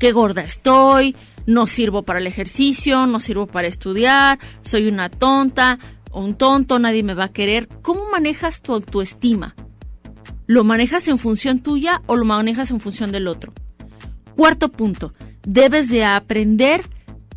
qué 0.00 0.10
gorda 0.10 0.42
estoy, 0.42 1.14
no 1.46 1.68
sirvo 1.68 2.02
para 2.02 2.18
el 2.18 2.26
ejercicio, 2.26 3.06
no 3.06 3.20
sirvo 3.20 3.46
para 3.46 3.68
estudiar, 3.68 4.40
soy 4.62 4.88
una 4.88 5.10
tonta, 5.10 5.78
un 6.12 6.34
tonto, 6.34 6.80
nadie 6.80 7.04
me 7.04 7.14
va 7.14 7.26
a 7.26 7.32
querer. 7.32 7.68
¿Cómo 7.82 8.10
manejas 8.10 8.62
tu 8.62 8.72
autoestima? 8.72 9.54
¿Lo 10.46 10.64
manejas 10.64 11.06
en 11.06 11.18
función 11.18 11.60
tuya 11.60 12.02
o 12.06 12.16
lo 12.16 12.24
manejas 12.24 12.72
en 12.72 12.80
función 12.80 13.12
del 13.12 13.28
otro? 13.28 13.52
Cuarto 14.34 14.72
punto, 14.72 15.14
debes 15.46 15.88
de 15.88 16.04
aprender 16.04 16.84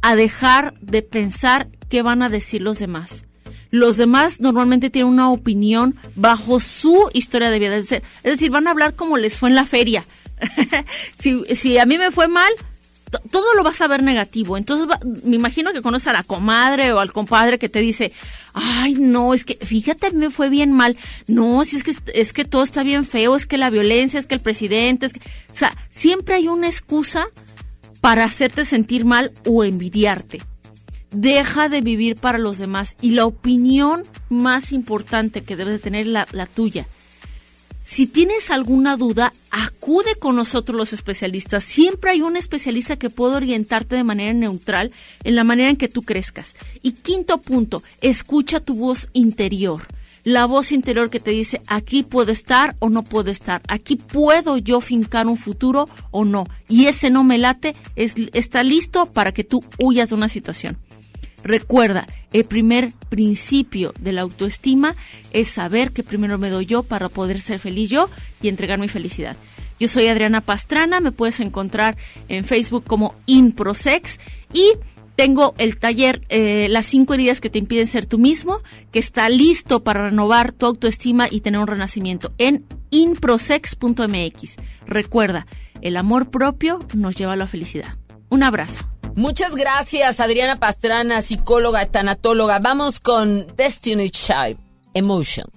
a 0.01 0.15
dejar 0.15 0.73
de 0.79 1.03
pensar 1.03 1.69
qué 1.87 2.01
van 2.01 2.23
a 2.23 2.29
decir 2.29 2.63
los 2.63 2.79
demás. 2.79 3.27
Los 3.69 3.97
demás 3.97 4.41
normalmente 4.41 4.89
tienen 4.89 5.13
una 5.13 5.29
opinión 5.29 5.97
bajo 6.15 6.59
su 6.59 7.11
historia 7.13 7.51
de 7.51 7.59
vida. 7.59 7.75
Es 7.75 7.91
decir, 8.23 8.49
van 8.49 8.67
a 8.67 8.71
hablar 8.71 8.95
como 8.95 9.19
les 9.19 9.35
fue 9.35 9.49
en 9.49 9.55
la 9.55 9.65
feria. 9.65 10.03
si, 11.19 11.77
a 11.77 11.85
mí 11.85 11.97
me 11.97 12.11
fue 12.11 12.27
mal, 12.27 12.51
todo 13.31 13.53
lo 13.55 13.63
vas 13.63 13.81
a 13.81 13.87
ver 13.87 14.03
negativo. 14.03 14.57
Entonces, 14.57 14.87
me 15.23 15.35
imagino 15.35 15.73
que 15.73 15.81
conoces 15.81 16.09
a 16.09 16.13
la 16.13 16.23
comadre 16.23 16.91
o 16.91 16.99
al 16.99 17.13
compadre 17.13 17.59
que 17.59 17.69
te 17.69 17.79
dice, 17.79 18.11
ay, 18.53 18.95
no, 18.95 19.33
es 19.33 19.45
que, 19.45 19.55
fíjate, 19.55 20.11
me 20.11 20.29
fue 20.29 20.49
bien 20.49 20.73
mal. 20.73 20.97
No, 21.27 21.63
si 21.63 21.77
es 21.77 21.83
que, 21.83 21.93
es 22.13 22.33
que 22.33 22.45
todo 22.45 22.63
está 22.63 22.83
bien 22.83 23.05
feo, 23.05 23.35
es 23.35 23.45
que 23.45 23.57
la 23.57 23.69
violencia, 23.69 24.19
es 24.19 24.25
que 24.25 24.35
el 24.35 24.41
presidente, 24.41 25.05
es 25.05 25.13
que, 25.13 25.19
o 25.19 25.55
sea, 25.55 25.75
siempre 25.89 26.35
hay 26.35 26.47
una 26.47 26.67
excusa 26.67 27.27
para 28.01 28.23
hacerte 28.25 28.65
sentir 28.65 29.05
mal 29.05 29.31
o 29.45 29.63
envidiarte. 29.63 30.41
Deja 31.09 31.69
de 31.69 31.79
vivir 31.79 32.15
para 32.15 32.37
los 32.37 32.57
demás 32.57 32.95
y 33.01 33.11
la 33.11 33.25
opinión 33.25 34.03
más 34.29 34.73
importante 34.73 35.43
que 35.43 35.55
debes 35.55 35.73
de 35.73 35.79
tener 35.79 36.01
es 36.01 36.11
la, 36.11 36.27
la 36.31 36.45
tuya 36.45 36.85
si 37.89 38.05
tienes 38.05 38.51
alguna 38.51 38.97
duda, 38.97 39.31
acude 39.49 40.15
con 40.15 40.35
nosotros 40.35 40.77
los 40.77 40.91
especialistas. 40.91 41.63
Siempre 41.63 42.11
hay 42.11 42.21
un 42.21 42.35
especialista 42.35 42.97
que 42.97 43.09
puede 43.09 43.37
orientarte 43.37 43.95
de 43.95 44.03
manera 44.03 44.33
neutral 44.33 44.91
en 45.23 45.35
la 45.35 45.45
manera 45.45 45.69
en 45.69 45.77
que 45.77 45.87
tú 45.87 46.01
crezcas. 46.01 46.57
Y 46.81 46.91
quinto 46.91 47.37
punto, 47.37 47.81
escucha 48.01 48.59
tu 48.59 48.75
voz 48.75 49.07
interior. 49.13 49.87
La 50.25 50.45
voz 50.47 50.73
interior 50.73 51.09
que 51.09 51.21
te 51.21 51.31
dice, 51.31 51.61
aquí 51.67 52.03
puedo 52.03 52.33
estar 52.33 52.75
o 52.79 52.89
no 52.89 53.05
puedo 53.05 53.31
estar, 53.31 53.61
aquí 53.69 53.95
puedo 53.95 54.57
yo 54.57 54.81
fincar 54.81 55.25
un 55.25 55.37
futuro 55.37 55.87
o 56.11 56.25
no. 56.25 56.45
Y 56.67 56.87
ese 56.87 57.09
no 57.09 57.23
me 57.23 57.37
late 57.37 57.73
es, 57.95 58.15
está 58.33 58.63
listo 58.63 59.05
para 59.05 59.31
que 59.31 59.45
tú 59.45 59.63
huyas 59.79 60.09
de 60.09 60.15
una 60.15 60.27
situación. 60.27 60.77
Recuerda, 61.47 62.07
el 62.33 62.43
primer 62.43 62.89
principio 63.07 63.93
de 64.01 64.11
la 64.11 64.21
autoestima 64.21 64.97
es 65.31 65.47
saber 65.47 65.93
que 65.93 66.03
primero 66.03 66.37
me 66.37 66.49
doy 66.49 66.65
yo 66.65 66.83
para 66.83 67.07
poder 67.07 67.39
ser 67.39 67.59
feliz 67.59 67.89
yo 67.89 68.09
y 68.41 68.49
entregar 68.49 68.79
mi 68.79 68.89
felicidad. 68.89 69.37
Yo 69.79 69.87
soy 69.87 70.07
Adriana 70.07 70.41
Pastrana, 70.41 70.99
me 70.99 71.13
puedes 71.13 71.39
encontrar 71.39 71.95
en 72.27 72.43
Facebook 72.43 72.83
como 72.83 73.15
InproSex 73.27 74.19
y 74.51 74.73
tengo 75.15 75.55
el 75.57 75.77
taller 75.77 76.21
eh, 76.27 76.67
Las 76.69 76.85
cinco 76.85 77.13
heridas 77.13 77.39
que 77.39 77.49
te 77.49 77.59
impiden 77.59 77.87
ser 77.87 78.05
tú 78.05 78.17
mismo, 78.19 78.59
que 78.91 78.99
está 78.99 79.29
listo 79.29 79.85
para 79.85 80.09
renovar 80.09 80.51
tu 80.51 80.65
autoestima 80.65 81.27
y 81.31 81.39
tener 81.39 81.61
un 81.61 81.67
renacimiento 81.67 82.33
en 82.37 82.65
inprosex.mx. 82.89 84.55
Recuerda, 84.85 85.47
el 85.81 85.95
amor 85.95 86.29
propio 86.29 86.79
nos 86.93 87.15
lleva 87.15 87.33
a 87.33 87.37
la 87.37 87.47
felicidad. 87.47 87.95
Un 88.27 88.43
abrazo. 88.43 88.85
Muchas 89.17 89.55
gracias, 89.55 90.19
Adriana 90.19 90.59
Pastrana, 90.59 91.23
psicóloga, 91.23 91.87
tanatóloga. 91.87 92.59
Vamos 92.59 92.99
con 92.99 93.47
Destiny 93.57 94.11
Child, 94.11 94.59
Emotion. 94.93 95.47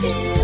You. 0.00 0.37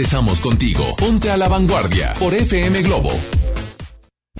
regresamos 0.00 0.40
contigo. 0.40 0.96
Ponte 0.96 1.30
a 1.30 1.36
la 1.36 1.46
vanguardia 1.46 2.14
por 2.18 2.32
FM 2.32 2.80
Globo 2.80 3.12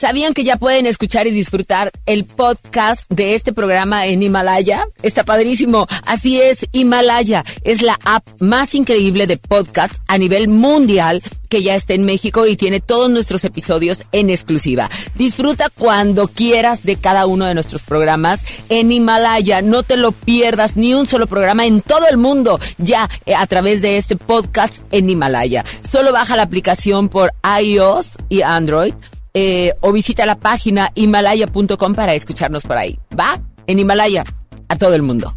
¿Sabían 0.01 0.33
que 0.33 0.45
ya 0.45 0.57
pueden 0.57 0.87
escuchar 0.87 1.27
y 1.27 1.31
disfrutar 1.31 1.93
el 2.07 2.25
podcast 2.25 3.05
de 3.11 3.35
este 3.35 3.53
programa 3.53 4.07
en 4.07 4.23
Himalaya? 4.23 4.87
Está 5.03 5.25
padrísimo. 5.25 5.87
Así 6.07 6.41
es, 6.41 6.65
Himalaya 6.73 7.45
es 7.65 7.83
la 7.83 7.99
app 8.07 8.27
más 8.41 8.75
increíble 8.75 9.27
de 9.27 9.37
podcast 9.37 9.97
a 10.09 10.17
nivel 10.17 10.49
mundial 10.49 11.23
que 11.51 11.63
ya 11.63 11.75
está 11.75 11.93
en 11.93 12.07
México 12.07 12.47
y 12.47 12.57
tiene 12.57 12.81
todos 12.81 13.11
nuestros 13.11 13.45
episodios 13.45 14.05
en 14.13 14.31
exclusiva. 14.31 14.89
Disfruta 15.17 15.69
cuando 15.69 16.29
quieras 16.29 16.83
de 16.83 16.97
cada 16.97 17.27
uno 17.27 17.45
de 17.45 17.53
nuestros 17.53 17.83
programas 17.83 18.43
en 18.71 18.91
Himalaya. 18.91 19.61
No 19.61 19.83
te 19.83 19.99
lo 19.99 20.13
pierdas 20.13 20.79
ni 20.79 20.95
un 20.95 21.05
solo 21.05 21.27
programa 21.27 21.67
en 21.67 21.83
todo 21.83 22.09
el 22.09 22.17
mundo 22.17 22.59
ya 22.79 23.11
eh, 23.27 23.35
a 23.35 23.47
través 23.47 23.83
de 23.83 23.99
este 23.99 24.17
podcast 24.17 24.83
en 24.93 25.11
Himalaya. 25.11 25.63
Solo 25.87 26.11
baja 26.11 26.37
la 26.37 26.45
aplicación 26.45 27.11
por 27.11 27.35
iOS 27.61 28.17
y 28.31 28.41
Android 28.41 28.95
eh, 29.35 29.75
o 29.81 29.93
visita 29.93 30.27
la 30.27 30.37
página 30.37 30.91
himalaya.com 30.95 31.95
para 31.95 32.15
escucharnos 32.15 32.65
por 32.65 32.77
ahí. 32.77 32.99
¿Va? 33.19 33.41
En 33.67 33.79
Himalaya, 33.79 34.25
a 34.69 34.77
todo 34.77 34.95
el 34.95 35.03
mundo. 35.03 35.37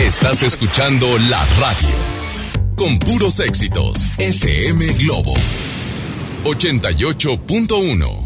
Estás 0.00 0.42
escuchando 0.42 1.06
la 1.30 1.44
radio. 1.58 1.88
Con 2.76 2.98
puros 2.98 3.40
éxitos. 3.40 4.06
FM 4.18 4.86
Globo. 4.88 5.34
88.1. 6.44 8.25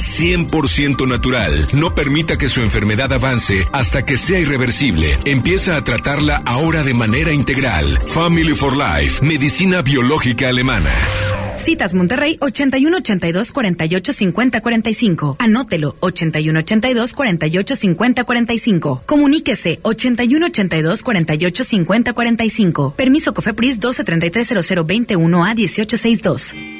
100% 0.00 1.06
natural. 1.06 1.66
No 1.72 1.94
permita 1.94 2.36
que 2.38 2.48
su 2.48 2.60
enfermedad 2.60 3.12
avance 3.12 3.64
hasta 3.72 4.04
que 4.04 4.16
sea 4.16 4.40
irreversible. 4.40 5.18
Empieza 5.24 5.76
a 5.76 5.84
tratarla 5.84 6.42
ahora 6.46 6.82
de 6.82 6.94
manera 6.94 7.32
integral. 7.32 7.98
Family 8.08 8.54
for 8.54 8.76
Life, 8.76 9.24
medicina 9.24 9.82
biológica 9.82 10.48
alemana. 10.48 10.92
Citas 11.56 11.94
Monterrey 11.94 12.36
81 12.40 12.96
82 12.96 13.52
48 13.52 14.12
50 14.12 14.60
45. 14.60 15.36
Anótelo 15.38 15.96
81 16.00 16.58
82 16.60 17.14
48 17.14 17.76
50 17.76 18.24
45. 18.24 19.02
Comuníquese 19.06 19.78
81 19.82 20.46
82 20.46 21.02
48 21.02 21.64
50 21.64 22.12
45. 22.12 22.94
Permiso 22.96 23.34
Cofepris 23.34 23.78
12 23.78 24.04
33 24.04 24.48
00 24.66 24.84
21 24.84 25.44
a 25.44 25.54
18 25.54 25.96
62. 25.96 26.79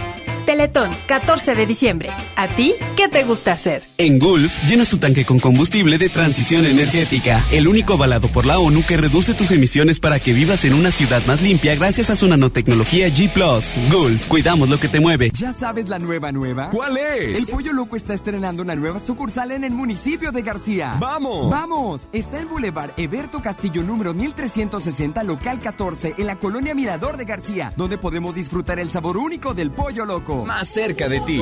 Teletón, 0.45 0.95
14 1.07 1.55
de 1.55 1.65
diciembre. 1.65 2.09
¿A 2.35 2.47
ti 2.47 2.73
qué 2.97 3.07
te 3.07 3.23
gusta 3.23 3.53
hacer? 3.53 3.83
En 3.97 4.19
Gulf, 4.19 4.51
llenas 4.67 4.89
tu 4.89 4.97
tanque 4.97 5.25
con 5.25 5.39
combustible 5.39 5.97
de 5.97 6.09
transición 6.09 6.65
energética, 6.65 7.43
el 7.51 7.67
único 7.67 7.93
avalado 7.93 8.27
por 8.27 8.45
la 8.45 8.59
ONU 8.59 8.83
que 8.85 8.97
reduce 8.97 9.33
tus 9.33 9.51
emisiones 9.51 9.99
para 9.99 10.19
que 10.19 10.33
vivas 10.33 10.65
en 10.65 10.73
una 10.73 10.91
ciudad 10.91 11.25
más 11.25 11.41
limpia 11.41 11.75
gracias 11.75 12.09
a 12.09 12.15
su 12.15 12.27
nanotecnología 12.27 13.07
G⁇ 13.09 13.31
Gulf, 13.91 14.27
cuidamos 14.27 14.69
lo 14.69 14.79
que 14.79 14.87
te 14.87 14.99
mueve. 14.99 15.31
¿Ya 15.33 15.51
sabes 15.51 15.89
la 15.89 15.99
nueva 15.99 16.31
nueva? 16.31 16.69
¿Cuál 16.71 16.97
es? 16.97 17.39
El 17.39 17.47
Pollo 17.47 17.73
Loco 17.73 17.95
está 17.95 18.13
estrenando 18.13 18.63
una 18.63 18.75
nueva 18.75 18.99
sucursal 18.99 19.51
en 19.51 19.63
el 19.63 19.71
municipio 19.71 20.31
de 20.31 20.41
García. 20.41 20.95
¡Vamos! 20.99 21.49
¡Vamos! 21.49 22.07
Está 22.11 22.39
en 22.39 22.49
Boulevard 22.49 22.91
Eberto 22.97 23.41
Castillo 23.41 23.83
número 23.83 24.13
1360, 24.13 25.23
local 25.23 25.59
14, 25.59 26.15
en 26.17 26.27
la 26.27 26.37
colonia 26.37 26.73
Mirador 26.73 27.17
de 27.17 27.25
García, 27.25 27.73
donde 27.75 27.97
podemos 27.97 28.35
disfrutar 28.35 28.79
el 28.79 28.91
sabor 28.91 29.17
único 29.17 29.53
del 29.53 29.71
Pollo 29.71 30.05
Loco. 30.05 30.30
Más 30.35 30.67
cerca 30.69 31.07
de 31.07 31.19
ti. 31.21 31.41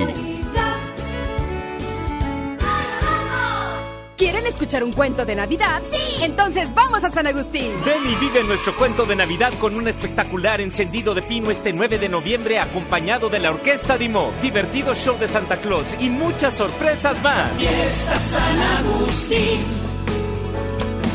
¿Quieren 4.17 4.45
escuchar 4.45 4.83
un 4.83 4.91
cuento 4.91 5.25
de 5.25 5.33
Navidad? 5.33 5.81
¡Sí! 5.89 6.21
Entonces 6.21 6.73
vamos 6.75 7.05
a 7.05 7.09
San 7.09 7.25
Agustín. 7.25 7.71
Ven 7.85 8.03
y 8.05 8.15
vive 8.15 8.43
nuestro 8.43 8.75
cuento 8.75 9.05
de 9.05 9.15
Navidad 9.15 9.53
con 9.61 9.75
un 9.75 9.87
espectacular 9.87 10.59
encendido 10.59 11.15
de 11.15 11.21
pino 11.21 11.49
este 11.51 11.71
9 11.71 11.97
de 11.97 12.09
noviembre 12.09 12.59
acompañado 12.59 13.29
de 13.29 13.39
la 13.39 13.51
Orquesta 13.51 13.97
Dimo, 13.97 14.31
divertido 14.41 14.93
show 14.93 15.17
de 15.17 15.29
Santa 15.29 15.55
Claus 15.55 15.95
y 16.01 16.09
muchas 16.09 16.53
sorpresas 16.55 17.23
más. 17.23 17.49
Fiesta 17.53 18.19
San 18.19 18.59
Agustín. 18.59 19.61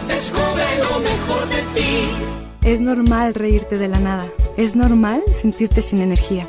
Descubre 0.08 0.64
lo 0.78 1.00
mejor 1.00 1.48
de 1.50 1.62
ti. 1.78 2.08
Es 2.62 2.80
normal 2.80 3.34
reírte 3.34 3.76
de 3.76 3.88
la 3.88 3.98
nada. 3.98 4.26
Es 4.56 4.74
normal 4.74 5.22
sentirte 5.38 5.82
sin 5.82 6.00
energía. 6.00 6.48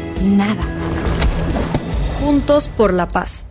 Nada. 0.23 0.63
Juntos 2.19 2.67
por 2.67 2.93
la 2.93 3.07
paz. 3.07 3.47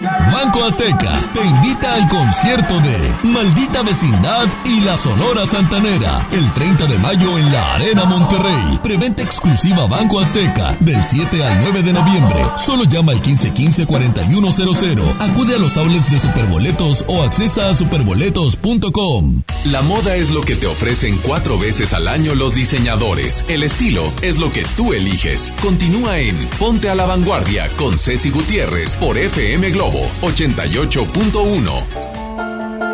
Banco 0.00 0.64
Azteca 0.64 1.20
te 1.34 1.44
invita 1.44 1.92
al 1.94 2.08
concierto 2.08 2.80
de 2.80 2.98
Maldita 3.22 3.82
Vecindad 3.82 4.46
y 4.64 4.80
la 4.80 4.96
Sonora 4.96 5.44
Santanera 5.44 6.26
el 6.32 6.50
30 6.54 6.86
de 6.86 6.98
mayo 6.98 7.36
en 7.36 7.52
la 7.52 7.74
Arena 7.74 8.06
Monterrey. 8.06 8.80
Preventa 8.82 9.22
exclusiva 9.22 9.86
Banco 9.86 10.18
Azteca 10.18 10.74
del 10.80 11.04
7 11.04 11.44
al 11.44 11.60
9 11.64 11.82
de 11.82 11.92
noviembre. 11.92 12.46
Solo 12.56 12.84
llama 12.84 13.12
al 13.12 13.22
1515-4100. 13.22 15.16
Acude 15.20 15.56
a 15.56 15.58
los 15.58 15.76
outlets 15.76 16.10
de 16.10 16.18
Superboletos 16.18 17.04
o 17.06 17.22
accesa 17.22 17.68
a 17.68 17.74
superboletos.com. 17.74 19.42
La 19.66 19.82
moda 19.82 20.16
es 20.16 20.30
lo 20.30 20.40
que 20.40 20.56
te 20.56 20.66
ofrecen 20.66 21.18
cuatro 21.18 21.58
veces 21.58 21.92
al 21.92 22.08
año 22.08 22.34
los 22.34 22.54
diseñadores. 22.54 23.44
El 23.48 23.62
estilo 23.62 24.10
es 24.22 24.38
lo 24.38 24.50
que 24.50 24.64
tú 24.78 24.94
eliges. 24.94 25.52
Continúa 25.60 26.20
en 26.20 26.38
Ponte 26.58 26.88
a 26.88 26.94
la 26.94 27.04
Vanguardia 27.04 27.68
con 27.76 27.98
Ceci 27.98 28.30
Gutiérrez 28.30 28.96
por 28.96 29.18
FM 29.18 29.70
Globo 29.72 29.89
88.1. 29.90 32.90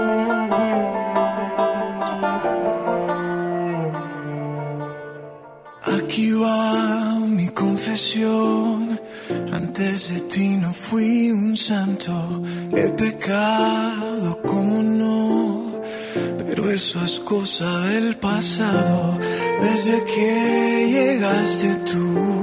Aquí 5.83 6.33
va 6.33 7.19
mi 7.21 7.49
confesión. 7.49 8.99
Antes 9.53 10.09
de 10.13 10.21
ti 10.21 10.57
no 10.57 10.73
fui 10.73 11.31
un 11.31 11.57
santo. 11.57 12.43
He 12.73 12.89
pecado, 12.91 14.41
como 14.43 14.83
no. 14.83 15.81
Pero 16.39 16.71
eso 16.71 17.05
es 17.05 17.21
cosa 17.21 17.81
del 17.89 18.17
pasado. 18.17 19.19
Desde 19.61 20.03
que 20.05 20.89
llegaste 20.91 21.75
tú, 21.91 22.36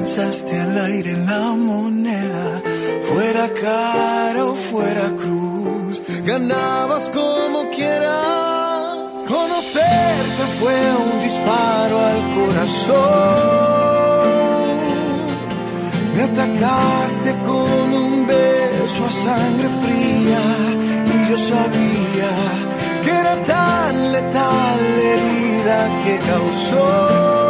lanzaste 0.00 0.58
al 0.58 0.78
aire 0.78 1.12
la 1.26 1.54
moneda. 1.54 2.62
Fuera 3.08 3.46
cara 3.52 4.46
o 4.46 4.54
fuera 4.54 5.06
cruz, 5.22 6.00
ganabas 6.24 7.10
como 7.10 7.68
quieras. 7.76 8.96
Conocerte 9.28 10.42
fue 10.58 10.78
un 11.04 11.20
disparo 11.20 11.96
al 12.10 12.20
corazón. 12.38 13.50
Me 16.14 16.22
atacaste 16.22 17.30
con 17.46 17.86
un 18.04 18.26
beso 18.26 19.00
a 19.10 19.12
sangre 19.26 19.68
fría 19.82 20.42
y 21.12 21.16
yo 21.30 21.36
sabía 21.52 22.32
que 23.02 23.10
era 23.10 23.34
tan 23.42 24.12
letal 24.12 24.78
la 24.96 25.02
herida 25.14 25.78
que 26.04 26.14
causó 26.30 27.49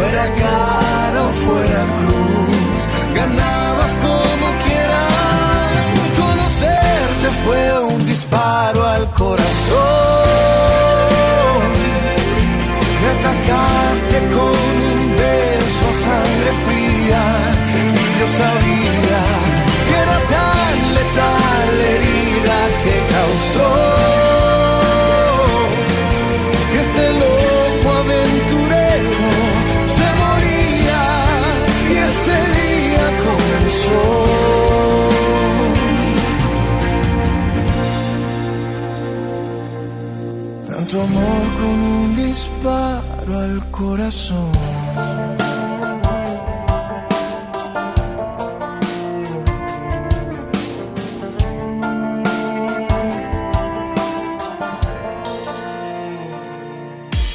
fuera 0.00 0.26
cara 0.44 1.20
o 1.28 1.32
fuera 1.44 1.82
cruz, 2.00 2.80
ganabas 3.14 3.92
como 4.06 4.46
quieras, 4.64 5.70
conocerte 6.20 7.28
fue 7.44 7.62
un 7.92 8.06
disparo 8.06 8.80
al 8.86 9.10
corazón. 9.10 9.50
Me 13.00 13.08
atacaste 13.16 14.18
con 14.34 14.72
un 14.92 15.00
beso 15.20 15.84
a 15.92 15.96
sangre 16.06 16.50
fría. 16.64 17.24
Y 18.00 18.06
yo 18.18 18.26
sabía 18.40 19.22
que 19.86 19.94
era 20.04 20.18
tan 20.34 20.76
letal 20.96 21.66
la 21.78 21.86
herida 21.94 22.58
que 22.82 22.94
causó 23.14 24.19
Tanto 40.90 41.04
amor 41.04 41.54
con 41.54 41.80
un 41.80 42.16
disparo 42.16 43.38
al 43.38 43.70
corazón. 43.70 44.50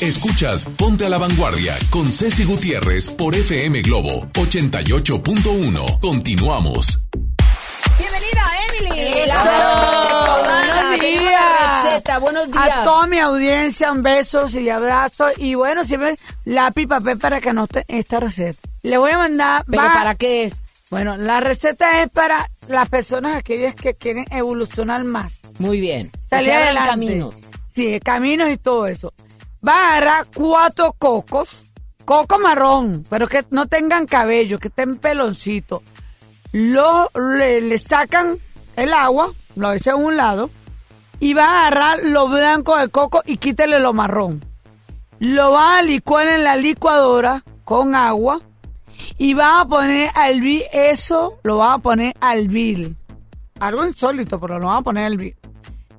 Escuchas 0.02 0.66
Ponte 0.76 1.06
a 1.06 1.10
la 1.10 1.18
Vanguardia 1.18 1.76
con 1.90 2.12
Ceci 2.12 2.44
Gutiérrez 2.44 3.10
por 3.12 3.36
FM 3.36 3.84
Globo 3.84 4.28
88.1. 4.34 6.02
Continuamos. 6.02 7.05
Buenos 12.20 12.52
días. 12.52 12.70
A 12.72 12.84
toda 12.84 13.08
mi 13.08 13.20
audiencia, 13.20 13.92
un 13.92 14.04
beso 14.04 14.46
y 14.60 14.70
abrazo. 14.70 15.28
Y 15.38 15.56
bueno, 15.56 15.84
siempre 15.84 16.18
lápiz 16.46 16.84
y 16.84 16.88
papel 16.88 17.18
para 17.18 17.42
que 17.42 17.50
anoten 17.50 17.84
esta 17.88 18.20
receta. 18.20 18.60
Le 18.84 18.98
voy 18.98 19.12
a 19.12 19.18
mandar. 19.18 19.64
¿Pero 19.70 19.84
va- 19.84 19.94
para 19.94 20.16
qué 20.16 20.44
es? 20.46 20.56
Bueno, 20.92 21.18
la 21.18 21.40
receta 21.40 22.02
es 22.04 22.10
para 22.10 22.48
las 22.68 22.88
personas 22.90 23.36
aquellas 23.36 23.74
que 23.76 23.96
quieren 23.96 24.26
evolucionar 24.30 25.04
más. 25.04 25.34
Muy 25.60 25.80
bien. 25.80 26.12
Salir 26.30 26.52
adelante. 26.52 26.90
caminos. 26.90 27.36
Sí, 27.74 28.00
caminos 28.00 28.50
y 28.50 28.58
todo 28.58 28.86
eso. 28.88 29.14
Va 29.68 29.74
a 29.74 29.98
agarrar 29.98 30.28
cuatro 30.34 30.94
cocos, 30.98 31.64
coco 32.06 32.38
marrón, 32.40 33.04
pero 33.10 33.28
que 33.28 33.44
no 33.50 33.66
tengan 33.66 34.06
cabello, 34.06 34.60
que 34.60 34.68
estén 34.68 34.98
peloncitos. 34.98 35.82
Lo, 36.52 37.10
le, 37.16 37.62
le 37.62 37.78
sacan 37.80 38.38
el 38.76 38.94
agua, 38.94 39.34
lo 39.56 39.74
echan 39.74 39.96
a 39.96 39.98
un 39.98 40.16
lado, 40.16 40.50
y 41.20 41.34
va 41.34 41.46
a 41.46 41.68
agarrar 41.68 42.00
lo 42.04 42.28
blanco 42.28 42.78
del 42.78 42.92
coco 42.92 43.22
y 43.26 43.38
quítale 43.38 43.80
lo 43.80 43.94
marrón. 43.94 44.44
Lo 45.20 45.52
va 45.52 45.78
a 45.78 45.82
licuar 45.82 46.28
en 46.28 46.44
la 46.44 46.56
licuadora 46.56 47.44
con 47.64 47.96
agua 47.96 48.42
y 49.18 49.34
va 49.34 49.62
a 49.62 49.66
poner 49.66 50.10
a 50.16 50.30
hervir 50.30 50.64
eso, 50.74 51.40
lo 51.44 51.58
va 51.58 51.74
a 51.74 51.78
poner 51.78 52.14
a 52.20 52.36
hervir. 52.36 52.96
Algo 53.60 53.86
insólito, 53.86 54.40
pero 54.40 54.60
lo 54.60 54.68
van 54.68 54.78
a 54.78 54.82
poner 54.82 55.04
a 55.04 55.08
hervir. 55.08 55.38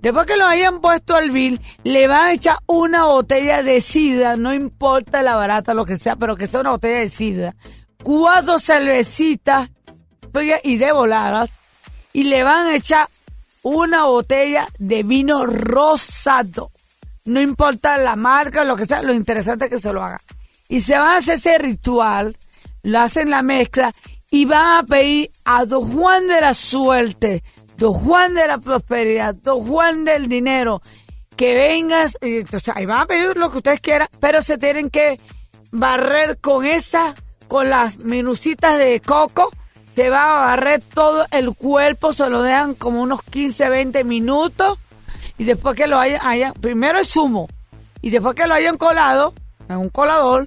Después 0.02 0.26
que 0.26 0.36
lo 0.36 0.46
hayan 0.46 0.80
puesto 0.80 1.16
al 1.16 1.24
hervir, 1.24 1.60
le 1.82 2.06
van 2.06 2.26
a 2.26 2.32
echar 2.32 2.56
una 2.66 3.06
botella 3.06 3.62
de 3.62 3.80
sidra, 3.80 4.36
no 4.36 4.52
importa 4.52 5.22
la 5.22 5.34
barata, 5.34 5.74
lo 5.74 5.86
que 5.86 5.96
sea, 5.96 6.16
pero 6.16 6.36
que 6.36 6.46
sea 6.46 6.60
una 6.60 6.70
botella 6.70 6.98
de 6.98 7.08
sidra. 7.08 7.54
Cuatro 8.02 8.58
cervecitas 8.58 9.70
y 10.62 10.76
de 10.76 10.92
voladas. 10.92 11.50
Y 12.12 12.24
le 12.24 12.42
van 12.42 12.66
a 12.66 12.76
echar 12.76 13.08
una 13.66 14.04
botella 14.04 14.68
de 14.78 15.02
vino 15.02 15.44
rosado. 15.44 16.70
No 17.24 17.40
importa 17.40 17.98
la 17.98 18.14
marca, 18.14 18.62
lo 18.62 18.76
que 18.76 18.86
sea, 18.86 19.02
lo 19.02 19.12
interesante 19.12 19.64
es 19.64 19.70
que 19.72 19.80
se 19.80 19.92
lo 19.92 20.04
haga. 20.04 20.20
Y 20.68 20.80
se 20.82 20.96
va 20.96 21.14
a 21.14 21.16
hacer 21.16 21.34
ese 21.34 21.58
ritual, 21.58 22.36
lo 22.84 23.00
hacen 23.00 23.28
la 23.28 23.42
mezcla 23.42 23.92
y 24.30 24.44
van 24.44 24.78
a 24.78 24.86
pedir 24.86 25.32
a 25.44 25.64
Don 25.64 25.92
Juan 25.92 26.28
de 26.28 26.40
la 26.40 26.54
suerte, 26.54 27.42
Don 27.76 27.92
Juan 27.92 28.34
de 28.34 28.46
la 28.46 28.58
prosperidad, 28.58 29.34
Don 29.34 29.66
Juan 29.66 30.04
del 30.04 30.28
dinero, 30.28 30.80
que 31.36 31.56
vengas, 31.56 32.16
y, 32.22 32.42
van 32.86 33.00
a 33.00 33.06
pedir 33.06 33.36
lo 33.36 33.50
que 33.50 33.56
ustedes 33.58 33.80
quieran, 33.80 34.06
pero 34.20 34.42
se 34.42 34.58
tienen 34.58 34.90
que 34.90 35.18
barrer 35.72 36.38
con 36.38 36.64
esa, 36.64 37.16
con 37.48 37.68
las 37.68 37.98
minucitas 37.98 38.78
de 38.78 39.00
coco, 39.00 39.50
se 39.96 40.10
va 40.10 40.24
a 40.36 40.46
barrer 40.46 40.82
todo 40.94 41.26
el 41.32 41.52
cuerpo, 41.54 42.12
se 42.12 42.30
lo 42.30 42.42
dejan 42.42 42.74
como 42.74 43.02
unos 43.02 43.22
15, 43.24 43.68
20 43.70 44.04
minutos, 44.04 44.78
y 45.38 45.44
después 45.44 45.74
que 45.74 45.86
lo 45.86 45.98
hayan, 45.98 46.20
hayan- 46.24 46.52
primero 46.52 46.98
el 46.98 47.06
zumo, 47.06 47.48
y 48.02 48.10
después 48.10 48.34
que 48.34 48.46
lo 48.46 48.54
hayan 48.54 48.76
colado, 48.76 49.32
en 49.68 49.78
un 49.78 49.88
colador, 49.88 50.46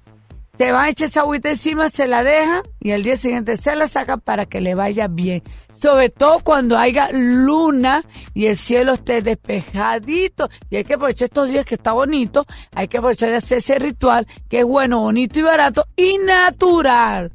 se 0.57 0.71
va 0.71 0.83
a 0.83 0.89
echar 0.89 1.07
esa 1.07 1.21
agüita 1.21 1.49
encima, 1.49 1.89
se 1.89 2.05
la 2.07 2.21
deja 2.21 2.63
y 2.81 2.91
al 2.91 3.01
día 3.01 3.15
siguiente 3.15 3.55
se 3.57 3.75
la 3.77 3.87
saca 3.87 4.17
para 4.17 4.45
que 4.45 4.59
le 4.59 4.75
vaya 4.75 5.07
bien. 5.07 5.41
Sobre 5.81 6.09
todo 6.09 6.39
cuando 6.41 6.77
haya 6.77 7.09
luna 7.13 8.03
y 8.33 8.47
el 8.47 8.57
cielo 8.57 8.91
esté 8.93 9.21
despejadito. 9.21 10.49
Y 10.69 10.75
hay 10.75 10.83
que 10.83 10.95
aprovechar 10.95 11.27
estos 11.27 11.47
días 11.47 11.65
que 11.65 11.75
está 11.75 11.93
bonito. 11.93 12.45
Hay 12.75 12.89
que 12.89 12.97
aprovechar 12.97 13.29
de 13.29 13.37
hacer 13.37 13.59
ese 13.59 13.79
ritual 13.79 14.27
que 14.49 14.59
es 14.59 14.65
bueno, 14.65 14.99
bonito 14.99 15.39
y 15.39 15.43
barato 15.43 15.85
y 15.95 16.17
natural 16.17 17.31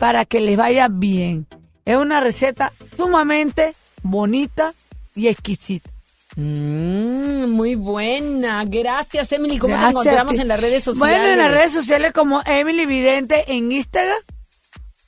para 0.00 0.24
que 0.24 0.40
les 0.40 0.56
vaya 0.56 0.88
bien. 0.90 1.46
Es 1.84 1.96
una 1.98 2.20
receta 2.20 2.72
sumamente 2.96 3.74
bonita 4.02 4.72
y 5.14 5.28
exquisita. 5.28 5.90
Mm, 6.36 7.50
muy 7.50 7.74
buena. 7.74 8.64
Gracias, 8.64 9.30
Emily. 9.32 9.58
¿Cómo 9.58 9.74
Gracias 9.74 9.92
te 9.92 10.08
encontramos 10.08 10.38
en 10.40 10.48
las 10.48 10.58
redes 10.58 10.84
sociales? 10.84 11.18
Bueno, 11.18 11.32
en 11.32 11.38
las 11.38 11.50
redes 11.50 11.72
sociales 11.72 12.12
como 12.12 12.40
Emily 12.46 12.86
Vidente 12.86 13.44
en 13.48 13.70
Instagram, 13.70 14.16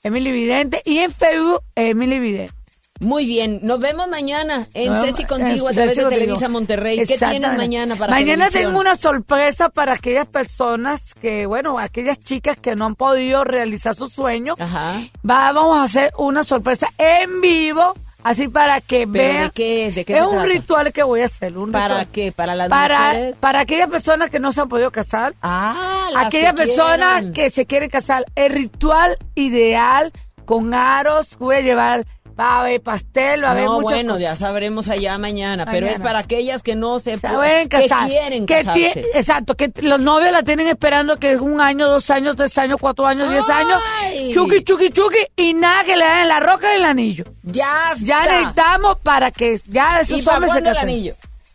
Emily 0.02 0.31
Vidente, 0.31 0.82
y 0.85 0.98
en 0.98 1.10
Facebook, 1.10 1.62
Emily 1.74 2.19
Vidente. 2.19 2.62
Muy 3.03 3.27
bien, 3.27 3.59
nos 3.62 3.81
vemos 3.81 4.09
mañana 4.09 4.69
en 4.74 4.93
No, 4.93 5.01
Ceci 5.03 5.24
Contigo 5.24 5.69
a 5.69 5.73
través 5.73 5.97
de. 5.97 6.05
Televisa 6.07 6.49
Monterrey. 6.49 7.05
¿Qué 7.05 7.19
tienes 7.19 7.57
mañana 7.57 7.97
para 7.97 8.12
Mañana 8.12 8.47
televisión? 8.47 8.65
tengo 8.70 8.81
una 8.81 8.97
sorpresa 8.97 9.69
para 9.70 9.95
aquellas 9.95 10.27
personas 10.29 11.12
que, 11.20 11.47
bueno, 11.47 11.79
aquellas 11.79 12.19
chicas 12.20 12.57
que 12.61 12.77
no 12.77 12.87
han 12.87 12.95
podido 12.95 13.43
realizar 13.45 13.95
su 13.97 14.09
sueño. 14.09 14.55
Ajá. 14.59 15.01
Va- 15.29 15.53
vamos 15.53 15.79
a 15.79 15.83
hacer 15.85 16.12
una 16.16 16.45
sorpresa 16.45 16.87
en 16.97 17.41
vivo, 17.41 17.93
así 18.23 18.47
para 18.47 18.81
que 18.81 19.09
¿Pero 19.09 19.12
vean. 19.12 19.45
de 19.47 19.51
qué 19.51 19.87
es? 19.87 19.95
¿De 19.97 20.05
qué 20.05 20.12
es 20.12 20.19
se 20.20 20.24
un 20.24 20.31
trata? 20.33 20.47
ritual 20.47 20.93
que 20.93 21.03
voy 21.03 21.23
a 21.23 21.24
hacer. 21.24 21.59
Un 21.59 21.73
¿Para 21.73 21.89
ritual. 21.99 22.09
qué? 22.12 22.31
¿Para 22.33 22.55
las 22.55 22.69
para, 22.69 22.99
mujeres? 23.09 23.37
para 23.41 23.61
aquellas 23.61 23.91
personas 23.91 24.31
que 24.31 24.39
no 24.39 24.53
se 24.53 24.61
han 24.61 24.69
podido 24.69 24.93
casar. 24.93 25.35
Ah, 25.43 26.09
las 26.12 26.27
aquellas 26.27 26.53
que 26.53 26.57
personas 26.57 27.24
que 27.35 27.51
se 27.51 27.66
quieren 27.66 27.91
casar. 27.91 28.24
El 28.37 28.53
ritual 28.53 29.16
ideal 29.35 30.12
con 30.45 30.73
aros. 30.73 31.37
Voy 31.39 31.57
a 31.57 31.61
llevar, 31.61 32.05
va 32.39 32.57
a 32.57 32.61
haber 32.61 32.81
pastel, 32.83 33.45
va 33.45 33.49
a 33.49 33.51
haber 33.53 33.65
No, 33.65 33.81
bueno, 33.81 34.19
ya 34.19 34.35
sabremos 34.37 34.89
allá 34.89 35.17
mañana, 35.19 35.67
pero 35.71 35.87
es 35.87 35.99
para 36.01 36.21
aquellas 36.21 36.63
que 36.63 36.75
no 36.75 36.99
se, 36.99 37.19
Se 37.19 37.29
pu- 37.29 37.35
pueden 37.35 37.69
casar. 37.69 38.07
que 38.07 38.13
quieren 38.13 38.47
Que 38.47 38.55
casarse. 38.65 39.07
exacto, 39.15 39.55
que 39.57 39.73
los 39.83 40.01
novios 40.01 40.33
la 40.33 40.43
tienen 40.43 40.69
esperando 40.69 41.19
que 41.19 41.33
es 41.33 41.41
un 41.41 41.61
año, 41.61 41.89
dos 41.89 42.09
años, 42.11 42.37
tres 42.37 42.57
años, 42.59 42.79
cuatro 42.81 43.07
años, 43.07 43.31
diez 43.31 43.49
años. 43.51 43.81
Ay. 44.03 44.33
Chuki, 44.35 44.63
chuki, 44.63 44.91
chuki. 44.91 45.19
Y 45.37 45.55
nada 45.55 45.85
que 45.85 45.97
le 45.97 46.05
den 46.05 46.29
la 46.29 46.41
roca 46.41 46.73
y 46.75 46.79
el 46.79 46.85
anillo. 46.85 47.25
Ya 47.43 47.93
Ya 48.01 48.23
está. 48.23 48.39
necesitamos 48.39 48.99
para 49.03 49.31
que 49.31 49.61
ya 49.67 50.01
esos 50.01 50.21
¿Y 50.21 50.23
para 50.23 50.37
hombres 50.39 50.53
se 50.53 50.61
cuándo 50.61 50.71
el 50.71 50.75
casen. 50.77 50.89
anillo? 50.91 51.15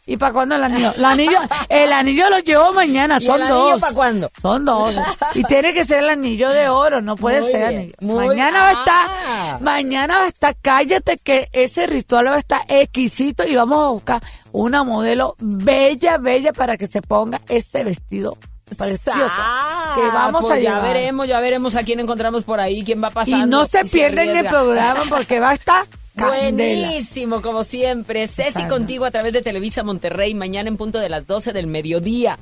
¿Y 0.10 0.16
para 0.18 0.32
cuándo 0.34 0.56
el 0.56 0.64
anillo? 0.64 0.94
El 0.98 1.04
anillo, 1.06 1.38
el 1.68 1.92
anillo 1.94 2.30
lo 2.30 2.40
llevo 2.40 2.72
mañana, 2.74 3.18
¿Y 3.20 3.26
son 3.26 3.36
el 3.42 3.48
anillo 3.48 3.70
dos. 3.72 3.82
para 3.82 3.94
cuándo? 3.94 4.32
Son 4.42 4.64
dos. 4.66 4.96
Y 5.36 5.44
tiene 5.44 5.74
que 5.74 5.84
ser 5.86 6.00
el 6.00 6.10
anillo 6.10 6.50
de 6.50 6.70
oro, 6.70 7.02
no 7.02 7.16
puede 7.18 7.42
Muy 7.42 7.52
ser 7.52 7.70
bien, 7.70 7.94
anillo. 8.02 8.16
mañana 8.28 8.62
va 8.64 8.70
a 8.70 8.72
Ah. 8.72 8.80
estar, 8.80 9.62
mañana 9.62 10.20
va 10.20 10.24
a 10.24 10.28
estar, 10.28 10.56
cállate 10.62 11.18
que 11.18 11.50
ese 11.52 11.88
ritual 11.88 12.28
va 12.30 12.36
a 12.36 12.40
estar 12.40 12.62
exquisito 12.70 13.46
y 13.46 13.56
vamos 13.56 13.84
a 13.86 13.90
buscar 13.90 14.24
una 14.54 14.84
modelo 14.84 15.36
bella, 15.40 16.18
bella 16.18 16.54
para 16.54 16.78
que 16.78 16.88
se 16.88 17.02
ponga 17.02 17.42
este 17.50 17.84
vestido 17.84 18.38
precioso. 18.78 19.12
Ah, 19.40 19.94
que 19.96 20.02
vamos 20.08 20.42
pues 20.42 20.54
a 20.54 20.60
ya 20.60 20.80
veremos, 20.80 21.28
ya 21.28 21.40
veremos 21.42 21.76
a 21.76 21.84
quién 21.84 22.00
encontramos 22.00 22.44
por 22.44 22.60
ahí, 22.60 22.84
quién 22.84 23.04
va 23.04 23.10
pasando. 23.10 23.46
Y 23.46 23.50
no 23.50 23.66
se 23.66 23.84
pierden 23.86 24.36
el 24.38 24.48
programa 24.48 25.02
porque 25.10 25.40
va 25.40 25.50
a 25.50 25.54
estar 25.54 25.86
candela. 26.18 26.88
Buenísimo, 26.88 27.42
como 27.42 27.64
siempre. 27.64 28.28
Ceci 28.28 28.50
Exacto. 28.50 28.76
contigo 28.76 29.06
a 29.06 29.12
través 29.12 29.32
de 29.34 29.42
Televisa 29.42 29.84
Monterrey, 29.84 30.34
mañana 30.36 30.68
en 30.68 30.76
punto 30.78 31.00
de 31.00 31.08
las 31.10 31.26
12 31.28 31.54
del 31.54 31.68
mediodía. 31.68 32.38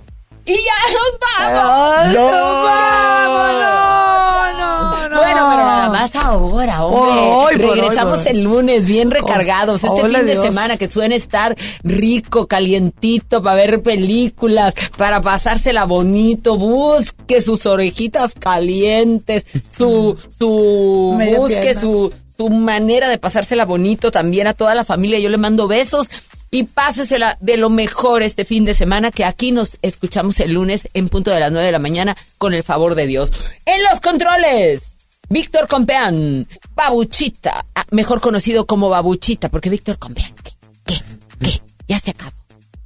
¡Y 0.47 0.53
ya 0.53 0.57
nos 0.93 1.19
vamos! 1.53 1.97
¡Ay, 1.97 2.15
¡No! 2.15 2.31
nos 2.31 2.63
vamos! 2.63 3.51
No, 3.55 4.53
no, 4.57 5.09
no. 5.09 5.15
Bueno, 5.17 5.47
pero 5.49 5.65
nada 5.65 5.89
más 5.89 6.15
ahora, 6.15 6.85
hombre. 6.85 7.21
Hoy, 7.31 7.55
Regresamos 7.55 8.19
hoy, 8.19 8.27
el 8.27 8.41
lunes 8.43 8.85
bien 8.85 9.11
recargados. 9.11 9.83
Este 9.83 10.03
fin 10.03 10.13
de 10.25 10.33
Dios. 10.33 10.43
semana 10.43 10.77
que 10.77 10.87
suene 10.87 11.15
estar 11.15 11.55
rico, 11.83 12.47
calientito, 12.47 13.41
para 13.41 13.55
ver 13.55 13.81
películas, 13.81 14.73
para 14.97 15.21
pasársela 15.21 15.85
bonito. 15.85 16.57
Busque 16.57 17.41
sus 17.41 17.65
orejitas 17.65 18.33
calientes, 18.35 19.45
su, 19.77 20.17
su, 20.29 21.17
busque 21.37 21.73
su, 21.75 22.11
su 22.37 22.49
manera 22.49 23.09
de 23.09 23.17
pasársela 23.17 23.65
bonito 23.65 24.11
también 24.11 24.47
a 24.47 24.53
toda 24.53 24.75
la 24.75 24.83
familia. 24.83 25.19
Yo 25.19 25.29
le 25.29 25.37
mando 25.37 25.67
besos. 25.67 26.09
Y 26.51 26.63
pásesela 26.63 27.37
de 27.41 27.57
lo 27.57 27.69
mejor 27.69 28.23
este 28.23 28.45
fin 28.45 28.63
de 28.63 28.73
semana, 28.73 29.11
que 29.11 29.25
aquí 29.25 29.51
nos 29.51 29.77
escuchamos 29.81 30.39
el 30.39 30.53
lunes 30.53 30.87
en 30.93 31.09
punto 31.09 31.31
de 31.31 31.39
las 31.39 31.51
9 31.51 31.65
de 31.65 31.71
la 31.71 31.79
mañana, 31.79 32.15
con 32.37 32.53
el 32.53 32.63
favor 32.63 32.95
de 32.95 33.07
Dios. 33.07 33.33
En 33.65 33.83
los 33.83 33.99
controles, 33.99 34.95
Víctor 35.27 35.67
Compeán, 35.67 36.47
Babuchita, 36.73 37.65
ah, 37.75 37.85
mejor 37.91 38.21
conocido 38.21 38.65
como 38.65 38.89
Babuchita, 38.89 39.49
porque 39.49 39.69
Víctor 39.69 39.97
Compeán, 39.97 40.33
¿qué? 40.43 40.51
¿Qué? 40.85 40.95
¿Qué? 41.39 41.61
Ya 41.87 41.99
se 41.99 42.11
acabó. 42.11 42.31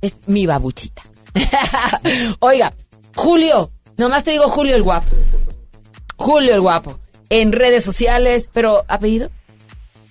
Es 0.02 0.20
mi 0.26 0.46
Babuchita. 0.46 1.04
Oiga, 2.40 2.74
Julio, 3.16 3.72
nomás 3.98 4.24
te 4.24 4.32
digo 4.32 4.48
Julio 4.50 4.76
el 4.76 4.84
guapo. 4.84 5.16
Julio 6.16 6.56
el 6.56 6.62
guapo. 6.62 7.00
En 7.30 7.52
redes 7.52 7.84
sociales, 7.84 8.50
pero 8.52 8.86
¿apellido? 8.88 9.30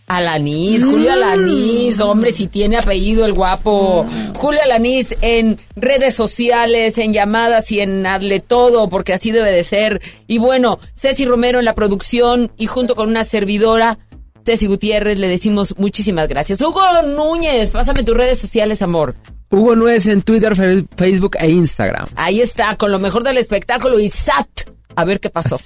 Alanís, 0.08 0.84
Julio 0.84 1.12
Alanís, 1.12 2.00
hombre, 2.00 2.32
si 2.32 2.46
tiene 2.46 2.78
apellido 2.78 3.26
el 3.26 3.34
guapo. 3.34 4.06
Julio 4.36 4.60
Alanís 4.64 5.14
en 5.20 5.58
redes 5.76 6.14
sociales, 6.14 6.96
en 6.98 7.12
llamadas 7.12 7.70
y 7.70 7.80
en 7.80 8.06
hazle 8.06 8.40
todo, 8.40 8.88
porque 8.88 9.12
así 9.12 9.30
debe 9.30 9.52
de 9.52 9.64
ser. 9.64 10.00
Y 10.26 10.38
bueno, 10.38 10.80
Ceci 10.94 11.26
Romero 11.26 11.58
en 11.58 11.66
la 11.66 11.74
producción 11.74 12.50
y 12.56 12.66
junto 12.66 12.96
con 12.96 13.08
una 13.08 13.22
servidora, 13.22 13.98
Ceci 14.44 14.66
Gutiérrez, 14.66 15.18
le 15.18 15.28
decimos 15.28 15.74
muchísimas 15.76 16.26
gracias. 16.26 16.60
Hugo 16.62 17.02
Núñez, 17.02 17.68
pásame 17.68 18.02
tus 18.02 18.16
redes 18.16 18.38
sociales, 18.38 18.80
amor. 18.80 19.14
Hugo 19.50 19.76
Nuez 19.76 20.06
en 20.06 20.22
Twitter, 20.22 20.54
Facebook 20.96 21.36
e 21.38 21.50
Instagram. 21.50 22.08
Ahí 22.16 22.40
está, 22.40 22.76
con 22.76 22.90
lo 22.90 22.98
mejor 22.98 23.24
del 23.24 23.38
espectáculo 23.38 23.98
y 23.98 24.08
SAT. 24.08 24.48
A 24.94 25.04
ver 25.04 25.20
qué 25.20 25.30
pasó. 25.30 25.60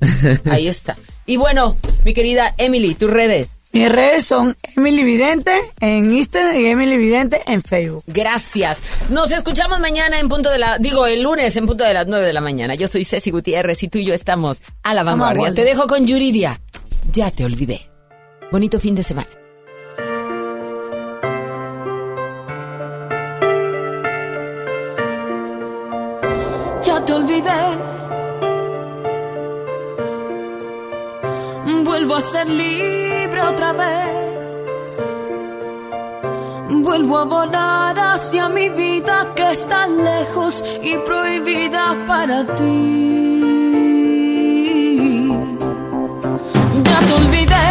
Ahí 0.50 0.66
está. 0.66 0.96
Y 1.24 1.36
bueno, 1.36 1.76
mi 2.04 2.14
querida 2.14 2.54
Emily, 2.58 2.94
tus 2.94 3.10
redes. 3.10 3.58
Mis 3.72 3.90
redes 3.90 4.26
son 4.26 4.56
Emily 4.76 5.02
Vidente 5.02 5.52
en 5.80 6.12
Instagram 6.12 6.60
y 6.60 6.66
Emily 6.66 6.98
Vidente 6.98 7.40
en 7.46 7.62
Facebook. 7.62 8.04
Gracias. 8.06 8.78
Nos 9.08 9.32
escuchamos 9.32 9.80
mañana 9.80 10.20
en 10.20 10.28
punto 10.28 10.50
de 10.50 10.58
la, 10.58 10.78
digo, 10.78 11.06
el 11.06 11.22
lunes 11.22 11.56
en 11.56 11.66
punto 11.66 11.82
de 11.82 11.94
las 11.94 12.06
9 12.06 12.26
de 12.26 12.32
la 12.34 12.42
mañana. 12.42 12.74
Yo 12.74 12.86
soy 12.86 13.04
Ceci 13.04 13.30
Gutiérrez 13.30 13.82
y 13.82 13.88
tú 13.88 13.98
y 13.98 14.04
yo 14.04 14.12
estamos 14.12 14.60
a 14.82 14.92
la 14.92 15.02
vanguardia. 15.02 15.54
Te 15.54 15.64
dejo 15.64 15.86
con 15.86 16.06
Yuridia. 16.06 16.60
Ya 17.12 17.30
te 17.30 17.46
olvidé. 17.46 17.80
Bonito 18.50 18.78
fin 18.78 18.94
de 18.94 19.02
semana. 19.02 19.28
ya 26.84 27.04
te 27.04 27.12
olvidé. 27.12 27.52
Vuelvo 31.84 32.16
a 32.16 32.20
ser 32.20 32.48
libre 32.48 33.11
otra 33.40 33.72
vez. 33.72 35.00
Vuelvo 36.70 37.18
a 37.18 37.24
volar 37.24 37.98
hacia 37.98 38.48
mi 38.48 38.68
vida 38.68 39.32
que 39.36 39.52
está 39.52 39.86
lejos 39.86 40.64
y 40.82 40.96
prohibida 40.98 42.04
para 42.06 42.46
ti. 42.54 43.22
Ya 46.82 46.98
te 47.06 47.12
olvidé. 47.14 47.68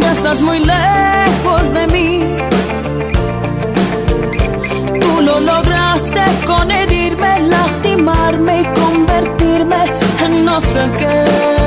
Ya 0.00 0.12
estás 0.12 0.40
muy 0.40 0.58
lejos 0.60 1.74
de 1.74 1.86
mí. 1.86 2.24
Tú 5.00 5.20
lo 5.20 5.40
lograste 5.40 6.22
con 6.46 6.70
herirme, 6.70 7.40
lastimarme 7.40 8.62
y 8.62 8.64
convertirme 8.80 9.37
no 10.58 10.62
sé 10.62 10.90
qué. 10.98 11.57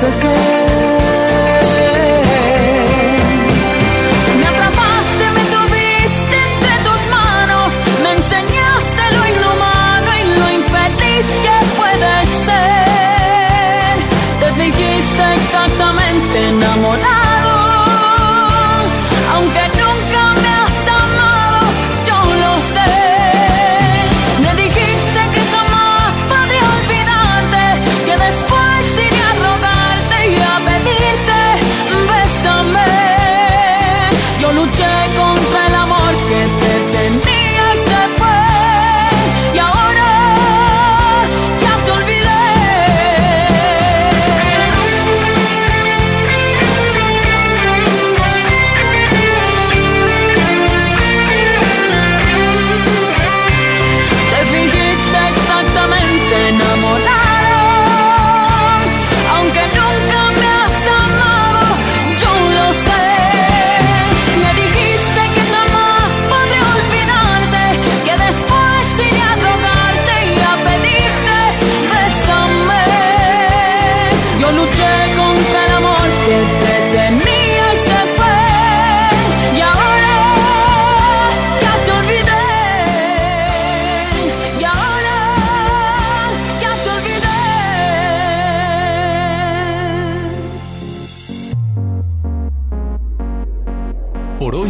so 0.00 0.08
good. 0.20 0.37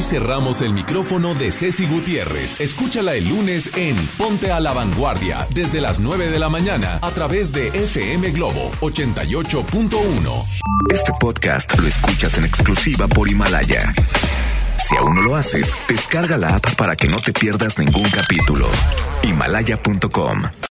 Cerramos 0.09 0.63
el 0.63 0.73
micrófono 0.73 1.35
de 1.35 1.53
Ceci 1.53 1.87
Gutiérrez. 1.87 2.61
Escúchala 2.61 3.15
el 3.15 3.29
lunes 3.29 3.71
en 3.77 3.95
Ponte 4.17 4.51
a 4.51 4.59
la 4.59 4.73
Vanguardia 4.73 5.47
desde 5.51 5.83
las 5.83 6.01
9 6.01 6.31
de 6.31 6.39
la 6.39 6.49
mañana 6.49 6.99
a 7.03 7.11
través 7.11 7.53
de 7.53 7.69
FM 7.69 8.31
Globo 8.31 8.71
88.1. 8.81 10.45
Este 10.91 11.13
podcast 11.21 11.79
lo 11.79 11.87
escuchas 11.87 12.39
en 12.39 12.45
exclusiva 12.45 13.07
por 13.07 13.29
Himalaya. 13.29 13.93
Si 14.89 14.97
aún 14.97 15.15
no 15.17 15.21
lo 15.21 15.37
haces, 15.37 15.75
descarga 15.87 16.39
la 16.39 16.57
app 16.57 16.75
para 16.77 16.97
que 16.97 17.09
no 17.09 17.19
te 17.19 17.35
pierdas 17.35 17.79
ningún 17.79 18.09
capítulo. 18.09 18.67
Himalaya.com 19.23 20.45